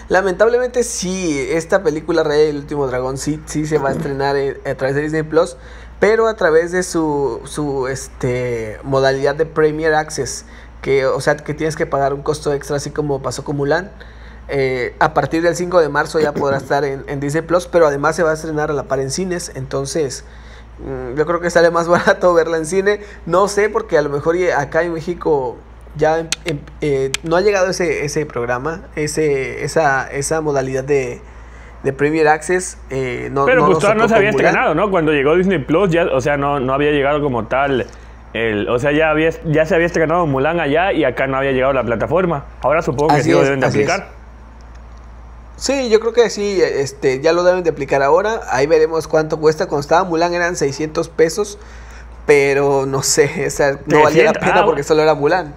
Lamentablemente 0.07 0.81
sí, 0.83 1.47
esta 1.51 1.83
película 1.83 2.23
Rey 2.23 2.49
el 2.49 2.57
último 2.57 2.87
dragón 2.87 3.19
sí, 3.19 3.39
sí 3.45 3.67
se 3.67 3.77
va 3.77 3.89
a 3.89 3.91
estrenar 3.91 4.35
a 4.65 4.75
través 4.75 4.95
de 4.95 5.03
Disney 5.03 5.21
Plus, 5.21 5.55
pero 5.99 6.27
a 6.27 6.33
través 6.35 6.71
de 6.71 6.81
su, 6.81 7.41
su 7.43 7.87
este, 7.87 8.79
modalidad 8.83 9.35
de 9.35 9.45
Premier 9.45 9.93
Access, 9.93 10.45
que, 10.81 11.05
o 11.05 11.19
sea, 11.21 11.37
que 11.37 11.53
tienes 11.53 11.75
que 11.75 11.85
pagar 11.85 12.13
un 12.13 12.21
costo 12.21 12.53
extra, 12.53 12.77
así 12.77 12.91
como 12.91 13.21
pasó 13.21 13.43
con 13.43 13.57
Mulan. 13.57 13.91
Eh, 14.47 14.95
a 14.99 15.13
partir 15.13 15.43
del 15.43 15.55
5 15.55 15.79
de 15.79 15.89
marzo 15.89 16.19
ya 16.19 16.33
podrá 16.33 16.57
estar 16.65 16.83
en, 16.83 17.03
en, 17.07 17.19
Disney 17.19 17.43
Plus, 17.43 17.67
pero 17.67 17.85
además 17.85 18.15
se 18.15 18.23
va 18.23 18.31
a 18.31 18.33
estrenar 18.33 18.71
a 18.71 18.73
la 18.73 18.83
par 18.83 18.99
en 18.99 19.11
cines, 19.11 19.51
entonces 19.53 20.25
mm, 20.79 21.15
yo 21.15 21.25
creo 21.27 21.39
que 21.39 21.51
sale 21.51 21.69
más 21.69 21.87
barato 21.89 22.33
verla 22.33 22.57
en 22.57 22.65
cine. 22.65 23.01
No 23.25 23.47
sé, 23.47 23.69
porque 23.69 23.97
a 23.97 24.01
lo 24.01 24.09
mejor 24.09 24.35
acá 24.57 24.83
en 24.83 24.93
México 24.93 25.57
ya 25.95 26.19
em, 26.19 26.29
em, 26.45 26.59
eh, 26.81 27.11
no 27.23 27.35
ha 27.35 27.41
llegado 27.41 27.69
ese, 27.69 28.05
ese 28.05 28.25
programa, 28.25 28.81
ese, 28.95 29.63
esa, 29.63 30.09
esa 30.11 30.41
modalidad 30.41 30.83
de, 30.83 31.21
de 31.83 31.93
Premier 31.93 32.27
Access. 32.27 32.77
Eh, 32.89 33.29
no, 33.31 33.45
Pero 33.45 33.65
pues 33.65 33.79
todavía 33.79 34.03
no 34.03 34.09
se 34.09 34.15
había 34.15 34.29
estrenado, 34.29 34.75
¿no? 34.75 34.89
Cuando 34.89 35.11
llegó 35.11 35.35
Disney 35.35 35.59
Plus, 35.59 35.89
ya, 35.89 36.05
o 36.05 36.21
sea, 36.21 36.37
no, 36.37 36.59
no 36.59 36.73
había 36.73 36.91
llegado 36.91 37.21
como 37.21 37.45
tal. 37.47 37.87
El, 38.33 38.69
o 38.69 38.77
sea, 38.77 38.91
ya, 38.91 39.09
había, 39.09 39.31
ya 39.45 39.65
se 39.65 39.73
había 39.73 39.87
estrenado 39.87 40.27
Mulan 40.27 40.59
allá 40.59 40.93
y 40.93 41.03
acá 41.03 41.25
no 41.27 41.37
había 41.37 41.51
llegado 41.51 41.73
la 41.73 41.83
plataforma. 41.83 42.45
Ahora 42.61 42.81
supongo 42.81 43.15
que 43.15 43.23
sí 43.23 43.31
lo 43.31 43.41
deben 43.43 43.59
de 43.59 43.67
aplicar. 43.67 44.07
Sí, 45.57 45.89
yo 45.89 45.99
creo 45.99 46.13
que 46.13 46.29
sí, 46.29 46.61
este, 46.61 47.19
ya 47.19 47.33
lo 47.33 47.43
deben 47.43 47.63
de 47.63 47.71
aplicar 47.71 48.01
ahora. 48.01 48.41
Ahí 48.49 48.65
veremos 48.65 49.07
cuánto 49.07 49.39
cuesta. 49.39 49.65
Cuando 49.65 49.81
estaba 49.81 50.03
Mulan 50.03 50.33
eran 50.33 50.55
600 50.55 51.09
pesos, 51.09 51.57
pero 52.25 52.85
no 52.85 53.03
sé, 53.03 53.47
o 53.47 53.49
sea, 53.49 53.79
no 53.85 54.03
valía 54.03 54.25
la 54.25 54.33
pena 54.33 54.59
ah, 54.59 54.65
porque 54.65 54.83
solo 54.83 55.01
era 55.01 55.15
Mulan. 55.15 55.53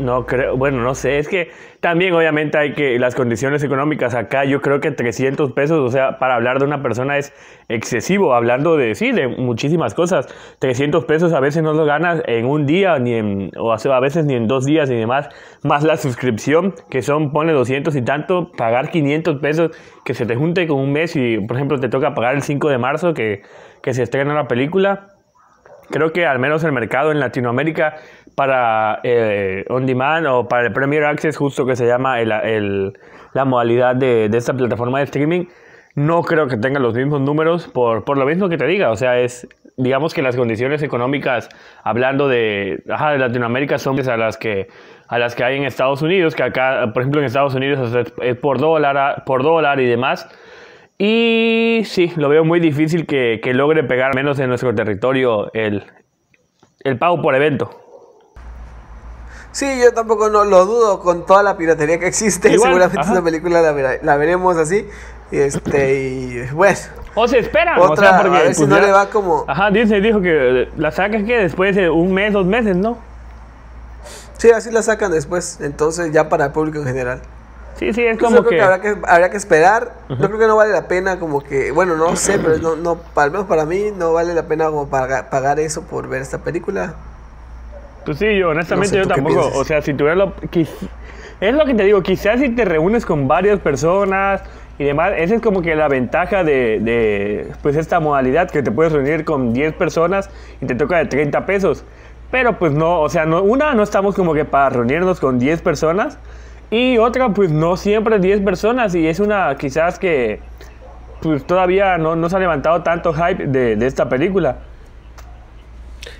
No 0.00 0.24
creo, 0.24 0.56
bueno, 0.56 0.82
no 0.82 0.94
sé, 0.94 1.18
es 1.18 1.28
que 1.28 1.50
también 1.80 2.14
obviamente 2.14 2.56
hay 2.56 2.72
que 2.72 2.98
las 2.98 3.14
condiciones 3.14 3.62
económicas 3.62 4.14
acá, 4.14 4.44
yo 4.44 4.62
creo 4.62 4.80
que 4.80 4.90
300 4.90 5.52
pesos, 5.52 5.78
o 5.78 5.90
sea, 5.90 6.18
para 6.18 6.36
hablar 6.36 6.58
de 6.58 6.64
una 6.64 6.82
persona 6.82 7.18
es 7.18 7.34
excesivo, 7.68 8.34
hablando 8.34 8.78
de, 8.78 8.94
sí, 8.94 9.12
de 9.12 9.28
muchísimas 9.28 9.92
cosas. 9.92 10.26
300 10.58 11.04
pesos 11.04 11.34
a 11.34 11.40
veces 11.40 11.62
no 11.62 11.74
lo 11.74 11.84
ganas 11.84 12.22
en 12.26 12.46
un 12.46 12.64
día, 12.64 12.98
ni 12.98 13.12
en, 13.12 13.50
o 13.58 13.72
a 13.72 14.00
veces 14.00 14.24
ni 14.24 14.34
en 14.34 14.48
dos 14.48 14.64
días 14.64 14.88
ni 14.88 14.96
demás, 14.96 15.28
más 15.62 15.84
la 15.84 15.98
suscripción, 15.98 16.74
que 16.88 17.02
son, 17.02 17.30
pone 17.30 17.52
200 17.52 17.94
y 17.94 18.02
tanto, 18.02 18.52
pagar 18.52 18.90
500 18.90 19.36
pesos, 19.40 19.70
que 20.06 20.14
se 20.14 20.24
te 20.24 20.34
junte 20.34 20.66
con 20.66 20.78
un 20.78 20.92
mes 20.92 21.14
y, 21.14 21.38
por 21.40 21.56
ejemplo, 21.56 21.78
te 21.78 21.90
toca 21.90 22.14
pagar 22.14 22.36
el 22.36 22.42
5 22.42 22.70
de 22.70 22.78
marzo 22.78 23.12
que, 23.12 23.42
que 23.82 23.92
se 23.92 24.02
estrena 24.02 24.32
la 24.32 24.48
película 24.48 25.08
creo 25.90 26.12
que 26.12 26.24
al 26.24 26.38
menos 26.38 26.64
el 26.64 26.72
mercado 26.72 27.12
en 27.12 27.20
Latinoamérica 27.20 27.96
para 28.34 29.00
eh, 29.02 29.64
On 29.68 29.86
Demand 29.86 30.26
o 30.26 30.48
para 30.48 30.66
el 30.66 30.72
Premier 30.72 31.04
Access, 31.04 31.36
justo 31.36 31.66
que 31.66 31.76
se 31.76 31.86
llama 31.86 32.20
el, 32.20 32.92
la 33.32 33.44
modalidad 33.44 33.96
de, 33.96 34.28
de, 34.28 34.38
esta 34.38 34.54
plataforma 34.54 34.98
de 34.98 35.04
streaming, 35.04 35.46
no 35.94 36.22
creo 36.22 36.46
que 36.46 36.56
tenga 36.56 36.78
los 36.80 36.94
mismos 36.94 37.20
números 37.20 37.68
por, 37.68 38.04
por 38.04 38.16
lo 38.16 38.26
mismo 38.26 38.48
que 38.48 38.56
te 38.56 38.66
diga. 38.66 38.90
O 38.90 38.96
sea, 38.96 39.18
es 39.18 39.48
digamos 39.76 40.14
que 40.14 40.22
las 40.22 40.36
condiciones 40.36 40.82
económicas, 40.82 41.48
hablando 41.82 42.28
de, 42.28 42.82
ajá, 42.90 43.12
de 43.12 43.18
Latinoamérica, 43.18 43.78
son 43.78 43.98
a 44.08 44.16
las 44.16 44.36
que 44.36 44.68
a 45.08 45.18
las 45.18 45.34
que 45.34 45.42
hay 45.42 45.56
en 45.56 45.64
Estados 45.64 46.02
Unidos, 46.02 46.36
que 46.36 46.44
acá, 46.44 46.90
por 46.94 47.02
ejemplo, 47.02 47.20
en 47.20 47.26
Estados 47.26 47.54
Unidos 47.54 48.12
es 48.22 48.36
por 48.36 48.58
dólar, 48.60 49.24
por 49.26 49.42
dólar 49.42 49.80
y 49.80 49.86
demás. 49.86 50.28
Y 50.98 51.80
sí, 51.84 52.12
lo 52.16 52.28
veo 52.28 52.44
muy 52.44 52.60
difícil 52.60 53.06
que, 53.06 53.40
logre 53.52 53.82
pegar 53.82 54.14
menos 54.14 54.38
en 54.38 54.48
nuestro 54.48 54.72
territorio 54.72 55.50
el, 55.52 55.82
pago 56.98 57.22
por 57.22 57.34
evento. 57.34 57.70
Sí, 59.52 59.66
yo 59.82 59.92
tampoco 59.92 60.28
no 60.28 60.44
lo 60.44 60.64
dudo 60.64 61.00
con 61.00 61.26
toda 61.26 61.42
la 61.42 61.56
piratería 61.56 61.98
que 61.98 62.06
existe. 62.06 62.50
Seguramente 62.50 63.00
esta 63.00 63.22
película 63.22 63.60
la, 64.02 64.16
veremos 64.16 64.56
así. 64.56 64.86
Este, 65.32 66.02
y 66.02 66.42
bueno. 66.52 66.78
O 67.14 67.26
se 67.26 67.38
espera. 67.38 67.80
o 67.80 67.96
sea, 67.96 68.20
porque, 68.20 68.36
a 68.36 68.42
ver 68.42 68.54
si 68.54 68.60
pues 68.60 68.68
no 68.68 68.80
le 68.80 68.92
va 68.92 69.10
como. 69.10 69.44
Ajá, 69.48 69.70
Disney 69.70 70.00
dijo 70.00 70.20
que 70.20 70.68
la 70.76 70.90
sacan 70.92 71.26
que 71.26 71.38
después 71.38 71.74
de 71.74 71.90
un 71.90 72.12
mes, 72.12 72.32
dos 72.32 72.46
meses, 72.46 72.76
¿no? 72.76 72.98
Sí, 74.38 74.50
así 74.50 74.70
la 74.70 74.82
sacan 74.82 75.10
después. 75.10 75.58
Entonces, 75.60 76.12
ya 76.12 76.28
para 76.28 76.46
el 76.46 76.52
público 76.52 76.78
en 76.78 76.86
general. 76.86 77.20
Sí, 77.76 77.92
sí, 77.92 78.04
es 78.04 78.18
como 78.18 78.44
que... 78.44 78.60
habrá 78.60 78.80
que... 78.80 78.96
Habrá 79.06 79.30
que 79.30 79.36
esperar. 79.36 79.92
Yo 80.08 80.16
creo 80.16 80.38
que 80.38 80.46
no 80.46 80.56
vale 80.56 80.72
la 80.72 80.86
pena 80.86 81.18
como 81.18 81.42
que... 81.42 81.72
Bueno, 81.72 81.96
no 81.96 82.14
sé, 82.16 82.38
pero 82.38 82.58
no, 82.58 82.76
no, 82.76 83.00
al 83.14 83.30
menos 83.30 83.46
para 83.46 83.64
mí 83.64 83.90
no 83.96 84.12
vale 84.12 84.34
la 84.34 84.42
pena 84.44 84.66
como 84.66 84.88
pagar, 84.88 85.30
pagar 85.30 85.60
eso 85.60 85.82
por 85.82 86.08
ver 86.08 86.22
esta 86.22 86.38
película. 86.38 86.94
Pues 88.10 88.18
sí, 88.18 88.38
yo 88.38 88.48
honestamente 88.48 88.96
yo 88.96 89.06
tampoco. 89.06 89.52
O 89.54 89.62
sea, 89.62 89.82
si 89.82 89.94
tuviera 89.94 90.16
lo... 90.16 90.34
Es 91.40 91.54
lo 91.54 91.64
que 91.64 91.74
te 91.74 91.84
digo, 91.84 92.02
quizás 92.02 92.40
si 92.40 92.48
te 92.48 92.64
reúnes 92.64 93.06
con 93.06 93.28
varias 93.28 93.60
personas 93.60 94.42
y 94.80 94.84
demás, 94.84 95.12
esa 95.16 95.36
es 95.36 95.40
como 95.40 95.62
que 95.62 95.76
la 95.76 95.86
ventaja 95.86 96.42
de, 96.42 96.80
de 96.80 97.46
pues 97.62 97.76
esta 97.76 98.00
modalidad, 98.00 98.50
que 98.50 98.64
te 98.64 98.72
puedes 98.72 98.92
reunir 98.92 99.24
con 99.24 99.52
10 99.52 99.74
personas 99.74 100.28
y 100.60 100.66
te 100.66 100.74
toca 100.74 100.98
de 100.98 101.04
30 101.06 101.46
pesos. 101.46 101.84
Pero 102.32 102.58
pues 102.58 102.72
no, 102.72 103.00
o 103.00 103.08
sea, 103.08 103.26
no, 103.26 103.44
una, 103.44 103.74
no 103.74 103.84
estamos 103.84 104.16
como 104.16 104.34
que 104.34 104.44
para 104.44 104.70
reunirnos 104.70 105.20
con 105.20 105.38
10 105.38 105.62
personas. 105.62 106.18
Y 106.68 106.98
otra, 106.98 107.28
pues 107.28 107.52
no 107.52 107.76
siempre 107.76 108.18
10 108.18 108.40
personas 108.40 108.92
y 108.96 109.06
es 109.06 109.20
una 109.20 109.54
quizás 109.56 110.00
que 110.00 110.40
pues 111.22 111.46
todavía 111.46 111.96
no, 111.96 112.16
no 112.16 112.28
se 112.28 112.34
ha 112.34 112.40
levantado 112.40 112.82
tanto 112.82 113.14
hype 113.14 113.46
de, 113.46 113.76
de 113.76 113.86
esta 113.86 114.08
película. 114.08 114.56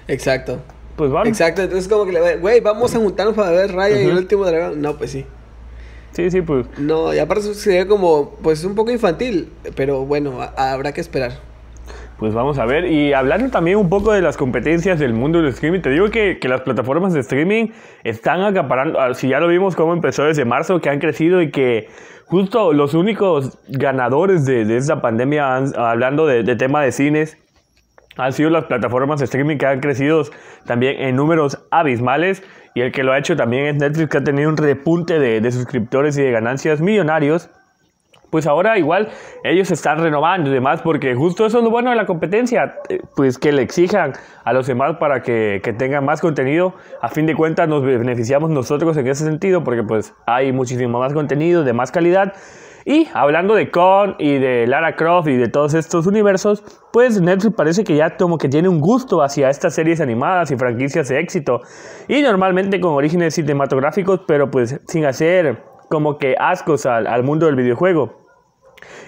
Exacto. 0.07 0.61
Pues 1.00 1.10
vamos. 1.10 1.28
Exacto, 1.28 1.62
entonces 1.62 1.88
como 1.88 2.04
que, 2.04 2.36
güey, 2.36 2.60
vamos 2.60 2.94
a 2.94 2.98
juntarnos 2.98 3.34
para 3.34 3.52
ver 3.52 3.72
Raya 3.72 4.02
y 4.02 4.04
el 4.04 4.18
último 4.18 4.44
dragón. 4.44 4.82
No, 4.82 4.98
pues 4.98 5.11
sí. 5.11 5.24
Sí, 6.12 6.30
sí, 6.30 6.42
pues. 6.42 6.66
No, 6.76 7.14
y 7.14 7.18
aparte 7.18 7.55
sería 7.55 7.88
como, 7.88 8.36
pues 8.42 8.62
un 8.64 8.74
poco 8.74 8.90
infantil, 8.90 9.48
pero 9.74 10.05
bueno, 10.05 10.40
habrá 10.59 10.92
que 10.92 11.01
esperar. 11.01 11.38
Pues 12.18 12.34
vamos 12.34 12.59
a 12.59 12.66
ver. 12.66 12.84
Y 12.84 13.14
hablando 13.14 13.48
también 13.48 13.78
un 13.78 13.88
poco 13.88 14.12
de 14.12 14.20
las 14.20 14.36
competencias 14.36 14.98
del 14.98 15.14
mundo 15.14 15.40
del 15.40 15.48
streaming, 15.48 15.80
te 15.80 15.88
digo 15.88 16.11
que, 16.11 16.38
que, 16.38 16.48
las 16.48 16.61
plataformas 16.61 17.14
de 17.14 17.20
streaming 17.20 17.68
están 18.05 18.42
acaparando, 18.42 19.01
ah, 19.01 19.14
si 19.14 19.28
ya 19.28 19.40
lo 19.40 19.48
vimos 19.48 19.76
cómo 19.76 19.94
empezó 19.94 20.24
desde 20.24 20.44
marzo, 20.44 20.82
que 20.82 20.90
han 20.90 20.98
crecido 20.98 21.40
y 21.40 21.51
que 21.51 21.88
justo 22.26 22.74
los 22.74 22.92
únicos 22.92 23.57
ganadores 23.68 24.44
de, 24.44 24.66
de 24.66 24.76
esta 24.76 25.01
pandemia, 25.01 25.64
hablando 25.78 26.26
de, 26.26 26.42
de, 26.42 26.57
tema 26.57 26.82
de 26.82 26.92
cines, 26.92 27.38
han 28.16 28.32
sido 28.32 28.50
las 28.50 28.64
plataformas 28.64 29.20
de 29.20 29.24
streaming 29.24 29.56
que 29.56 29.66
han 29.66 29.80
crecido 29.80 30.22
también 30.66 31.00
en 31.00 31.16
números 31.16 31.58
abismales. 31.70 32.42
Y 32.74 32.82
el 32.82 32.92
que 32.92 33.02
lo 33.02 33.12
ha 33.12 33.18
hecho 33.18 33.36
también 33.36 33.66
es 33.66 33.76
Netflix, 33.76 34.11
que 34.11 34.18
ha 34.18 34.24
tenido 34.24 34.48
un 34.48 34.56
repunte 34.56 35.18
de, 35.18 35.40
de 35.40 35.52
suscriptores 35.52 36.16
y 36.18 36.22
de 36.22 36.30
ganancias 36.30 36.80
millonarios. 36.80 37.50
pues 38.30 38.46
ahora 38.46 38.78
igual 38.78 39.08
ellos 39.42 39.72
están 39.72 39.98
renovando 39.98 40.50
y 40.50 40.52
demás, 40.52 40.82
porque 40.82 41.16
justo 41.16 41.46
eso 41.46 41.58
es 41.58 41.64
lo 41.64 41.70
bueno 41.70 41.90
de 41.90 41.96
la 41.96 42.06
competencia, 42.06 42.76
eh, 42.88 43.00
pues 43.16 43.38
que 43.38 43.50
le 43.50 43.62
exijan 43.62 44.12
a 44.44 44.52
los 44.52 44.68
demás 44.68 44.98
para 44.98 45.22
que, 45.22 45.61
que, 45.64 45.72
tengan 45.72 46.04
más 46.04 46.20
contenido. 46.20 46.74
A 47.02 47.08
fin 47.08 47.26
de 47.26 47.34
cuentas 47.34 47.68
nos 47.68 47.82
beneficiamos 47.82 48.50
nosotros 48.50 48.96
en 48.96 49.08
ese 49.08 49.24
sentido, 49.24 49.64
porque 49.64 49.82
pues 49.82 50.14
hay 50.26 50.52
muchísimo 50.52 51.00
más 51.00 51.12
contenido 51.12 51.64
de 51.64 51.72
más 51.72 51.90
calidad. 51.90 52.34
Y 52.85 53.09
hablando 53.12 53.55
de 53.55 53.70
Con 53.70 54.16
y 54.18 54.39
de 54.39 54.66
Lara 54.66 54.97
Croft 54.97 55.28
y 55.28 55.37
de 55.37 55.49
todos 55.49 55.74
estos 55.74 56.07
universos, 56.07 56.62
pues 56.93 57.20
Netflix 57.20 57.55
parece 57.55 57.85
que 57.85 57.97
ya 57.97 58.16
como 58.16 58.39
que 58.39 58.49
tiene 58.49 58.68
un 58.68 58.81
gusto 58.81 59.22
hacia 59.22 59.51
estas 59.51 59.74
series 59.74 60.01
animadas 60.01 60.51
y 60.51 60.57
franquicias 60.57 61.09
de 61.09 61.20
éxito. 61.20 61.61
Y 62.09 62.22
normalmente 62.22 62.81
con 62.81 62.93
orígenes 62.93 63.35
cinematográficos, 63.35 64.20
pero 64.26 64.51
pues 64.51 64.81
sin 64.87 65.05
hacer 65.05 65.62
como 65.89 66.18
que 66.18 66.37
ascos 66.39 66.87
al, 66.87 67.07
al 67.07 67.22
mundo 67.24 67.47
del 67.47 67.57
videojuego. 67.57 68.20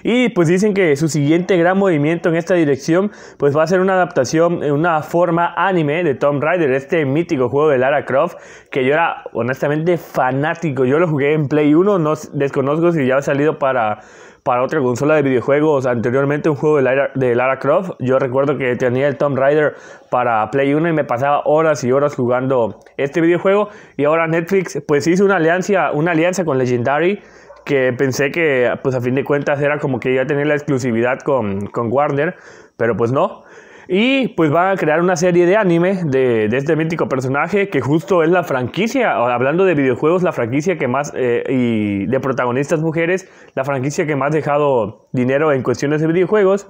Y 0.03 0.29
pues 0.29 0.47
dicen 0.47 0.73
que 0.73 0.95
su 0.95 1.07
siguiente 1.07 1.57
gran 1.57 1.77
movimiento 1.77 2.29
en 2.29 2.35
esta 2.35 2.55
dirección 2.55 3.11
pues 3.37 3.55
va 3.55 3.63
a 3.63 3.67
ser 3.67 3.79
una 3.79 3.93
adaptación 3.93 4.63
en 4.63 4.73
una 4.73 5.01
forma 5.01 5.53
anime 5.55 6.03
de 6.03 6.15
Tomb 6.15 6.41
Raider, 6.43 6.71
este 6.71 7.05
mítico 7.05 7.49
juego 7.49 7.69
de 7.69 7.77
Lara 7.77 8.05
Croft 8.05 8.35
que 8.71 8.85
yo 8.85 8.93
era 8.93 9.23
honestamente 9.33 9.97
fanático. 9.97 10.85
Yo 10.85 10.99
lo 10.99 11.07
jugué 11.07 11.33
en 11.33 11.47
Play 11.47 11.73
1, 11.73 11.99
no 11.99 12.13
desconozco 12.33 12.91
si 12.91 13.07
ya 13.07 13.17
ha 13.17 13.21
salido 13.21 13.57
para 13.59 13.99
para 14.43 14.61
otra 14.61 14.81
consola 14.81 15.15
de 15.15 15.21
videojuegos 15.21 15.85
anteriormente 15.85 16.49
un 16.49 16.57
juego 16.57 16.77
de 16.77 16.83
Lara, 16.83 17.11
de 17.15 17.33
Lara, 17.33 17.59
Croft. 17.59 17.91
Yo 17.99 18.19
recuerdo 18.19 18.57
que 18.57 18.75
tenía 18.75 19.07
el 19.07 19.17
Tomb 19.17 19.37
Raider 19.37 19.73
para 20.11 20.49
Play 20.51 20.73
1 20.73 20.89
y 20.89 20.93
me 20.93 21.05
pasaba 21.05 21.43
horas 21.45 21.83
y 21.83 21.91
horas 21.91 22.15
jugando 22.15 22.79
este 22.97 23.21
videojuego. 23.21 23.69
Y 23.95 24.03
ahora 24.03 24.27
Netflix 24.27 24.83
pues 24.85 25.07
hizo 25.07 25.23
una 25.23 25.37
alianza, 25.37 25.91
una 25.93 26.11
alianza 26.11 26.43
con 26.43 26.57
Legendary 26.57 27.21
que 27.65 27.93
pensé 27.93 28.31
que 28.31 28.71
pues 28.83 28.95
a 28.95 29.01
fin 29.01 29.15
de 29.15 29.23
cuentas 29.23 29.61
era 29.61 29.79
como 29.79 29.99
que 29.99 30.11
iba 30.11 30.23
a 30.23 30.25
tener 30.27 30.47
la 30.47 30.55
exclusividad 30.55 31.19
con, 31.19 31.67
con 31.67 31.91
Warner, 31.91 32.35
pero 32.77 32.95
pues 32.95 33.11
no. 33.11 33.43
Y 33.87 34.29
pues 34.29 34.49
van 34.49 34.71
a 34.71 34.77
crear 34.77 35.01
una 35.01 35.15
serie 35.17 35.45
de 35.45 35.57
anime 35.57 36.05
de, 36.05 36.47
de, 36.47 36.57
este 36.57 36.75
mítico 36.75 37.09
personaje 37.09 37.67
que 37.67 37.81
justo 37.81 38.23
es 38.23 38.29
la 38.29 38.43
franquicia, 38.43 39.11
hablando 39.11 39.65
de 39.65 39.75
videojuegos, 39.75 40.23
la 40.23 40.31
franquicia 40.31 40.77
que 40.77 40.87
más, 40.87 41.11
eh, 41.15 41.43
y 41.49 42.05
de 42.05 42.19
protagonistas 42.21 42.81
mujeres, 42.81 43.29
la 43.55 43.65
franquicia 43.65 44.05
que 44.05 44.15
más 44.15 44.31
ha 44.31 44.35
dejado 44.35 45.07
dinero 45.11 45.51
en 45.51 45.63
cuestiones 45.63 46.01
de 46.01 46.07
videojuegos. 46.07 46.67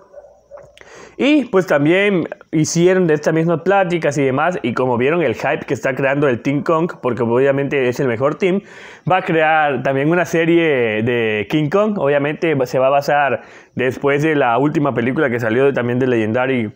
Y 1.18 1.45
pues 1.45 1.68
también 1.68 2.28
hicieron 2.51 3.07
de 3.07 3.14
estas 3.14 3.34
mismas 3.34 3.61
pláticas 3.61 4.18
y 4.18 4.24
demás, 4.24 4.59
y 4.64 4.74
como 4.74 4.97
vieron 4.97 5.22
el 5.22 5.36
hype 5.36 5.66
que 5.68 5.74
está 5.74 5.93
creando 5.93 6.28
el 6.28 6.41
Team 6.41 6.64
Kong, 6.64 6.91
porque 7.01 7.24
obviamente 7.24 7.88
es 7.88 7.99
el 7.99 8.07
mejor 8.07 8.36
team, 8.36 8.61
va 9.09 9.18
a 9.18 9.22
crear 9.22 9.84
también 9.84 10.09
una 10.09 10.26
serie 10.26 11.03
de 11.03 11.47
King 11.49 11.70
Kong, 11.70 11.99
obviamente 11.99 12.55
se 12.66 12.80
va 12.80 12.88
a 12.88 12.91
basar 12.91 13.41
después 13.76 14.24
de 14.24 14.36
la 14.36 14.57
última 14.57 14.93
película 14.93 15.30
que 15.30 15.39
salió 15.39 15.72
también 15.74 15.99
de 15.99 16.07
Legendary 16.07 16.72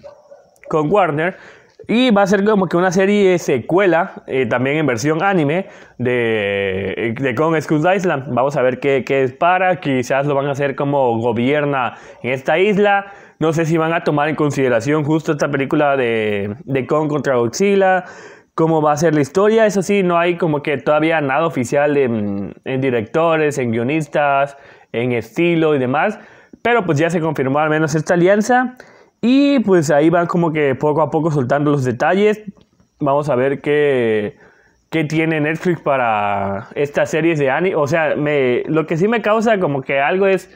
con 0.68 0.92
Warner, 0.92 1.36
y 1.88 2.12
va 2.12 2.24
a 2.24 2.28
ser 2.28 2.44
como 2.44 2.68
que 2.68 2.76
una 2.76 2.92
serie 2.92 3.38
secuela, 3.40 4.24
eh, 4.28 4.46
también 4.46 4.78
en 4.78 4.86
versión 4.86 5.24
anime, 5.24 5.68
de, 5.98 7.16
de 7.18 7.36
Kong 7.36 7.56
Skull 7.62 7.86
Island. 7.96 8.34
Vamos 8.34 8.58
a 8.58 8.62
ver 8.62 8.80
qué, 8.80 9.06
qué 9.06 9.24
es 9.24 9.32
para, 9.32 9.80
quizás 9.80 10.26
lo 10.26 10.36
van 10.36 10.48
a 10.48 10.52
hacer 10.52 10.76
como 10.76 11.18
gobierna 11.20 11.96
en 12.24 12.34
esta 12.34 12.60
isla. 12.60 13.14
No 13.40 13.54
sé 13.54 13.66
si 13.66 13.78
van 13.78 13.94
a 13.94 14.04
tomar 14.04 14.30
en 14.30 14.36
consideración 14.36 15.04
justo 15.04 15.32
esta 15.32 15.50
película 15.50 15.96
de, 15.96 16.56
de 16.64 16.88
Kong 16.88 17.08
contra 17.08 17.36
Godzilla, 17.36 18.06
cómo 18.56 18.82
va 18.82 18.94
a 18.94 18.98
ser 18.98 19.14
la 19.14 19.22
historia. 19.22 19.68
Eso 19.68 19.84
sí, 19.84 20.02
no 20.02 20.18
hay 20.18 20.38
como 20.38 20.64
que 20.64 20.78
todavía 20.78 21.22
nada 21.22 21.46
oficial 21.46 21.98
en, 21.98 22.56
en 22.66 22.82
directores, 22.82 23.60
en 23.60 23.72
guionistas, 23.72 24.58
en 24.92 25.12
estilo 25.12 25.76
y 25.76 25.80
demás. 25.80 26.20
Pero 26.64 26.84
pues 26.86 26.98
ya 26.98 27.12
se 27.12 27.20
confirmó 27.20 27.60
al 27.60 27.70
menos 27.70 27.94
esta 27.94 28.16
alianza. 28.16 28.76
Y 29.22 29.60
pues 29.60 29.92
ahí 29.92 30.10
van 30.10 30.26
como 30.26 30.52
que 30.52 30.74
poco 30.74 31.02
a 31.02 31.12
poco 31.12 31.30
soltando 31.30 31.72
los 31.72 31.84
detalles. 31.84 32.42
Vamos 33.00 33.30
a 33.30 33.36
ver 33.36 33.62
qué, 33.62 34.38
qué 34.90 35.04
tiene 35.04 35.40
Netflix 35.40 35.80
para 35.82 36.70
estas 36.74 37.12
series 37.12 37.38
de 37.38 37.52
anime. 37.52 37.76
O 37.76 37.86
sea, 37.86 38.16
me, 38.16 38.64
lo 38.66 38.88
que 38.88 38.98
sí 38.98 39.08
me 39.08 39.22
causa 39.22 39.60
como 39.60 39.84
que 39.84 40.00
algo 40.00 40.26
es 40.26 40.50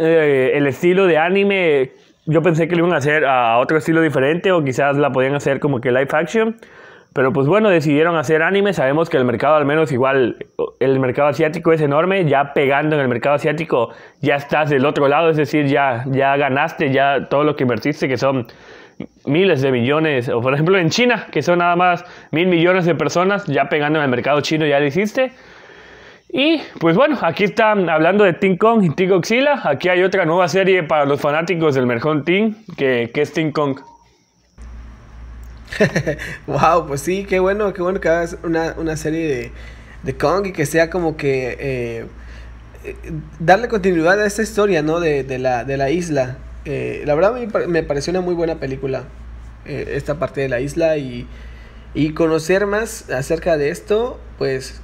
eh, 0.00 0.52
el 0.54 0.66
estilo 0.66 1.06
de 1.06 1.18
anime, 1.18 1.92
yo 2.24 2.42
pensé 2.42 2.68
que 2.68 2.74
lo 2.74 2.86
iban 2.86 2.94
a 2.94 2.98
hacer 2.98 3.24
a 3.26 3.58
otro 3.58 3.76
estilo 3.76 4.00
diferente 4.00 4.50
o 4.50 4.64
quizás 4.64 4.96
la 4.96 5.12
podían 5.12 5.34
hacer 5.34 5.60
como 5.60 5.80
que 5.80 5.90
live 5.90 6.08
action. 6.12 6.56
Pero 7.12 7.32
pues 7.32 7.46
bueno, 7.46 7.68
decidieron 7.70 8.16
hacer 8.16 8.42
anime. 8.42 8.72
Sabemos 8.72 9.10
que 9.10 9.16
el 9.16 9.24
mercado, 9.24 9.56
al 9.56 9.66
menos 9.66 9.90
igual, 9.90 10.36
el 10.78 11.00
mercado 11.00 11.28
asiático 11.28 11.72
es 11.72 11.80
enorme. 11.80 12.24
Ya 12.24 12.54
pegando 12.54 12.96
en 12.96 13.02
el 13.02 13.08
mercado 13.08 13.34
asiático, 13.34 13.90
ya 14.20 14.36
estás 14.36 14.70
del 14.70 14.86
otro 14.86 15.08
lado. 15.08 15.28
Es 15.28 15.36
decir, 15.36 15.66
ya, 15.66 16.04
ya 16.06 16.36
ganaste 16.36 16.92
ya 16.92 17.28
todo 17.28 17.42
lo 17.42 17.56
que 17.56 17.64
invertiste, 17.64 18.08
que 18.08 18.16
son 18.16 18.46
miles 19.26 19.60
de 19.60 19.72
millones. 19.72 20.28
O 20.28 20.40
por 20.40 20.54
ejemplo 20.54 20.78
en 20.78 20.88
China, 20.90 21.26
que 21.32 21.42
son 21.42 21.58
nada 21.58 21.74
más 21.76 22.04
mil 22.30 22.46
millones 22.46 22.84
de 22.86 22.94
personas, 22.94 23.44
ya 23.46 23.68
pegando 23.68 23.98
en 23.98 24.04
el 24.04 24.10
mercado 24.10 24.40
chino, 24.40 24.64
ya 24.64 24.78
lo 24.78 24.86
hiciste. 24.86 25.32
Y 26.32 26.60
pues 26.78 26.96
bueno, 26.96 27.18
aquí 27.22 27.44
están 27.44 27.88
hablando 27.88 28.22
de 28.24 28.32
Team 28.32 28.56
Kong 28.56 28.84
y 28.84 28.90
Team 28.90 29.10
Godzilla. 29.10 29.60
Aquí 29.64 29.88
hay 29.88 30.02
otra 30.02 30.24
nueva 30.24 30.48
serie 30.48 30.82
para 30.84 31.04
los 31.04 31.20
fanáticos 31.20 31.74
del 31.74 31.86
Merjón 31.86 32.24
Team, 32.24 32.56
que, 32.76 33.10
que 33.12 33.22
es 33.22 33.32
Team 33.32 33.50
Kong. 33.50 33.80
wow, 36.46 36.86
pues 36.86 37.00
sí, 37.00 37.24
qué 37.24 37.40
bueno, 37.40 37.72
qué 37.72 37.82
bueno 37.82 38.00
que 38.00 38.08
hagas 38.08 38.36
una, 38.44 38.74
una 38.76 38.96
serie 38.96 39.26
de, 39.26 39.52
de, 40.02 40.16
Kong 40.16 40.46
y 40.46 40.52
que 40.52 40.66
sea 40.66 40.90
como 40.90 41.16
que 41.16 41.56
eh, 41.58 42.06
darle 43.38 43.68
continuidad 43.68 44.20
a 44.20 44.26
esta 44.26 44.42
historia, 44.42 44.82
¿no? 44.82 45.00
De, 45.00 45.24
de, 45.24 45.38
la, 45.38 45.64
de 45.64 45.76
la 45.76 45.90
isla. 45.90 46.38
Eh, 46.64 47.02
la 47.06 47.14
verdad 47.14 47.34
me, 47.34 47.66
me, 47.66 47.82
pareció 47.82 48.10
una 48.10 48.20
muy 48.20 48.34
buena 48.34 48.56
película, 48.56 49.04
eh, 49.64 49.92
esta 49.94 50.18
parte 50.18 50.42
de 50.42 50.48
la 50.48 50.60
isla 50.60 50.96
y, 50.96 51.26
y 51.94 52.12
conocer 52.14 52.66
más 52.66 53.10
acerca 53.10 53.56
de 53.56 53.70
esto, 53.70 54.20
pues 54.38 54.80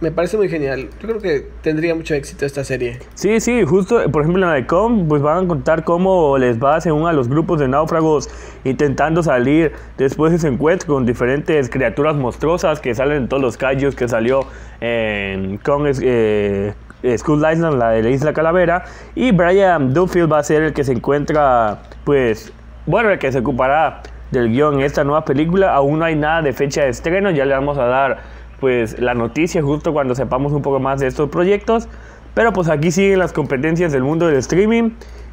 me 0.00 0.10
parece 0.12 0.36
muy 0.36 0.48
genial. 0.48 0.88
Yo 1.00 1.08
creo 1.08 1.20
que 1.20 1.46
tendría 1.62 1.94
mucho 1.94 2.14
éxito 2.14 2.46
esta 2.46 2.62
serie. 2.64 2.98
Sí, 3.14 3.40
sí, 3.40 3.64
justo, 3.64 4.00
por 4.10 4.22
ejemplo, 4.22 4.44
en 4.44 4.50
la 4.50 4.54
de 4.54 4.66
Com, 4.66 5.08
pues 5.08 5.22
van 5.22 5.44
a 5.44 5.48
contar 5.48 5.84
cómo 5.84 6.38
les 6.38 6.62
va 6.62 6.80
según 6.80 7.08
a 7.08 7.12
los 7.12 7.28
grupos 7.28 7.58
de 7.58 7.68
náufragos 7.68 8.30
intentando 8.64 9.22
salir 9.22 9.72
después 9.96 10.30
de 10.30 10.38
ese 10.38 10.48
encuentro 10.48 10.94
con 10.94 11.06
diferentes 11.06 11.68
criaturas 11.68 12.16
monstruosas 12.16 12.80
que 12.80 12.94
salen 12.94 13.18
en 13.18 13.28
todos 13.28 13.42
los 13.42 13.56
callos 13.56 13.96
que 13.96 14.08
salió 14.08 14.40
en 14.80 15.58
Kong 15.58 15.86
eh, 16.00 16.74
School 17.16 17.44
Island, 17.50 17.78
la 17.78 17.90
de 17.90 18.02
la 18.02 18.10
Isla 18.10 18.32
Calavera. 18.32 18.84
Y 19.14 19.32
Brian 19.32 19.92
Duffield 19.92 20.32
va 20.32 20.38
a 20.38 20.42
ser 20.44 20.62
el 20.62 20.72
que 20.72 20.84
se 20.84 20.92
encuentra, 20.92 21.82
pues, 22.04 22.52
bueno, 22.86 23.10
el 23.10 23.18
que 23.18 23.32
se 23.32 23.40
ocupará 23.40 24.02
del 24.30 24.50
guion 24.50 24.74
en 24.74 24.80
esta 24.82 25.02
nueva 25.02 25.24
película. 25.24 25.74
Aún 25.74 25.98
no 25.98 26.04
hay 26.04 26.14
nada 26.14 26.42
de 26.42 26.52
fecha 26.52 26.82
de 26.82 26.90
estreno, 26.90 27.30
ya 27.30 27.44
le 27.44 27.54
vamos 27.54 27.78
a 27.78 27.84
dar 27.84 28.37
pues 28.60 28.98
la 28.98 29.14
noticia 29.14 29.62
justo 29.62 29.92
cuando 29.92 30.14
sepamos 30.14 30.52
un 30.52 30.62
poco 30.62 30.80
más 30.80 31.00
de 31.00 31.06
estos 31.06 31.30
proyectos. 31.30 31.88
Pero 32.34 32.52
pues 32.52 32.68
aquí 32.68 32.90
siguen 32.90 33.18
las 33.18 33.32
competencias 33.32 33.92
del 33.92 34.02
mundo 34.02 34.26
del 34.26 34.36
streaming 34.36 34.90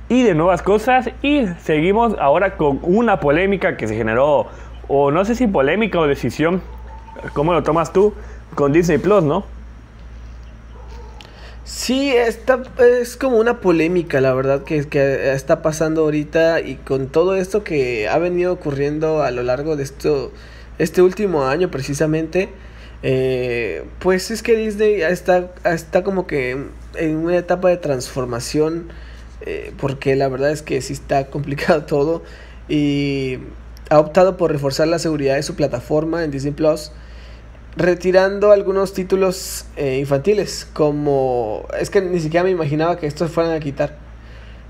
y 0.10 0.24
de 0.24 0.34
nuevas 0.34 0.62
cosas 0.62 1.10
y 1.22 1.46
seguimos 1.64 2.16
ahora 2.20 2.58
con 2.58 2.80
una 2.84 3.20
polémica 3.20 3.78
que 3.78 3.88
se 3.88 3.96
generó 3.96 4.48
o 4.88 5.12
no 5.12 5.26
sé 5.26 5.36
si 5.36 5.48
polémica 5.48 6.00
o 6.00 6.08
decisión, 6.08 6.62
¿cómo 7.34 7.54
lo 7.54 7.64
tomas 7.64 7.92
tú? 7.92 8.14
Con 8.54 8.72
Disney 8.72 8.98
Plus, 8.98 9.24
¿no? 9.24 9.44
Sí, 11.64 12.12
está, 12.12 12.62
es 13.02 13.18
como 13.18 13.38
una 13.38 13.60
polémica, 13.60 14.22
la 14.22 14.34
verdad, 14.36 14.64
que, 14.64 14.88
que 14.88 15.34
está 15.34 15.64
pasando 15.64 16.04
ahorita 16.04 16.62
y 16.62 16.76
con 16.76 17.08
todo 17.08 17.36
esto 17.36 17.64
que 17.64 18.08
ha 18.08 18.20
venido 18.20 18.54
ocurriendo 18.54 19.24
a 19.24 19.32
lo 19.32 19.42
largo 19.42 19.76
de 19.76 19.82
esto, 19.84 20.32
este 20.78 21.02
último 21.02 21.46
año 21.46 21.72
precisamente. 21.72 22.50
Eh, 23.08 23.86
pues 24.00 24.32
es 24.32 24.42
que 24.42 24.56
Disney 24.56 25.02
está, 25.04 25.52
está 25.64 26.04
como 26.04 26.26
que 26.26 26.58
en 26.96 27.16
una 27.18 27.38
etapa 27.38 27.70
de 27.70 27.78
transformación, 27.78 28.88
eh, 29.42 29.74
porque 29.78 30.16
la 30.16 30.28
verdad 30.28 30.50
es 30.50 30.64
que 30.64 30.82
sí 30.82 30.94
está 30.94 31.28
complicado 31.28 31.84
todo, 31.86 32.24
y 32.68 33.38
ha 33.92 34.00
optado 34.00 34.38
por 34.38 34.52
reforzar 34.52 34.88
la 34.88 34.98
seguridad 34.98 35.36
de 35.36 35.44
su 35.44 35.56
plataforma 35.56 36.24
en 36.24 36.32
Disney 36.32 36.54
Plus, 36.54 36.92
retirando 37.78 38.52
algunos 38.52 38.94
títulos 38.94 39.66
eh, 39.76 39.98
infantiles, 40.00 40.68
como 40.74 41.68
es 41.80 41.92
que 41.92 42.02
ni 42.02 42.20
siquiera 42.20 42.44
me 42.44 42.50
imaginaba 42.50 42.98
que 42.98 43.06
estos 43.06 43.30
fueran 43.30 43.54
a 43.54 43.60
quitar. 43.60 44.00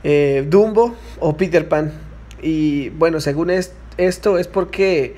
Eh, 0.04 0.46
Dumbo 0.50 0.94
o 1.22 1.38
Peter 1.38 1.70
Pan. 1.70 1.94
Y 2.42 2.90
bueno, 2.90 3.22
según 3.22 3.50
esto 3.50 4.38
es 4.38 4.48
porque 4.48 5.16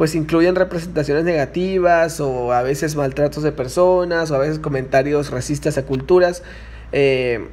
pues 0.00 0.14
incluyen 0.14 0.56
representaciones 0.56 1.24
negativas 1.24 2.20
o 2.20 2.54
a 2.54 2.62
veces 2.62 2.96
maltratos 2.96 3.42
de 3.42 3.52
personas 3.52 4.30
o 4.30 4.34
a 4.34 4.38
veces 4.38 4.58
comentarios 4.58 5.30
racistas 5.30 5.76
a 5.76 5.84
culturas. 5.84 6.42
Eh, 6.90 7.48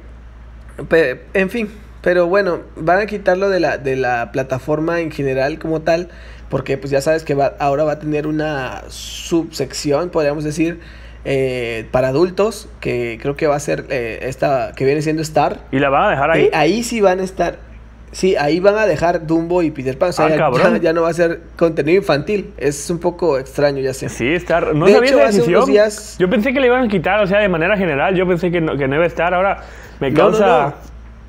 en 1.34 1.50
fin, 1.50 1.68
pero 2.00 2.26
bueno, 2.26 2.60
van 2.74 3.00
a 3.00 3.04
quitarlo 3.06 3.50
de 3.50 3.60
la, 3.60 3.76
de 3.76 3.96
la 3.96 4.32
plataforma 4.32 5.02
en 5.02 5.10
general 5.10 5.58
como 5.58 5.82
tal, 5.82 6.08
porque 6.48 6.78
pues 6.78 6.90
ya 6.90 7.02
sabes 7.02 7.22
que 7.22 7.34
va, 7.34 7.54
ahora 7.58 7.84
va 7.84 7.92
a 7.92 7.98
tener 7.98 8.26
una 8.26 8.82
subsección, 8.88 10.08
podríamos 10.08 10.42
decir, 10.42 10.80
eh, 11.26 11.86
para 11.90 12.08
adultos, 12.08 12.70
que 12.80 13.18
creo 13.20 13.36
que 13.36 13.46
va 13.46 13.56
a 13.56 13.60
ser 13.60 13.84
eh, 13.90 14.20
esta, 14.22 14.72
que 14.74 14.86
viene 14.86 15.02
siendo 15.02 15.20
Star. 15.20 15.66
¿Y 15.70 15.80
la 15.80 15.90
van 15.90 16.04
a 16.04 16.10
dejar 16.12 16.30
ahí? 16.30 16.44
Eh, 16.44 16.50
ahí 16.54 16.82
sí 16.82 17.02
van 17.02 17.20
a 17.20 17.24
estar. 17.24 17.67
Sí, 18.10 18.36
ahí 18.36 18.58
van 18.60 18.76
a 18.78 18.86
dejar 18.86 19.26
Dumbo 19.26 19.62
y 19.62 19.70
Peter 19.70 19.96
Pan. 19.98 20.08
O 20.10 20.12
sea, 20.12 20.26
Ah, 20.26 20.28
ya- 20.30 20.36
cabrón. 20.36 20.74
ya, 20.76 20.80
ya 20.82 20.92
no 20.92 21.02
va 21.02 21.10
a 21.10 21.12
ser 21.12 21.40
contenido 21.56 21.98
infantil. 21.98 22.52
Es 22.56 22.88
un 22.90 22.98
poco 22.98 23.38
extraño, 23.38 23.80
ya 23.80 23.92
sé. 23.94 24.08
Sí, 24.08 24.26
estar. 24.28 24.74
No 24.74 24.86
De 24.86 24.92
sabía 24.94 25.08
hecho, 25.10 25.18
esa 25.20 25.26
decisión. 25.28 25.64
días- 25.66 26.16
Yo 26.18 26.28
pensé 26.30 26.52
que 26.52 26.60
le 26.60 26.66
iban 26.68 26.84
a 26.84 26.88
quitar, 26.88 27.20
o 27.22 27.26
sea, 27.26 27.38
de 27.38 27.48
manera 27.48 27.76
general. 27.76 28.14
Yo 28.16 28.26
pensé 28.26 28.50
que 28.50 28.60
no, 28.60 28.76
que 28.76 28.88
no 28.88 28.94
iba 28.94 29.04
a 29.04 29.08
estar. 29.08 29.34
Ahora 29.34 29.62
me 30.00 30.12
causa. 30.14 30.46
no, 30.46 30.62
no. 30.70 30.74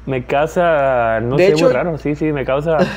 Me 0.05 0.23
causa. 0.25 1.19
No 1.19 1.35
De 1.35 1.47
sé, 1.47 1.51
hecho- 1.53 1.65
muy 1.65 1.73
raro. 1.73 1.97
Sí, 1.97 2.15
sí, 2.15 2.31
me 2.31 2.45
causa. 2.45 2.77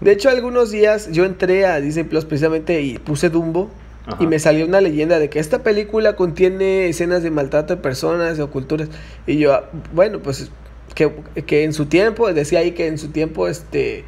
De 0.00 0.12
hecho, 0.12 0.28
algunos 0.28 0.70
días 0.70 1.10
yo 1.12 1.24
entré 1.24 1.66
a 1.66 1.80
Disney 1.80 2.04
Plus 2.04 2.24
precisamente 2.24 2.80
y 2.82 2.98
puse 2.98 3.30
Dumbo. 3.30 3.70
Ajá. 4.06 4.18
Y 4.22 4.26
me 4.26 4.38
salió 4.38 4.66
una 4.66 4.82
leyenda 4.82 5.18
de 5.18 5.30
que 5.30 5.38
esta 5.38 5.60
película 5.62 6.14
contiene 6.14 6.88
escenas 6.88 7.22
de 7.22 7.30
maltrato 7.30 7.74
de 7.76 7.80
personas 7.82 8.38
o 8.38 8.50
culturas. 8.50 8.88
Y 9.26 9.38
yo, 9.38 9.54
ah, 9.54 9.64
bueno, 9.94 10.18
pues 10.18 10.50
que, 10.94 11.10
que 11.46 11.64
en 11.64 11.72
su 11.72 11.86
tiempo, 11.86 12.32
decía 12.32 12.60
ahí 12.60 12.72
que 12.72 12.86
en 12.86 12.98
su 12.98 13.08
tiempo 13.08 13.48
este 13.48 14.04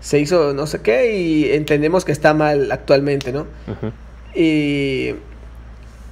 se 0.00 0.20
hizo 0.20 0.52
no 0.52 0.66
sé 0.66 0.80
qué 0.82 1.16
y 1.16 1.52
entendemos 1.52 2.04
que 2.04 2.12
está 2.12 2.34
mal 2.34 2.70
actualmente, 2.72 3.32
¿no? 3.32 3.46
Y, 4.34 5.14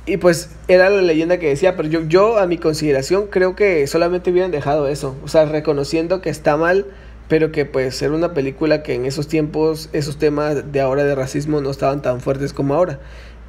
y 0.06 0.16
pues 0.16 0.50
era 0.66 0.88
la 0.88 1.02
leyenda 1.02 1.38
que 1.38 1.48
decía, 1.48 1.76
pero 1.76 1.88
yo, 1.88 2.00
yo 2.08 2.38
a 2.38 2.46
mi 2.46 2.56
consideración 2.56 3.26
creo 3.26 3.54
que 3.54 3.86
solamente 3.86 4.30
hubieran 4.30 4.50
dejado 4.50 4.88
eso, 4.88 5.16
o 5.22 5.28
sea, 5.28 5.44
reconociendo 5.44 6.22
que 6.22 6.30
está 6.30 6.56
mal, 6.56 6.86
pero 7.28 7.52
que 7.52 7.66
pues 7.66 8.00
era 8.02 8.12
una 8.12 8.34
película 8.34 8.82
que 8.82 8.94
en 8.94 9.04
esos 9.04 9.28
tiempos, 9.28 9.90
esos 9.92 10.18
temas 10.18 10.72
de 10.72 10.80
ahora 10.80 11.04
de 11.04 11.14
racismo 11.14 11.60
no 11.60 11.70
estaban 11.70 12.02
tan 12.02 12.20
fuertes 12.20 12.52
como 12.52 12.74
ahora. 12.74 12.98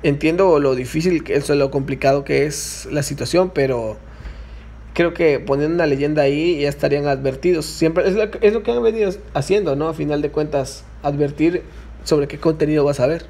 Entiendo 0.04 0.60
lo 0.60 0.76
difícil, 0.76 1.24
que 1.24 1.36
eso, 1.36 1.56
lo 1.56 1.72
complicado 1.72 2.26
que 2.26 2.46
es 2.46 2.88
la 2.92 3.04
situación, 3.04 3.52
pero 3.54 3.98
creo 4.94 5.14
que 5.14 5.40
poniendo 5.40 5.76
una 5.76 5.86
leyenda 5.86 6.24
ahí 6.24 6.62
ya 6.62 6.70
estarían 6.70 7.08
advertidos. 7.08 7.66
Siempre 7.66 8.08
es 8.08 8.16
lo, 8.16 8.24
es 8.42 8.54
lo 8.54 8.64
que 8.64 8.72
han 8.72 8.82
venido 8.82 9.12
haciendo, 9.34 9.76
¿no? 9.76 9.90
A 9.90 9.94
final 9.94 10.22
de 10.22 10.30
cuentas, 10.30 10.86
advertir 11.02 11.64
sobre 12.04 12.28
qué 12.28 12.38
contenido 12.38 12.84
vas 12.84 13.00
a 13.00 13.08
ver. 13.08 13.24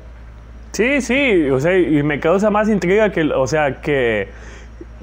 Sí, 0.74 1.02
sí, 1.02 1.50
o 1.52 1.60
sea, 1.60 1.78
y 1.78 2.02
me 2.02 2.20
causa 2.20 2.50
más 2.50 2.68
intriga 2.68 3.12
que, 3.12 3.22
o 3.24 3.46
sea, 3.46 3.80
que 3.82 4.28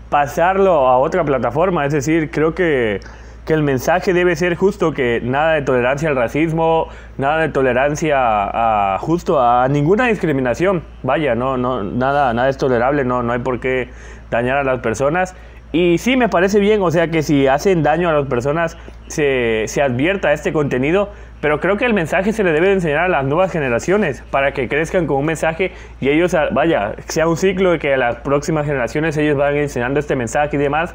pasarlo 0.08 0.88
a 0.88 0.98
otra 0.98 1.24
plataforma. 1.24 1.86
Es 1.86 1.92
decir, 1.92 2.30
creo 2.30 2.54
que, 2.56 3.00
que 3.46 3.54
el 3.54 3.62
mensaje 3.62 4.12
debe 4.12 4.34
ser 4.34 4.56
justo 4.56 4.92
que 4.92 5.20
nada 5.22 5.54
de 5.54 5.62
tolerancia 5.62 6.08
al 6.08 6.16
racismo, 6.16 6.88
nada 7.18 7.38
de 7.42 7.48
tolerancia 7.50 8.16
a, 8.18 8.98
justo 8.98 9.40
a 9.40 9.68
ninguna 9.68 10.08
discriminación. 10.08 10.82
Vaya, 11.04 11.36
no, 11.36 11.56
no, 11.56 11.84
nada, 11.84 12.34
nada 12.34 12.48
es 12.48 12.58
tolerable, 12.58 13.04
no, 13.04 13.22
no 13.22 13.32
hay 13.32 13.38
por 13.38 13.60
qué 13.60 13.88
dañar 14.30 14.58
a 14.58 14.64
las 14.64 14.80
personas. 14.80 15.36
Y 15.72 15.98
sí, 15.98 16.16
me 16.16 16.28
parece 16.28 16.58
bien, 16.58 16.82
o 16.82 16.90
sea, 16.90 17.08
que 17.08 17.22
si 17.22 17.46
hacen 17.46 17.82
daño 17.82 18.08
a 18.08 18.12
las 18.12 18.26
personas, 18.26 18.76
se, 19.06 19.64
se 19.68 19.82
advierta 19.82 20.32
este 20.32 20.52
contenido, 20.52 21.10
pero 21.40 21.60
creo 21.60 21.76
que 21.76 21.86
el 21.86 21.94
mensaje 21.94 22.32
se 22.32 22.42
le 22.42 22.52
debe 22.52 22.68
de 22.68 22.74
enseñar 22.74 23.04
a 23.04 23.08
las 23.08 23.24
nuevas 23.24 23.52
generaciones 23.52 24.22
para 24.30 24.52
que 24.52 24.68
crezcan 24.68 25.06
con 25.06 25.18
un 25.18 25.26
mensaje 25.26 25.72
y 26.00 26.08
ellos, 26.08 26.34
ah, 26.34 26.48
vaya, 26.50 26.94
sea 27.06 27.28
un 27.28 27.36
ciclo 27.36 27.72
de 27.72 27.78
que 27.78 27.94
a 27.94 27.96
las 27.96 28.16
próximas 28.16 28.66
generaciones 28.66 29.16
ellos 29.16 29.36
van 29.36 29.56
enseñando 29.56 30.00
este 30.00 30.16
mensaje 30.16 30.56
y 30.56 30.58
demás. 30.58 30.94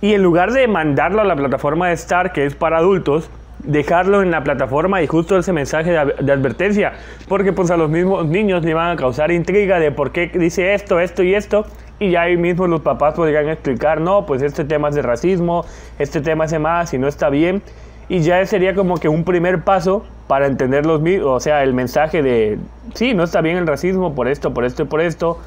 Y 0.00 0.14
en 0.14 0.22
lugar 0.22 0.52
de 0.52 0.68
mandarlo 0.68 1.20
a 1.20 1.24
la 1.24 1.36
plataforma 1.36 1.88
de 1.88 1.94
Star, 1.94 2.32
que 2.32 2.44
es 2.44 2.54
para 2.54 2.78
adultos, 2.78 3.30
dejarlo 3.60 4.22
en 4.22 4.30
la 4.30 4.42
plataforma 4.42 5.02
y 5.02 5.06
justo 5.06 5.38
ese 5.38 5.52
mensaje 5.52 5.92
de 5.92 6.32
advertencia, 6.32 6.94
porque 7.28 7.52
pues 7.52 7.70
a 7.70 7.76
los 7.76 7.88
mismos 7.90 8.26
niños 8.26 8.64
le 8.64 8.74
van 8.74 8.90
a 8.90 8.96
causar 8.96 9.30
intriga 9.30 9.78
de 9.78 9.92
por 9.92 10.12
qué 10.12 10.26
dice 10.26 10.74
esto, 10.74 10.98
esto 10.98 11.22
y 11.22 11.34
esto, 11.34 11.66
y 12.02 12.10
ya 12.10 12.22
ahí 12.22 12.36
mismo 12.36 12.66
los 12.66 12.80
papás 12.80 13.14
podrían 13.14 13.48
explicar, 13.48 14.00
no, 14.00 14.26
pues 14.26 14.42
este 14.42 14.64
tema 14.64 14.88
es 14.88 14.96
de 14.96 15.02
racismo, 15.02 15.64
este 16.00 16.20
tema 16.20 16.46
es 16.46 16.50
de 16.50 16.58
más 16.58 16.92
y 16.92 16.98
no 16.98 17.06
está 17.06 17.30
bien, 17.30 17.62
y 18.08 18.20
ya 18.22 18.44
sería 18.44 18.74
como 18.74 18.96
que 18.96 19.08
un 19.08 19.22
primer 19.22 19.62
paso 19.62 20.04
para 20.26 20.46
entender 20.46 20.84
los 20.84 21.00
o 21.24 21.38
sea, 21.38 21.62
el 21.62 21.74
mensaje 21.74 22.20
de, 22.20 22.58
sí, 22.94 23.14
no 23.14 23.22
está 23.22 23.40
bien 23.40 23.56
el 23.56 23.68
racismo 23.68 24.16
por 24.16 24.26
esto, 24.26 24.52
por 24.52 24.64
esto 24.64 24.82
y 24.82 24.86
por 24.86 25.00
esto, 25.00 25.38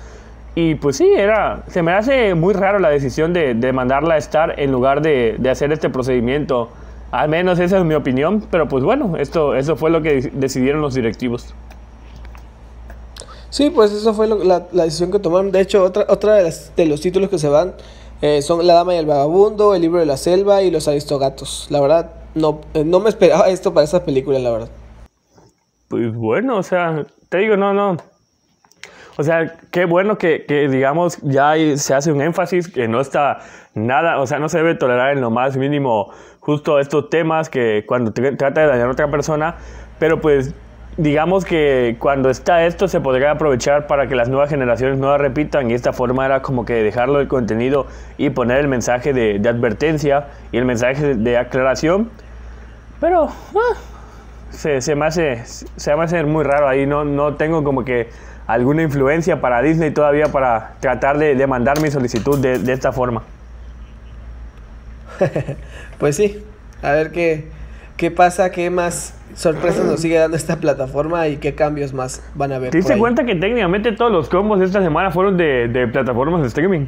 y 0.56 0.76
pues 0.76 0.96
sí, 0.96 1.12
era, 1.14 1.64
se 1.68 1.84
me 1.84 1.92
hace 1.92 2.34
muy 2.36 2.54
raro 2.54 2.80
la 2.80 2.90
decisión 2.90 3.34
de, 3.34 3.54
de 3.54 3.74
mandarla 3.74 4.14
a 4.14 4.18
estar 4.18 4.58
en 4.58 4.72
lugar 4.72 5.02
de, 5.02 5.36
de 5.38 5.50
hacer 5.50 5.74
este 5.74 5.90
procedimiento. 5.90 6.70
Al 7.12 7.28
menos 7.28 7.60
esa 7.60 7.78
es 7.78 7.84
mi 7.84 7.94
opinión, 7.94 8.42
pero 8.50 8.70
pues 8.70 8.82
bueno, 8.82 9.18
esto, 9.18 9.56
eso 9.56 9.76
fue 9.76 9.90
lo 9.90 10.02
que 10.02 10.32
decidieron 10.32 10.82
los 10.82 10.94
directivos. 10.94 11.54
Sí, 13.56 13.70
pues 13.70 13.94
eso 13.94 14.14
fue 14.14 14.28
lo- 14.28 14.44
la, 14.44 14.64
la 14.74 14.84
decisión 14.84 15.14
que 15.14 15.20
tomaron. 15.20 15.50
De 15.50 15.62
hecho, 15.62 15.82
otra, 15.82 16.06
otra 16.10 16.34
de, 16.34 16.44
las- 16.44 16.76
de 16.76 16.86
los 16.88 17.00
títulos 17.00 17.30
que 17.30 17.40
se 17.40 17.48
van 17.48 17.74
eh, 18.22 18.42
son 18.42 18.68
La 18.68 18.74
Dama 18.74 18.96
y 18.96 18.98
el 18.98 19.06
Vagabundo, 19.06 19.74
El 19.74 19.82
Libro 19.82 20.02
de 20.02 20.06
la 20.06 20.18
Selva 20.18 20.62
y 20.62 20.72
Los 20.72 20.90
Aristogatos. 20.90 21.68
La 21.70 21.80
verdad, 21.80 22.12
no, 22.34 22.60
eh, 22.74 22.84
no 22.84 23.00
me 23.00 23.08
esperaba 23.08 23.48
esto 23.48 23.74
para 23.74 23.86
esa 23.86 24.04
película, 24.04 24.40
la 24.40 24.52
verdad. 24.52 24.70
Pues 25.88 26.14
bueno, 26.14 26.58
o 26.58 26.64
sea, 26.64 27.06
te 27.30 27.38
digo, 27.38 27.56
no, 27.56 27.74
no. 27.74 27.96
O 29.18 29.24
sea, 29.24 29.56
qué 29.72 29.86
bueno 29.86 30.18
que, 30.18 30.44
que, 30.46 30.68
digamos, 30.68 31.20
ya 31.22 31.52
hay- 31.52 31.78
se 31.78 31.94
hace 31.94 32.12
un 32.12 32.22
énfasis 32.22 32.68
que 32.68 32.90
no 32.90 33.00
está 33.00 33.40
nada, 33.74 34.20
o 34.20 34.28
sea, 34.28 34.38
no 34.38 34.50
se 34.50 34.58
debe 34.58 34.76
tolerar 34.76 35.14
en 35.14 35.22
lo 35.22 35.30
más 35.32 35.56
mínimo 35.56 36.12
justo 36.42 36.78
estos 36.78 37.10
temas 37.10 37.48
que 37.50 37.86
cuando 37.88 38.12
te- 38.12 38.34
trata 38.34 38.60
de 38.60 38.68
dañar 38.68 38.90
a 38.90 38.92
otra 38.92 39.10
persona, 39.10 39.56
pero 39.98 40.20
pues 40.20 40.54
digamos 40.98 41.44
que 41.44 41.98
cuando 42.00 42.30
está 42.30 42.66
esto 42.66 42.88
se 42.88 43.02
podría 43.02 43.32
aprovechar 43.32 43.88
para 43.88 44.08
que 44.08 44.16
las 44.16 44.30
nuevas 44.30 44.50
generaciones 44.50 44.98
no 44.98 45.10
la 45.10 45.18
repitan 45.18 45.70
y 45.70 45.74
esta 45.74 45.92
forma 45.92 46.26
era 46.26 46.42
como 46.42 46.66
que 46.66 46.76
dejarlo 46.76 47.20
el 47.20 47.28
contenido 47.28 47.88
y 48.18 48.30
poner 48.30 48.60
el 48.60 48.68
mensaje 48.68 49.14
de, 49.14 49.36
advertencia 49.48 50.28
y 50.52 50.58
el 50.58 50.66
mensaje 50.66 51.16
de, 51.16 51.38
aclaración, 51.38 52.10
pero 53.02 53.26
ah, 53.26 53.78
se, 54.52 54.80
se 54.82 54.96
me 54.96 55.06
hace, 55.06 55.44
se 55.46 55.92
hace 55.92 56.24
muy 56.24 56.44
raro 56.44 56.68
ahí. 56.70 56.86
No, 56.86 57.04
no 57.04 57.36
tengo 57.36 57.64
como 57.64 57.84
que 57.84 58.10
alguna 58.48 58.84
influencia 58.84 59.42
para 59.42 59.62
Disney 59.62 59.92
todavía 59.92 60.28
para 60.28 60.76
tratar 60.80 61.18
de, 61.18 61.46
mandar 61.48 61.82
mi 61.82 61.92
solicitud 61.92 62.40
de 62.40 62.74
esta 62.74 62.92
forma. 62.92 63.24
Pues 66.00 66.18
sí, 66.18 66.44
a 66.82 66.92
ver 66.92 67.12
qué, 67.12 67.48
qué 67.98 68.12
pasa, 68.12 68.52
qué 68.52 68.70
más 68.70 69.14
sorpresas 69.36 69.86
nos 69.86 70.00
sigue 70.00 70.18
dando 70.18 70.38
esta 70.38 70.58
plataforma 70.58 71.28
y 71.28 71.38
qué 71.38 71.56
cambios 71.56 71.94
más 71.94 72.22
van 72.36 72.52
a 72.52 72.56
haber. 72.58 72.72
¿Te 72.72 72.78
diste 72.78 72.98
cuenta 72.98 73.26
que 73.26 73.36
técnicamente 73.36 73.92
todos 73.92 74.12
los 74.12 74.30
combos 74.30 74.60
de 74.60 74.66
esta 74.66 74.82
semana 74.82 75.12
fueron 75.12 75.38
de, 75.38 75.68
de 75.68 75.88
plataformas 75.88 76.42
de 76.42 76.48
streaming? 76.48 76.86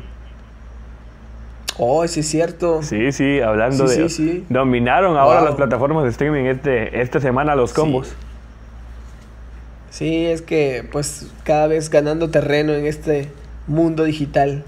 Oh, 1.79 2.07
sí 2.07 2.21
es 2.21 2.27
cierto. 2.27 2.81
Sí, 2.81 3.11
sí, 3.11 3.39
hablando 3.39 3.87
Sí, 3.87 4.01
de... 4.01 4.09
sí, 4.09 4.15
sí. 4.15 4.45
Dominaron 4.49 5.15
ahora 5.17 5.39
Wow. 5.39 5.45
las 5.49 5.55
plataformas 5.55 6.03
de 6.05 6.09
streaming 6.09 6.45
este, 6.45 7.01
esta 7.01 7.19
semana 7.19 7.55
los 7.55 7.73
combos. 7.73 8.13
Sí, 9.91 10.25
es 10.25 10.41
que 10.41 10.87
pues 10.91 11.31
cada 11.43 11.67
vez 11.67 11.89
ganando 11.89 12.29
terreno 12.29 12.73
en 12.73 12.85
este 12.85 13.29
mundo 13.67 14.03
digital. 14.03 14.63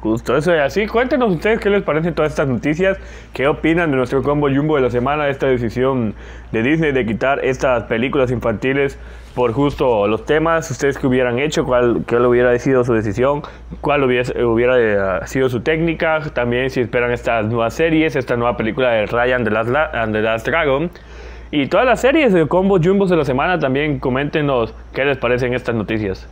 Justo 0.00 0.36
eso 0.36 0.54
es 0.54 0.60
así. 0.60 0.86
Cuéntenos 0.86 1.32
ustedes 1.34 1.58
qué 1.58 1.70
les 1.70 1.82
parecen 1.82 2.14
todas 2.14 2.30
estas 2.30 2.46
noticias, 2.46 2.98
qué 3.32 3.48
opinan 3.48 3.90
de 3.90 3.96
nuestro 3.96 4.22
combo 4.22 4.48
Jumbo 4.48 4.76
de 4.76 4.82
la 4.82 4.90
semana, 4.90 5.28
esta 5.28 5.46
decisión 5.48 6.14
de 6.52 6.62
Disney 6.62 6.92
de 6.92 7.04
quitar 7.04 7.44
estas 7.44 7.84
películas 7.84 8.30
infantiles 8.30 8.96
por 9.34 9.52
justo 9.52 10.06
los 10.06 10.24
temas, 10.24 10.70
ustedes 10.70 10.98
qué 10.98 11.06
hubieran 11.06 11.38
hecho, 11.38 11.64
cuál, 11.64 12.02
qué 12.06 12.16
hubiera 12.16 12.56
sido 12.58 12.84
su 12.84 12.92
decisión, 12.92 13.42
cuál 13.80 14.02
hubiera, 14.04 14.46
hubiera 14.46 14.76
eh, 14.78 15.26
sido 15.26 15.48
su 15.48 15.60
técnica, 15.60 16.20
también 16.32 16.70
si 16.70 16.80
esperan 16.80 17.10
estas 17.12 17.44
nuevas 17.46 17.74
series, 17.74 18.16
esta 18.16 18.36
nueva 18.36 18.56
película 18.56 18.90
de 18.90 19.06
Ryan 19.06 19.44
the 19.44 19.50
Last, 19.50 19.70
La- 19.70 19.90
and 19.94 20.12
the 20.12 20.22
Last 20.22 20.46
Dragon. 20.46 20.90
Y 21.50 21.66
todas 21.66 21.86
las 21.86 22.00
series 22.00 22.32
de 22.32 22.46
combo 22.46 22.78
Jumbos 22.82 23.10
de 23.10 23.16
la 23.16 23.24
semana 23.24 23.58
también 23.58 23.98
coméntenos 23.98 24.74
qué 24.92 25.04
les 25.04 25.16
parecen 25.18 25.54
estas 25.54 25.74
noticias. 25.74 26.28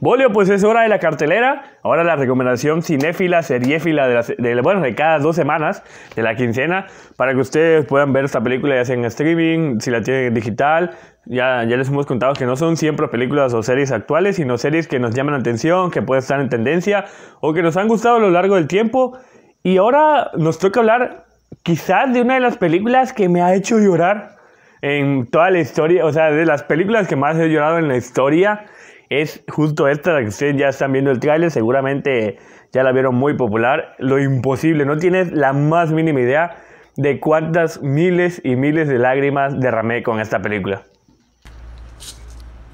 Bolio, 0.00 0.32
pues 0.32 0.48
es 0.48 0.62
hora 0.62 0.82
de 0.82 0.88
la 0.88 0.98
cartelera. 0.98 1.78
Ahora 1.82 2.04
la 2.04 2.16
recomendación 2.16 2.82
cinéfila, 2.82 3.42
seriéfila 3.42 4.06
de, 4.06 4.36
de, 4.38 4.60
bueno, 4.60 4.80
de 4.80 4.94
cada 4.94 5.18
dos 5.18 5.34
semanas, 5.34 5.82
de 6.14 6.22
la 6.22 6.36
quincena, 6.36 6.86
para 7.16 7.34
que 7.34 7.40
ustedes 7.40 7.84
puedan 7.86 8.12
ver 8.12 8.24
esta 8.24 8.40
película 8.40 8.76
ya 8.76 8.84
sea 8.84 8.94
en 8.94 9.04
streaming, 9.06 9.80
si 9.80 9.90
la 9.90 10.02
tienen 10.02 10.26
en 10.26 10.34
digital. 10.34 10.92
Ya, 11.24 11.64
ya 11.64 11.76
les 11.76 11.88
hemos 11.88 12.06
contado 12.06 12.32
que 12.34 12.46
no 12.46 12.56
son 12.56 12.76
siempre 12.76 13.08
películas 13.08 13.52
o 13.54 13.62
series 13.62 13.92
actuales, 13.92 14.36
sino 14.36 14.56
series 14.56 14.88
que 14.88 14.98
nos 14.98 15.14
llaman 15.14 15.34
la 15.34 15.40
atención, 15.40 15.90
que 15.90 16.00
pueden 16.00 16.20
estar 16.20 16.40
en 16.40 16.48
tendencia 16.48 17.04
o 17.40 17.52
que 17.52 17.62
nos 17.62 17.76
han 17.76 17.88
gustado 17.88 18.16
a 18.16 18.20
lo 18.20 18.30
largo 18.30 18.54
del 18.54 18.68
tiempo. 18.68 19.18
Y 19.62 19.76
ahora 19.78 20.30
nos 20.36 20.58
toca 20.58 20.80
hablar 20.80 21.26
quizás 21.62 22.12
de 22.12 22.22
una 22.22 22.34
de 22.34 22.40
las 22.40 22.56
películas 22.56 23.12
que 23.12 23.28
me 23.28 23.42
ha 23.42 23.54
hecho 23.54 23.78
llorar 23.78 24.36
en 24.80 25.26
toda 25.26 25.50
la 25.50 25.58
historia, 25.58 26.04
o 26.04 26.12
sea, 26.12 26.30
de 26.30 26.46
las 26.46 26.62
películas 26.62 27.08
que 27.08 27.16
más 27.16 27.36
he 27.36 27.48
llorado 27.50 27.78
en 27.78 27.88
la 27.88 27.96
historia, 27.96 28.66
es 29.10 29.42
justo 29.48 29.88
esta, 29.88 30.12
la 30.12 30.20
que 30.20 30.28
ustedes 30.28 30.56
ya 30.56 30.68
están 30.68 30.92
viendo 30.92 31.10
el 31.10 31.20
tráiler, 31.20 31.50
seguramente 31.50 32.38
ya 32.72 32.82
la 32.82 32.92
vieron 32.92 33.14
muy 33.14 33.34
popular, 33.34 33.94
Lo 33.98 34.18
Imposible, 34.18 34.84
no 34.84 34.98
tienes 34.98 35.32
la 35.32 35.52
más 35.52 35.90
mínima 35.90 36.20
idea 36.20 36.56
de 36.96 37.20
cuántas 37.20 37.80
miles 37.82 38.40
y 38.44 38.56
miles 38.56 38.88
de 38.88 38.98
lágrimas 38.98 39.58
derramé 39.58 40.02
con 40.02 40.20
esta 40.20 40.42
película. 40.42 40.82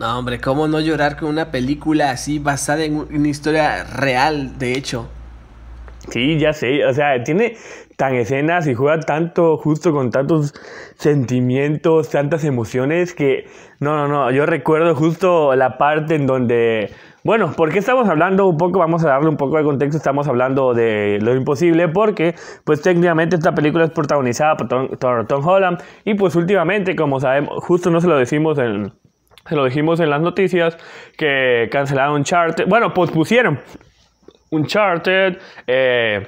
No, 0.00 0.18
hombre, 0.18 0.40
¿cómo 0.40 0.66
no 0.66 0.80
llorar 0.80 1.16
con 1.16 1.28
una 1.28 1.52
película 1.52 2.10
así 2.10 2.40
basada 2.40 2.84
en 2.84 2.96
una 2.96 3.28
historia 3.28 3.84
real, 3.84 4.58
de 4.58 4.72
hecho? 4.72 5.08
Sí, 6.10 6.38
ya 6.38 6.52
sé, 6.52 6.84
o 6.84 6.92
sea, 6.92 7.22
tiene 7.22 7.56
tan 7.96 8.14
escenas 8.14 8.66
y 8.66 8.74
juega 8.74 9.00
tanto 9.00 9.56
justo 9.56 9.92
con 9.92 10.10
tantos 10.10 10.54
sentimientos, 10.96 12.10
tantas 12.10 12.44
emociones 12.44 13.14
que 13.14 13.46
no, 13.80 13.96
no, 13.96 14.08
no, 14.08 14.30
yo 14.30 14.46
recuerdo 14.46 14.94
justo 14.94 15.54
la 15.54 15.78
parte 15.78 16.14
en 16.14 16.26
donde, 16.26 16.90
bueno, 17.22 17.52
¿por 17.52 17.72
qué 17.72 17.78
estamos 17.78 18.08
hablando 18.08 18.46
un 18.46 18.56
poco? 18.56 18.78
Vamos 18.78 19.04
a 19.04 19.08
darle 19.08 19.28
un 19.28 19.36
poco 19.36 19.56
de 19.56 19.64
contexto, 19.64 19.96
estamos 19.96 20.26
hablando 20.28 20.74
de 20.74 21.18
lo 21.20 21.34
imposible 21.34 21.88
porque 21.88 22.34
pues 22.64 22.82
técnicamente 22.82 23.36
esta 23.36 23.54
película 23.54 23.84
es 23.84 23.90
protagonizada 23.90 24.56
por 24.56 24.68
Tom, 25.26 25.46
Holland 25.46 25.80
y 26.04 26.14
pues 26.14 26.34
últimamente, 26.36 26.96
como 26.96 27.20
sabemos, 27.20 27.62
justo 27.64 27.90
no 27.90 28.00
se 28.00 28.08
lo 28.08 28.16
decimos 28.16 28.58
en... 28.58 28.92
Se 29.46 29.56
lo 29.56 29.66
dijimos 29.66 30.00
en 30.00 30.08
las 30.08 30.22
noticias 30.22 30.78
que 31.18 31.68
cancelaron 31.70 32.24
Charter, 32.24 32.64
bueno, 32.66 32.94
pospusieron 32.94 33.60
Uncharted, 34.50 35.38
eh, 35.66 36.26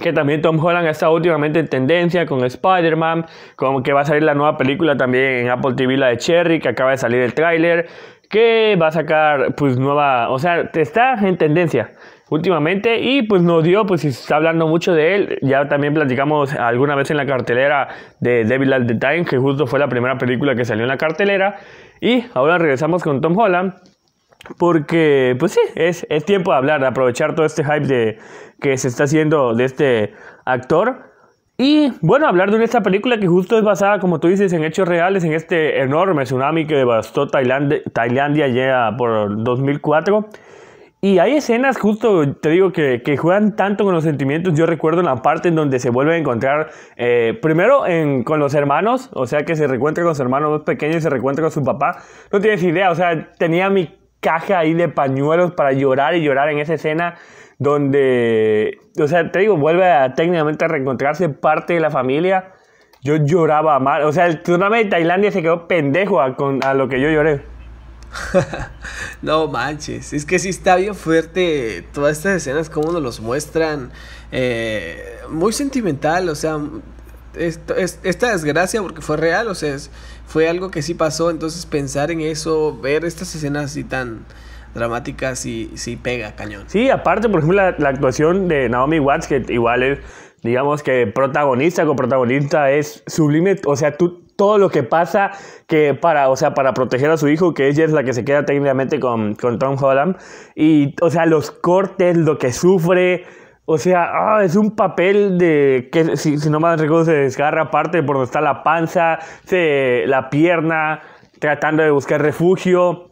que 0.00 0.12
también 0.12 0.42
Tom 0.42 0.62
Holland 0.64 0.86
ha 0.86 0.90
estado 0.90 1.12
últimamente 1.14 1.58
en 1.58 1.68
tendencia 1.68 2.26
con 2.26 2.44
Spider-Man, 2.44 3.26
como 3.56 3.82
que 3.82 3.92
va 3.92 4.02
a 4.02 4.04
salir 4.04 4.22
la 4.22 4.34
nueva 4.34 4.56
película 4.56 4.96
también 4.96 5.46
en 5.46 5.50
Apple 5.50 5.74
TV, 5.74 5.96
la 5.96 6.08
de 6.08 6.16
Cherry, 6.18 6.60
que 6.60 6.68
acaba 6.68 6.90
de 6.92 6.98
salir 6.98 7.20
el 7.20 7.34
tráiler, 7.34 7.86
que 8.28 8.76
va 8.80 8.88
a 8.88 8.92
sacar 8.92 9.54
pues 9.54 9.78
nueva, 9.78 10.30
o 10.30 10.38
sea, 10.38 10.70
está 10.74 11.14
en 11.26 11.36
tendencia 11.36 11.92
últimamente 12.30 13.00
y 13.00 13.22
pues 13.22 13.42
nos 13.42 13.64
dio, 13.64 13.86
pues 13.86 14.02
se 14.02 14.08
está 14.08 14.36
hablando 14.36 14.66
mucho 14.66 14.92
de 14.92 15.14
él, 15.14 15.38
ya 15.40 15.66
también 15.66 15.94
platicamos 15.94 16.52
alguna 16.54 16.94
vez 16.94 17.10
en 17.10 17.16
la 17.16 17.24
cartelera 17.24 17.88
de 18.20 18.44
Devil 18.44 18.72
at 18.72 18.86
the 18.86 18.96
Time, 18.96 19.24
que 19.24 19.38
justo 19.38 19.66
fue 19.66 19.78
la 19.78 19.88
primera 19.88 20.18
película 20.18 20.54
que 20.54 20.64
salió 20.64 20.84
en 20.84 20.88
la 20.88 20.98
cartelera, 20.98 21.56
y 22.00 22.24
ahora 22.34 22.58
regresamos 22.58 23.02
con 23.02 23.20
Tom 23.20 23.36
Holland, 23.36 23.72
porque, 24.56 25.36
pues 25.38 25.52
sí, 25.52 25.60
es, 25.74 26.06
es 26.08 26.24
tiempo 26.24 26.52
de 26.52 26.56
hablar, 26.56 26.80
de 26.80 26.86
aprovechar 26.86 27.34
todo 27.34 27.44
este 27.44 27.64
hype 27.64 27.86
de, 27.86 28.18
que 28.60 28.76
se 28.76 28.88
está 28.88 29.04
haciendo 29.04 29.54
de 29.54 29.64
este 29.64 30.14
actor. 30.44 31.08
Y 31.58 31.92
bueno, 32.02 32.28
hablar 32.28 32.52
de 32.52 32.62
esta 32.62 32.82
película 32.82 33.18
que 33.18 33.26
justo 33.26 33.58
es 33.58 33.64
basada, 33.64 33.98
como 33.98 34.20
tú 34.20 34.28
dices, 34.28 34.52
en 34.52 34.64
hechos 34.64 34.86
reales, 34.86 35.24
en 35.24 35.32
este 35.32 35.80
enorme 35.80 36.22
tsunami 36.22 36.66
que 36.66 36.76
devastó 36.76 37.26
Tailandia, 37.26 37.82
Tailandia 37.92 38.46
ya 38.46 38.94
por 38.96 39.42
2004. 39.42 40.28
Y 41.00 41.18
hay 41.18 41.34
escenas, 41.34 41.78
justo 41.78 42.34
te 42.36 42.50
digo, 42.50 42.72
que, 42.72 43.02
que, 43.04 43.16
juegan 43.16 43.54
tanto 43.54 43.84
con 43.84 43.94
los 43.94 44.02
sentimientos. 44.04 44.54
Yo 44.54 44.66
recuerdo 44.66 45.02
la 45.02 45.22
parte 45.22 45.48
en 45.48 45.54
donde 45.54 45.78
se 45.78 45.90
vuelve 45.90 46.14
a 46.14 46.16
encontrar, 46.16 46.70
eh, 46.96 47.38
primero 47.40 47.86
en, 47.86 48.24
con 48.24 48.40
los 48.40 48.54
hermanos, 48.54 49.08
o 49.12 49.26
sea, 49.26 49.44
que 49.44 49.54
se 49.54 49.68
reencuentra 49.68 50.02
con 50.02 50.16
su 50.16 50.22
hermano 50.22 50.50
más 50.50 50.62
pequeño 50.62 50.98
y 50.98 51.00
se 51.00 51.08
reencuentra 51.08 51.42
con 51.42 51.52
su 51.52 51.64
papá. 51.64 52.02
No 52.32 52.40
tienes 52.40 52.62
idea, 52.64 52.90
o 52.90 52.96
sea, 52.96 53.32
tenía 53.38 53.70
mi 53.70 53.97
caja 54.20 54.58
ahí 54.58 54.74
de 54.74 54.88
pañuelos 54.88 55.52
para 55.52 55.72
llorar 55.72 56.14
y 56.14 56.22
llorar 56.22 56.48
en 56.50 56.58
esa 56.58 56.74
escena 56.74 57.16
donde, 57.58 58.78
o 59.00 59.08
sea, 59.08 59.30
te 59.32 59.40
digo, 59.40 59.56
vuelve 59.56 59.90
a 59.90 60.14
técnicamente 60.14 60.64
a 60.64 60.68
reencontrarse 60.68 61.28
parte 61.28 61.74
de 61.74 61.80
la 61.80 61.90
familia. 61.90 62.52
Yo 63.02 63.16
lloraba 63.16 63.78
mal, 63.78 64.02
o 64.02 64.12
sea, 64.12 64.26
el 64.26 64.42
tsunami 64.42 64.78
de 64.78 64.84
Tailandia 64.86 65.30
se 65.30 65.42
quedó 65.42 65.68
pendejo 65.68 66.20
a, 66.20 66.36
con, 66.36 66.64
a 66.64 66.74
lo 66.74 66.88
que 66.88 67.00
yo 67.00 67.10
lloré. 67.10 67.42
no 69.22 69.48
manches, 69.48 70.12
es 70.12 70.24
que 70.24 70.38
sí 70.38 70.48
está 70.48 70.76
bien 70.76 70.94
fuerte 70.94 71.84
todas 71.92 72.16
estas 72.16 72.36
escenas, 72.36 72.70
como 72.70 72.92
nos 72.92 73.02
los 73.02 73.20
muestran. 73.20 73.90
Eh, 74.32 75.18
muy 75.28 75.52
sentimental, 75.52 76.28
o 76.28 76.34
sea, 76.34 76.58
esta 77.38 78.32
desgracia, 78.32 78.82
porque 78.82 79.00
fue 79.00 79.16
real, 79.16 79.48
o 79.48 79.54
sea, 79.54 79.76
fue 80.26 80.48
algo 80.48 80.70
que 80.70 80.82
sí 80.82 80.94
pasó, 80.94 81.30
entonces 81.30 81.66
pensar 81.66 82.10
en 82.10 82.20
eso, 82.20 82.78
ver 82.80 83.04
estas 83.04 83.34
escenas 83.34 83.66
así 83.66 83.84
tan 83.84 84.26
dramáticas, 84.74 85.38
sí, 85.38 85.70
sí 85.74 85.96
pega, 85.96 86.34
cañón. 86.36 86.64
Sí, 86.66 86.90
aparte, 86.90 87.28
por 87.28 87.40
ejemplo, 87.40 87.56
la, 87.78 87.88
actuación 87.88 88.48
de 88.48 88.68
Naomi 88.68 89.00
Watts, 89.00 89.26
que 89.26 89.44
igual 89.48 89.82
es, 89.82 89.98
digamos 90.42 90.82
que 90.82 91.06
protagonista, 91.06 91.84
protagonista 91.94 92.70
es 92.70 93.02
sublime, 93.06 93.56
o 93.64 93.76
sea, 93.76 93.96
todo 94.36 94.58
lo 94.58 94.70
que 94.70 94.82
pasa 94.82 95.32
que 95.66 95.94
para, 95.94 96.28
o 96.28 96.36
sea, 96.36 96.54
para 96.54 96.74
proteger 96.74 97.10
a 97.10 97.16
su 97.16 97.28
hijo, 97.28 97.54
que 97.54 97.68
ella 97.68 97.84
es 97.84 97.92
la 97.92 98.04
que 98.04 98.12
se 98.12 98.24
queda 98.24 98.46
técnicamente 98.46 99.00
con, 99.00 99.34
con 99.34 99.58
Tom 99.58 99.76
Holland, 99.82 100.16
y, 100.54 100.94
o 101.00 101.10
sea, 101.10 101.26
los 101.26 101.50
cortes, 101.50 102.16
lo 102.16 102.38
que 102.38 102.52
sufre, 102.52 103.24
o 103.70 103.76
sea, 103.76 104.12
ah, 104.14 104.44
es 104.44 104.56
un 104.56 104.74
papel 104.74 105.36
de 105.36 105.90
que 105.92 106.16
si, 106.16 106.36
no 106.48 106.58
mal 106.58 106.78
recuerdo 106.78 107.04
se 107.04 107.12
desgarra 107.12 107.64
aparte 107.64 108.02
por 108.02 108.16
donde 108.16 108.24
está 108.24 108.40
la 108.40 108.62
panza, 108.62 109.18
se, 109.44 110.04
la 110.06 110.30
pierna, 110.30 111.02
tratando 111.38 111.82
de 111.82 111.90
buscar 111.90 112.22
refugio. 112.22 113.10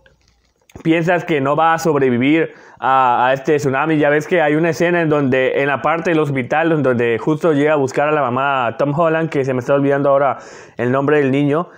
Piensas 0.82 1.26
que 1.26 1.42
no 1.42 1.56
va 1.56 1.74
a 1.74 1.78
sobrevivir 1.78 2.54
a, 2.80 3.32
este 3.34 3.56
tsunami. 3.56 3.98
Ya 3.98 4.08
ves 4.08 4.26
que 4.26 4.40
hay 4.40 4.54
una 4.54 4.70
escena 4.70 5.02
en 5.02 5.10
donde, 5.10 5.60
en 5.60 5.66
la 5.66 5.82
parte 5.82 6.08
del 6.08 6.20
hospital, 6.20 6.82
donde 6.82 7.18
justo 7.18 7.52
llega 7.52 7.74
a 7.74 7.76
buscar 7.76 8.08
a 8.08 8.12
la 8.12 8.22
mamá 8.22 8.76
Tom 8.78 8.98
Holland, 8.98 9.28
que 9.28 9.44
se 9.44 9.52
me 9.52 9.60
está 9.60 9.74
olvidando 9.74 10.08
ahora 10.08 10.38
el 10.78 10.90
nombre 10.90 11.18
del 11.18 11.32
niño, 11.32 11.68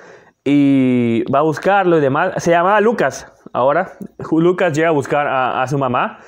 y 0.45 1.25
va 1.35 1.41
a 1.41 1.43
buscarlo 1.43 1.99
y 1.99 2.01
demás. 2.01 2.41
Se 2.41 2.53
llamaba 2.53 2.81
Lucas. 2.81 3.27
Ahora, 3.53 3.95
Lucas 4.31 4.73
llega 4.73 4.91
a 4.91 4.93
buscar 4.93 5.27
a 5.27 5.67
su 5.67 5.79
mamá 5.79 6.21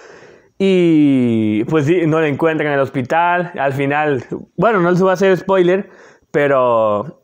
y 0.62 1.64
pues 1.64 1.86
sí, 1.86 2.02
no 2.06 2.20
la 2.20 2.28
encuentran 2.28 2.66
en 2.68 2.74
el 2.74 2.80
hospital. 2.80 3.50
Al 3.58 3.72
final, 3.72 4.26
bueno, 4.58 4.78
no 4.80 4.90
les 4.90 5.00
voy 5.00 5.08
a 5.08 5.14
hacer 5.14 5.34
spoiler, 5.38 5.88
pero. 6.30 7.22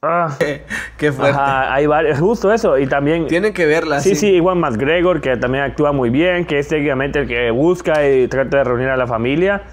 Ah, 0.00 0.34
qué 0.96 1.12
fuerte. 1.12 1.38
hay 1.38 1.86
varios, 1.86 2.18
justo 2.18 2.50
eso. 2.50 2.78
Y 2.78 2.86
también. 2.86 3.26
Tienen 3.26 3.52
que 3.52 3.66
verla. 3.66 4.00
Sí, 4.00 4.14
sí, 4.14 4.28
igual 4.28 4.56
McGregor, 4.56 5.20
que 5.20 5.36
también 5.36 5.64
actúa 5.64 5.92
muy 5.92 6.08
bien, 6.08 6.46
que 6.46 6.58
es 6.58 6.68
técnicamente 6.68 7.18
el 7.18 7.28
que 7.28 7.50
busca 7.50 8.08
y 8.08 8.26
trata 8.26 8.56
de 8.56 8.64
reunir 8.64 8.88
a 8.88 8.96
la 8.96 9.06
familia. 9.06 9.64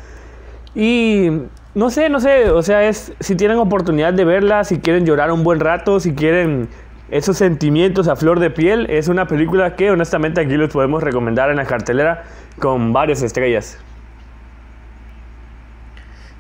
Y 0.76 1.30
no 1.74 1.90
sé, 1.92 2.10
no 2.10 2.20
sé, 2.20 2.50
o 2.50 2.64
sea, 2.64 2.86
es 2.86 3.14
si 3.22 3.36
tienen 3.36 3.60
oportunidad 3.60 4.12
de 4.12 4.26
verla, 4.26 4.66
si 4.66 4.80
quieren 4.80 5.06
llorar 5.06 5.32
un 5.32 5.46
buen 5.46 5.62
rato, 5.62 6.02
si 6.02 6.14
quieren 6.16 6.68
esos 7.10 7.38
sentimientos 7.38 8.08
a 8.08 8.16
flor 8.16 8.40
de 8.40 8.50
piel, 8.50 8.88
es 8.90 9.08
una 9.08 9.28
película 9.28 9.76
que 9.76 9.92
honestamente 9.92 10.42
aquí 10.42 10.58
les 10.58 10.72
podemos 10.72 11.04
recomendar 11.04 11.50
en 11.50 11.58
la 11.58 11.66
cartelera 11.66 12.24
con 12.60 12.94
varias 12.94 13.22
estrellas. 13.22 13.78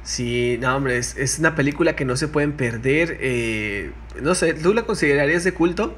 Sí, 0.03 0.57
no, 0.61 0.75
hombre, 0.75 0.97
es, 0.97 1.37
una 1.39 1.55
película 1.55 1.95
que 1.95 2.05
no 2.05 2.15
se 2.15 2.27
pueden 2.27 2.53
perder. 2.53 3.17
Eh, 3.19 3.91
no 4.21 4.35
sé, 4.35 4.53
¿tú 4.53 4.73
la 4.73 4.83
considerarías 4.83 5.43
de 5.43 5.53
culto? 5.53 5.95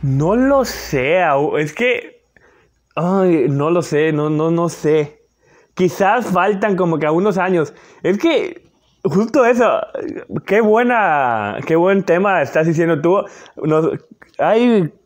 No 0.00 0.36
lo 0.36 0.64
sé, 0.64 1.18
es 1.58 1.72
que. 1.72 2.22
Ay, 2.94 3.46
no 3.48 3.70
lo 3.70 3.82
sé, 3.82 4.12
no, 4.12 4.30
no, 4.30 4.50
no 4.50 4.68
sé. 4.68 5.22
Quizás 5.74 6.26
faltan 6.26 6.76
como 6.76 6.98
que 6.98 7.06
a 7.06 7.12
unos 7.12 7.36
años. 7.36 7.74
Es 8.02 8.18
que 8.18 8.67
justo 9.04 9.44
eso, 9.44 9.80
qué 10.46 10.60
buena, 10.60 11.58
qué 11.66 11.76
buen 11.76 12.02
tema 12.02 12.42
estás 12.42 12.66
diciendo 12.66 13.00
tú. 13.00 13.24
Nos, 13.56 13.90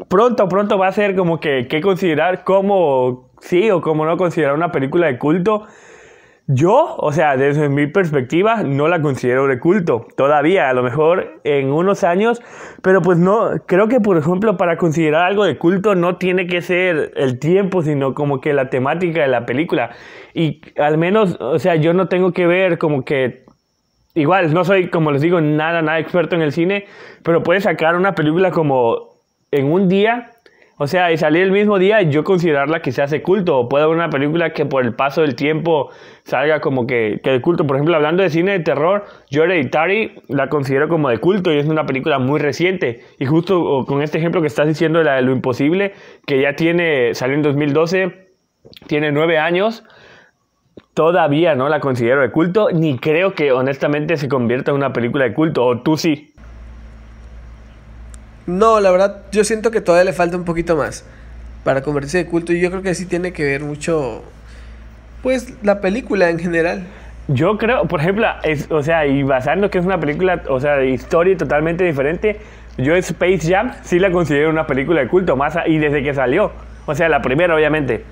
pronto, 0.08 0.48
pronto 0.48 0.78
va 0.78 0.88
a 0.88 0.92
ser 0.92 1.16
como 1.16 1.40
que, 1.40 1.66
que 1.68 1.80
considerar 1.80 2.44
como 2.44 3.30
sí 3.40 3.70
o 3.70 3.80
como 3.80 4.04
no 4.04 4.16
considerar 4.16 4.54
una 4.54 4.72
película 4.72 5.06
de 5.06 5.18
culto. 5.18 5.66
Yo, 6.48 6.96
o 6.98 7.12
sea, 7.12 7.36
desde 7.36 7.68
mi 7.68 7.86
perspectiva, 7.86 8.64
no 8.64 8.88
la 8.88 9.00
considero 9.00 9.46
de 9.46 9.60
culto. 9.60 10.08
Todavía, 10.16 10.68
a 10.68 10.72
lo 10.72 10.82
mejor 10.82 11.40
en 11.44 11.72
unos 11.72 12.02
años. 12.02 12.42
Pero 12.82 13.00
pues 13.00 13.16
no, 13.16 13.50
creo 13.66 13.86
que 13.86 14.00
por 14.00 14.18
ejemplo 14.18 14.56
para 14.56 14.76
considerar 14.76 15.24
algo 15.24 15.44
de 15.44 15.56
culto 15.56 15.94
no 15.94 16.16
tiene 16.16 16.48
que 16.48 16.60
ser 16.60 17.12
el 17.16 17.38
tiempo, 17.38 17.82
sino 17.82 18.14
como 18.14 18.40
que 18.40 18.52
la 18.52 18.70
temática 18.70 19.22
de 19.22 19.28
la 19.28 19.46
película. 19.46 19.90
Y 20.34 20.60
al 20.78 20.98
menos, 20.98 21.36
o 21.40 21.58
sea, 21.60 21.76
yo 21.76 21.94
no 21.94 22.08
tengo 22.08 22.32
que 22.32 22.46
ver 22.46 22.76
como 22.76 23.04
que 23.04 23.44
igual, 24.14 24.52
no 24.52 24.64
soy, 24.64 24.88
como 24.88 25.10
les 25.10 25.22
digo, 25.22 25.40
nada, 25.40 25.82
nada 25.82 25.98
experto 25.98 26.36
en 26.36 26.42
el 26.42 26.52
cine, 26.52 26.86
pero 27.22 27.42
puedes 27.42 27.64
sacar 27.64 27.96
una 27.96 28.14
película 28.14 28.50
como 28.50 29.12
en 29.50 29.70
un 29.70 29.88
día, 29.88 30.30
o 30.78 30.86
sea, 30.86 31.12
y 31.12 31.18
salir 31.18 31.42
el 31.42 31.52
mismo 31.52 31.78
día 31.78 32.02
y 32.02 32.10
yo 32.10 32.24
considerarla 32.24 32.80
que 32.80 32.90
se 32.90 33.02
hace 33.02 33.22
culto, 33.22 33.58
o 33.58 33.68
puede 33.68 33.84
haber 33.84 33.96
una 33.96 34.10
película 34.10 34.52
que 34.52 34.66
por 34.66 34.84
el 34.84 34.94
paso 34.94 35.20
del 35.20 35.36
tiempo 35.36 35.90
salga 36.24 36.60
como 36.60 36.86
que, 36.86 37.20
que 37.22 37.30
de 37.30 37.40
culto. 37.40 37.66
Por 37.66 37.76
ejemplo, 37.76 37.94
hablando 37.94 38.22
de 38.22 38.30
cine 38.30 38.52
de 38.52 38.60
terror, 38.60 39.04
yo 39.30 39.44
Hereditary 39.44 40.22
la 40.28 40.48
considero 40.48 40.88
como 40.88 41.08
de 41.08 41.18
culto 41.18 41.52
y 41.52 41.58
es 41.58 41.66
una 41.66 41.86
película 41.86 42.18
muy 42.18 42.40
reciente. 42.40 43.04
Y 43.18 43.26
justo 43.26 43.84
con 43.86 44.02
este 44.02 44.18
ejemplo 44.18 44.40
que 44.40 44.48
estás 44.48 44.66
diciendo 44.66 44.98
de 44.98 45.04
la 45.04 45.14
de 45.14 45.22
lo 45.22 45.32
imposible, 45.32 45.92
que 46.26 46.40
ya 46.40 46.56
tiene, 46.56 47.14
salió 47.14 47.36
en 47.36 47.42
2012, 47.42 48.30
tiene 48.88 49.12
nueve 49.12 49.38
años, 49.38 49.84
todavía 50.94 51.54
no 51.54 51.68
la 51.68 51.80
considero 51.80 52.20
de 52.20 52.30
culto, 52.30 52.68
ni 52.72 52.98
creo 52.98 53.34
que 53.34 53.52
honestamente 53.52 54.16
se 54.16 54.28
convierta 54.28 54.70
en 54.70 54.76
una 54.76 54.92
película 54.92 55.24
de 55.24 55.32
culto, 55.34 55.64
o 55.64 55.80
tú 55.80 55.96
sí. 55.96 56.32
No, 58.46 58.80
la 58.80 58.90
verdad, 58.90 59.22
yo 59.30 59.44
siento 59.44 59.70
que 59.70 59.80
todavía 59.80 60.04
le 60.04 60.12
falta 60.12 60.36
un 60.36 60.44
poquito 60.44 60.76
más 60.76 61.04
para 61.64 61.82
convertirse 61.82 62.18
de 62.18 62.26
culto 62.26 62.52
y 62.52 62.60
yo 62.60 62.70
creo 62.70 62.82
que 62.82 62.94
sí 62.94 63.06
tiene 63.06 63.32
que 63.32 63.44
ver 63.44 63.62
mucho, 63.62 64.24
pues, 65.22 65.54
la 65.62 65.80
película 65.80 66.28
en 66.28 66.38
general. 66.38 66.82
Yo 67.28 67.56
creo, 67.56 67.86
por 67.86 68.00
ejemplo, 68.00 68.26
o 68.70 68.82
sea, 68.82 69.06
y 69.06 69.22
basando 69.22 69.70
que 69.70 69.78
es 69.78 69.84
una 69.86 70.00
película, 70.00 70.42
o 70.48 70.58
sea, 70.58 70.76
de 70.76 70.88
historia 70.90 71.36
totalmente 71.36 71.84
diferente, 71.84 72.40
yo 72.78 72.96
Space 72.96 73.48
Jam 73.48 73.72
sí 73.84 74.00
la 74.00 74.10
considero 74.10 74.50
una 74.50 74.66
película 74.66 75.00
de 75.00 75.08
culto, 75.08 75.36
más 75.36 75.54
a- 75.56 75.68
y 75.68 75.78
desde 75.78 76.02
que 76.02 76.12
salió. 76.14 76.50
O 76.86 76.94
sea, 76.96 77.08
la 77.08 77.22
primera, 77.22 77.54
obviamente. 77.54 78.04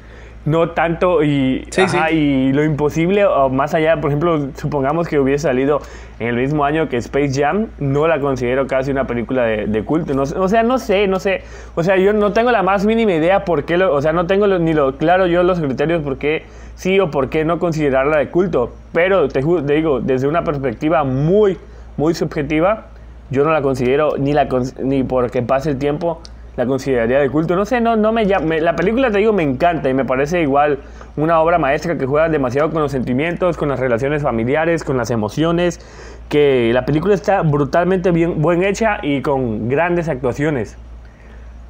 No 0.46 0.70
tanto 0.70 1.22
y, 1.22 1.66
Sí, 1.70 1.82
ajá, 1.82 2.08
sí. 2.08 2.14
y 2.16 2.52
lo 2.54 2.64
imposible, 2.64 3.26
o 3.26 3.50
más 3.50 3.74
allá, 3.74 4.00
por 4.00 4.10
ejemplo, 4.10 4.48
supongamos 4.56 5.06
que 5.06 5.18
hubiese 5.18 5.42
salido 5.48 5.82
en 6.18 6.28
el 6.28 6.36
mismo 6.36 6.64
año 6.64 6.88
que 6.88 6.96
Space 6.96 7.32
Jam, 7.38 7.66
no 7.78 8.08
la 8.08 8.20
considero 8.20 8.66
casi 8.66 8.90
una 8.90 9.06
película 9.06 9.42
de, 9.44 9.66
de 9.66 9.84
culto. 9.84 10.14
No 10.14 10.22
o 10.22 10.48
sea, 10.48 10.62
no 10.62 10.78
sé, 10.78 11.06
no 11.08 11.18
sé. 11.20 11.42
O 11.74 11.82
sea, 11.82 11.98
yo 11.98 12.14
no 12.14 12.32
tengo 12.32 12.50
la 12.52 12.62
más 12.62 12.86
mínima 12.86 13.12
idea 13.12 13.44
por 13.44 13.64
qué, 13.64 13.76
lo, 13.76 13.94
o 13.94 14.00
sea, 14.00 14.14
no 14.14 14.26
tengo 14.26 14.46
lo- 14.46 14.58
ni 14.58 14.72
lo 14.72 14.96
claro 14.96 15.26
yo 15.26 15.42
los 15.42 15.60
criterios 15.60 16.02
por 16.02 16.16
qué 16.16 16.44
sí 16.74 16.98
o 17.00 17.10
por 17.10 17.28
qué 17.28 17.44
no 17.44 17.58
considerarla 17.58 18.16
de 18.16 18.30
culto. 18.30 18.72
Pero 18.94 19.28
te, 19.28 19.42
te 19.42 19.72
digo, 19.74 20.00
desde 20.00 20.26
una 20.26 20.42
perspectiva 20.42 21.04
muy, 21.04 21.58
muy 21.98 22.14
subjetiva, 22.14 22.86
yo 23.30 23.44
no 23.44 23.50
la 23.52 23.60
considero 23.60 24.16
ni, 24.16 24.32
la, 24.32 24.48
ni 24.82 25.04
porque 25.04 25.42
pase 25.42 25.70
el 25.72 25.78
tiempo 25.78 26.22
la 26.60 26.66
consideraría 26.66 27.18
de 27.18 27.30
culto. 27.30 27.56
No 27.56 27.64
sé, 27.64 27.80
no, 27.80 27.96
no 27.96 28.12
me 28.12 28.26
llama. 28.26 28.44
me- 28.46 28.60
la 28.60 28.76
película, 28.76 29.10
te 29.10 29.16
digo, 29.18 29.32
me 29.32 29.42
encanta 29.42 29.88
y 29.88 29.94
me 29.94 30.04
parece 30.04 30.42
igual 30.42 30.78
una 31.16 31.40
obra 31.40 31.58
maestra 31.58 31.96
que 31.96 32.04
juega 32.04 32.28
demasiado 32.28 32.70
con 32.70 32.82
los 32.82 32.92
sentimientos, 32.92 33.56
con 33.56 33.68
las 33.70 33.80
relaciones 33.80 34.22
familiares, 34.22 34.84
con 34.84 34.96
las 34.98 35.10
emociones. 35.10 35.80
Que 36.28 36.70
la 36.74 36.84
película 36.84 37.14
está 37.14 37.40
brutalmente 37.42 38.10
bien, 38.10 38.42
buen 38.42 38.62
hecha 38.62 38.98
y 39.02 39.22
con 39.22 39.68
grandes 39.70 40.08
actuaciones. 40.08 40.76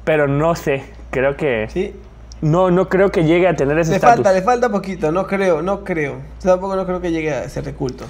Pero 0.03 0.27
no 0.27 0.55
sé, 0.55 0.83
creo 1.09 1.35
que. 1.37 1.67
Sí. 1.69 1.95
No, 2.41 2.69
no 2.71 2.89
creo 2.89 3.11
que 3.11 3.23
llegue 3.23 3.47
a 3.47 3.55
tener 3.55 3.77
ese 3.79 3.91
Le 3.91 3.95
estatus. 3.97 4.15
falta, 4.15 4.33
le 4.33 4.41
falta 4.41 4.69
poquito, 4.69 5.11
no 5.11 5.25
creo, 5.27 5.61
no 5.61 5.83
creo. 5.83 6.15
Tampoco 6.43 6.75
no 6.75 6.85
creo 6.85 6.99
que 6.99 7.11
llegue 7.11 7.31
a 7.33 7.47
ser 7.47 7.63
de 7.63 7.73
culto. 7.73 8.05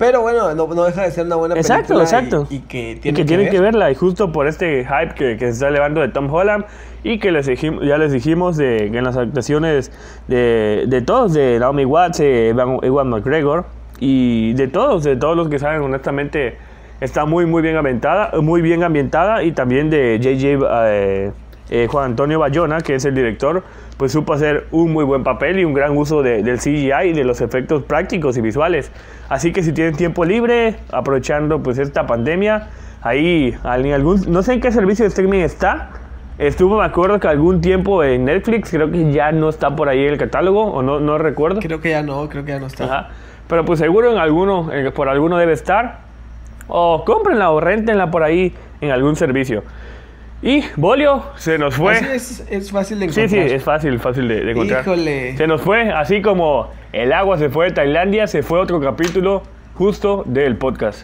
Pero 0.00 0.22
bueno, 0.22 0.52
no, 0.54 0.66
no 0.66 0.84
deja 0.84 1.02
de 1.02 1.10
ser 1.10 1.26
una 1.26 1.36
buena 1.36 1.54
Exacto, 1.56 1.94
película. 1.94 2.02
exacto. 2.04 2.46
Y, 2.50 2.54
y 2.56 2.58
que 2.60 2.90
Y 2.92 2.94
tienen 2.96 3.02
que 3.02 3.12
que, 3.22 3.24
tienen 3.26 3.46
ver. 3.46 3.52
que 3.54 3.60
verla 3.60 3.90
y 3.90 3.94
justo 3.94 4.32
por 4.32 4.48
este 4.48 4.84
hype 4.84 5.14
que, 5.14 5.36
que 5.36 5.44
se 5.44 5.50
está 5.52 5.68
elevando 5.68 6.00
de 6.00 6.08
Tom 6.08 6.32
Holland 6.32 6.64
y 7.04 7.18
que 7.18 7.30
les 7.30 7.46
dijim- 7.46 7.80
ya 7.86 7.98
les 7.98 8.10
dijimos 8.10 8.56
de, 8.56 8.88
que 8.90 8.96
en 8.98 9.04
las 9.04 9.16
actuaciones 9.18 9.92
de, 10.26 10.84
de 10.88 11.02
todos, 11.02 11.34
de 11.34 11.58
Naomi 11.60 11.84
Watts, 11.84 12.18
eh, 12.20 12.48
Ewan 12.82 13.08
McGregor 13.10 13.66
y 13.98 14.54
de 14.54 14.68
todos, 14.68 15.04
de 15.04 15.16
todos 15.16 15.36
los 15.36 15.48
que 15.50 15.58
saben 15.58 15.82
honestamente 15.82 16.56
está 17.02 17.26
muy 17.26 17.44
muy 17.44 17.60
bien 17.62 17.76
ambientada, 17.76 18.32
muy 18.40 18.62
bien 18.62 18.82
ambientada 18.82 19.42
y 19.42 19.52
también 19.52 19.90
de 19.90 20.18
JJ 20.18 20.58
eh, 20.86 21.32
eh, 21.70 21.86
Juan 21.88 22.04
Antonio 22.06 22.38
Bayona, 22.38 22.80
que 22.80 22.96
es 22.96 23.04
el 23.04 23.14
director, 23.14 23.62
pues 23.96 24.12
supo 24.12 24.32
hacer 24.34 24.66
un 24.72 24.92
muy 24.92 25.04
buen 25.04 25.22
papel 25.22 25.58
y 25.60 25.64
un 25.64 25.72
gran 25.72 25.96
uso 25.96 26.22
de- 26.22 26.42
del 26.42 26.58
CGI 26.58 27.10
y 27.10 27.12
de 27.12 27.24
los 27.24 27.40
efectos 27.40 27.84
prácticos 27.84 28.36
y 28.36 28.40
visuales. 28.40 28.90
Así 29.28 29.52
que 29.52 29.62
si 29.62 29.72
tienen 29.72 29.94
tiempo 29.94 30.24
libre, 30.24 30.76
aprovechando 30.92 31.62
pues 31.62 31.78
esta 31.78 32.06
pandemia, 32.06 32.68
ahí 33.02 33.56
en 33.64 33.92
algún, 33.92 34.20
no 34.28 34.42
sé 34.42 34.54
en 34.54 34.60
qué 34.60 34.72
servicio 34.72 35.04
de 35.04 35.08
streaming 35.08 35.40
está. 35.40 35.90
Estuvo, 36.38 36.78
me 36.78 36.84
acuerdo 36.84 37.20
que 37.20 37.28
algún 37.28 37.60
tiempo 37.60 38.02
en 38.02 38.24
Netflix, 38.24 38.70
creo 38.70 38.90
que 38.90 39.12
ya 39.12 39.30
no 39.30 39.50
está 39.50 39.76
por 39.76 39.88
ahí 39.90 40.04
el 40.06 40.16
catálogo, 40.16 40.64
o 40.72 40.82
no, 40.82 40.98
no 40.98 41.18
recuerdo. 41.18 41.60
Creo 41.60 41.80
que 41.80 41.90
ya 41.90 42.02
no, 42.02 42.28
creo 42.30 42.44
que 42.44 42.52
ya 42.52 42.58
no 42.58 42.66
está. 42.66 42.84
Ajá. 42.84 43.08
Pero 43.46 43.64
pues 43.66 43.78
seguro 43.78 44.10
en 44.10 44.16
alguno, 44.18 44.70
por 44.94 45.08
alguno 45.08 45.36
debe 45.36 45.52
estar. 45.52 45.98
O 46.68 47.04
cómprenla 47.04 47.50
o 47.50 47.60
rentenla 47.60 48.10
por 48.10 48.22
ahí 48.22 48.54
en 48.80 48.90
algún 48.90 49.16
servicio. 49.16 49.64
Y 50.42 50.64
Bolio 50.76 51.22
se 51.36 51.58
nos 51.58 51.74
fue. 51.74 51.96
Así 51.96 52.06
es, 52.06 52.44
es 52.50 52.70
fácil 52.70 52.98
de 53.00 53.12
Sí, 53.12 53.20
encontrar. 53.20 53.48
sí, 53.48 53.54
es 53.54 53.62
fácil, 53.64 53.98
fácil 54.00 54.26
de, 54.28 54.44
de 54.44 54.50
encontrar. 54.52 54.82
Híjole. 54.82 55.36
Se 55.36 55.46
nos 55.46 55.60
fue, 55.60 55.90
así 55.92 56.22
como 56.22 56.70
el 56.92 57.12
agua 57.12 57.36
se 57.38 57.50
fue 57.50 57.66
de 57.66 57.72
Tailandia, 57.72 58.26
se 58.26 58.42
fue 58.42 58.58
otro 58.58 58.80
capítulo 58.80 59.42
justo 59.74 60.24
del 60.26 60.56
podcast. 60.56 61.02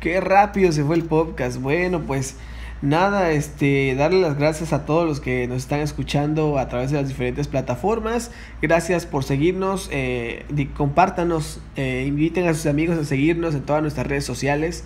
Qué 0.00 0.20
rápido 0.20 0.70
se 0.72 0.84
fue 0.84 0.94
el 0.96 1.04
podcast. 1.04 1.60
Bueno, 1.60 2.02
pues 2.06 2.36
nada, 2.82 3.32
este, 3.32 3.96
darle 3.96 4.20
las 4.20 4.38
gracias 4.38 4.72
a 4.72 4.84
todos 4.86 5.04
los 5.08 5.20
que 5.20 5.48
nos 5.48 5.58
están 5.58 5.80
escuchando 5.80 6.58
a 6.58 6.68
través 6.68 6.92
de 6.92 6.98
las 6.98 7.08
diferentes 7.08 7.48
plataformas. 7.48 8.30
Gracias 8.62 9.06
por 9.06 9.24
seguirnos, 9.24 9.88
eh, 9.92 10.44
compártanos, 10.76 11.60
eh, 11.74 12.04
inviten 12.06 12.46
a 12.46 12.54
sus 12.54 12.66
amigos 12.66 12.96
a 12.98 13.04
seguirnos 13.04 13.54
en 13.56 13.62
todas 13.62 13.82
nuestras 13.82 14.06
redes 14.06 14.24
sociales. 14.24 14.84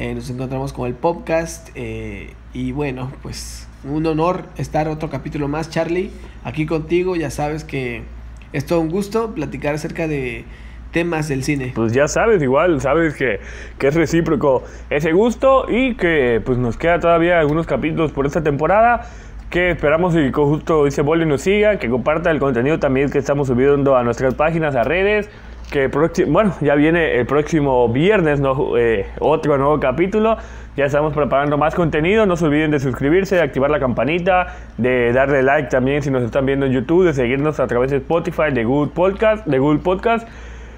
Eh, 0.00 0.14
nos 0.14 0.30
encontramos 0.30 0.72
con 0.72 0.86
el 0.86 0.94
podcast 0.94 1.70
eh, 1.74 2.34
y 2.54 2.70
bueno, 2.70 3.10
pues 3.20 3.66
un 3.82 4.06
honor 4.06 4.44
estar 4.56 4.86
otro 4.86 5.10
capítulo 5.10 5.48
más, 5.48 5.70
Charlie, 5.70 6.12
aquí 6.44 6.66
contigo. 6.66 7.16
Ya 7.16 7.30
sabes 7.30 7.64
que 7.64 8.04
es 8.52 8.64
todo 8.64 8.80
un 8.80 8.90
gusto 8.90 9.34
platicar 9.34 9.74
acerca 9.74 10.06
de 10.06 10.44
temas 10.92 11.26
del 11.26 11.42
cine. 11.42 11.72
Pues 11.74 11.94
ya 11.94 12.06
sabes, 12.06 12.40
igual 12.40 12.80
sabes 12.80 13.14
que, 13.14 13.40
que 13.76 13.88
es 13.88 13.94
recíproco 13.96 14.62
ese 14.88 15.10
gusto 15.10 15.66
y 15.68 15.96
que 15.96 16.40
pues 16.46 16.58
nos 16.58 16.76
queda 16.76 17.00
todavía 17.00 17.40
algunos 17.40 17.66
capítulos 17.66 18.12
por 18.12 18.24
esta 18.24 18.40
temporada 18.40 19.04
que 19.50 19.70
esperamos 19.70 20.14
que 20.14 20.30
justo 20.30 20.84
dice 20.84 21.02
Bolio 21.02 21.26
nos 21.26 21.40
siga, 21.40 21.78
que 21.78 21.88
comparta 21.88 22.30
el 22.30 22.38
contenido 22.38 22.78
también 22.78 23.10
que 23.10 23.18
estamos 23.18 23.48
subiendo 23.48 23.96
a 23.96 24.04
nuestras 24.04 24.34
páginas, 24.34 24.76
a 24.76 24.84
redes, 24.84 25.28
que 25.70 25.88
bueno, 26.26 26.54
ya 26.60 26.74
viene 26.74 27.16
el 27.18 27.26
próximo 27.26 27.88
viernes. 27.88 28.40
Eh, 28.76 29.06
otro 29.20 29.58
nuevo 29.58 29.78
capítulo, 29.80 30.36
ya 30.76 30.86
estamos 30.86 31.12
preparando 31.12 31.58
más 31.58 31.74
contenido, 31.74 32.26
no 32.26 32.36
se 32.36 32.46
olviden 32.46 32.70
de 32.70 32.80
suscribirse, 32.80 33.36
de 33.36 33.42
activar 33.42 33.70
la 33.70 33.80
campanita, 33.80 34.54
de 34.76 35.12
darle 35.12 35.42
like 35.42 35.68
también 35.68 36.02
si 36.02 36.10
nos 36.10 36.22
están 36.22 36.46
viendo 36.46 36.66
en 36.66 36.72
YouTube, 36.72 37.04
de 37.04 37.12
seguirnos 37.12 37.60
a 37.60 37.66
través 37.66 37.90
de 37.90 37.98
Spotify, 37.98 38.52
de 38.52 38.64
Google 38.64 38.92
Podcast, 38.94 39.46
de 39.46 39.58
Google 39.58 39.80
Podcast 39.80 40.26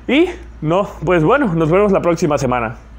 y 0.08 0.26
no, 0.60 0.88
pues 1.04 1.22
bueno, 1.22 1.54
nos 1.54 1.70
vemos 1.70 1.92
la 1.92 2.02
próxima 2.02 2.36
semana. 2.36 2.89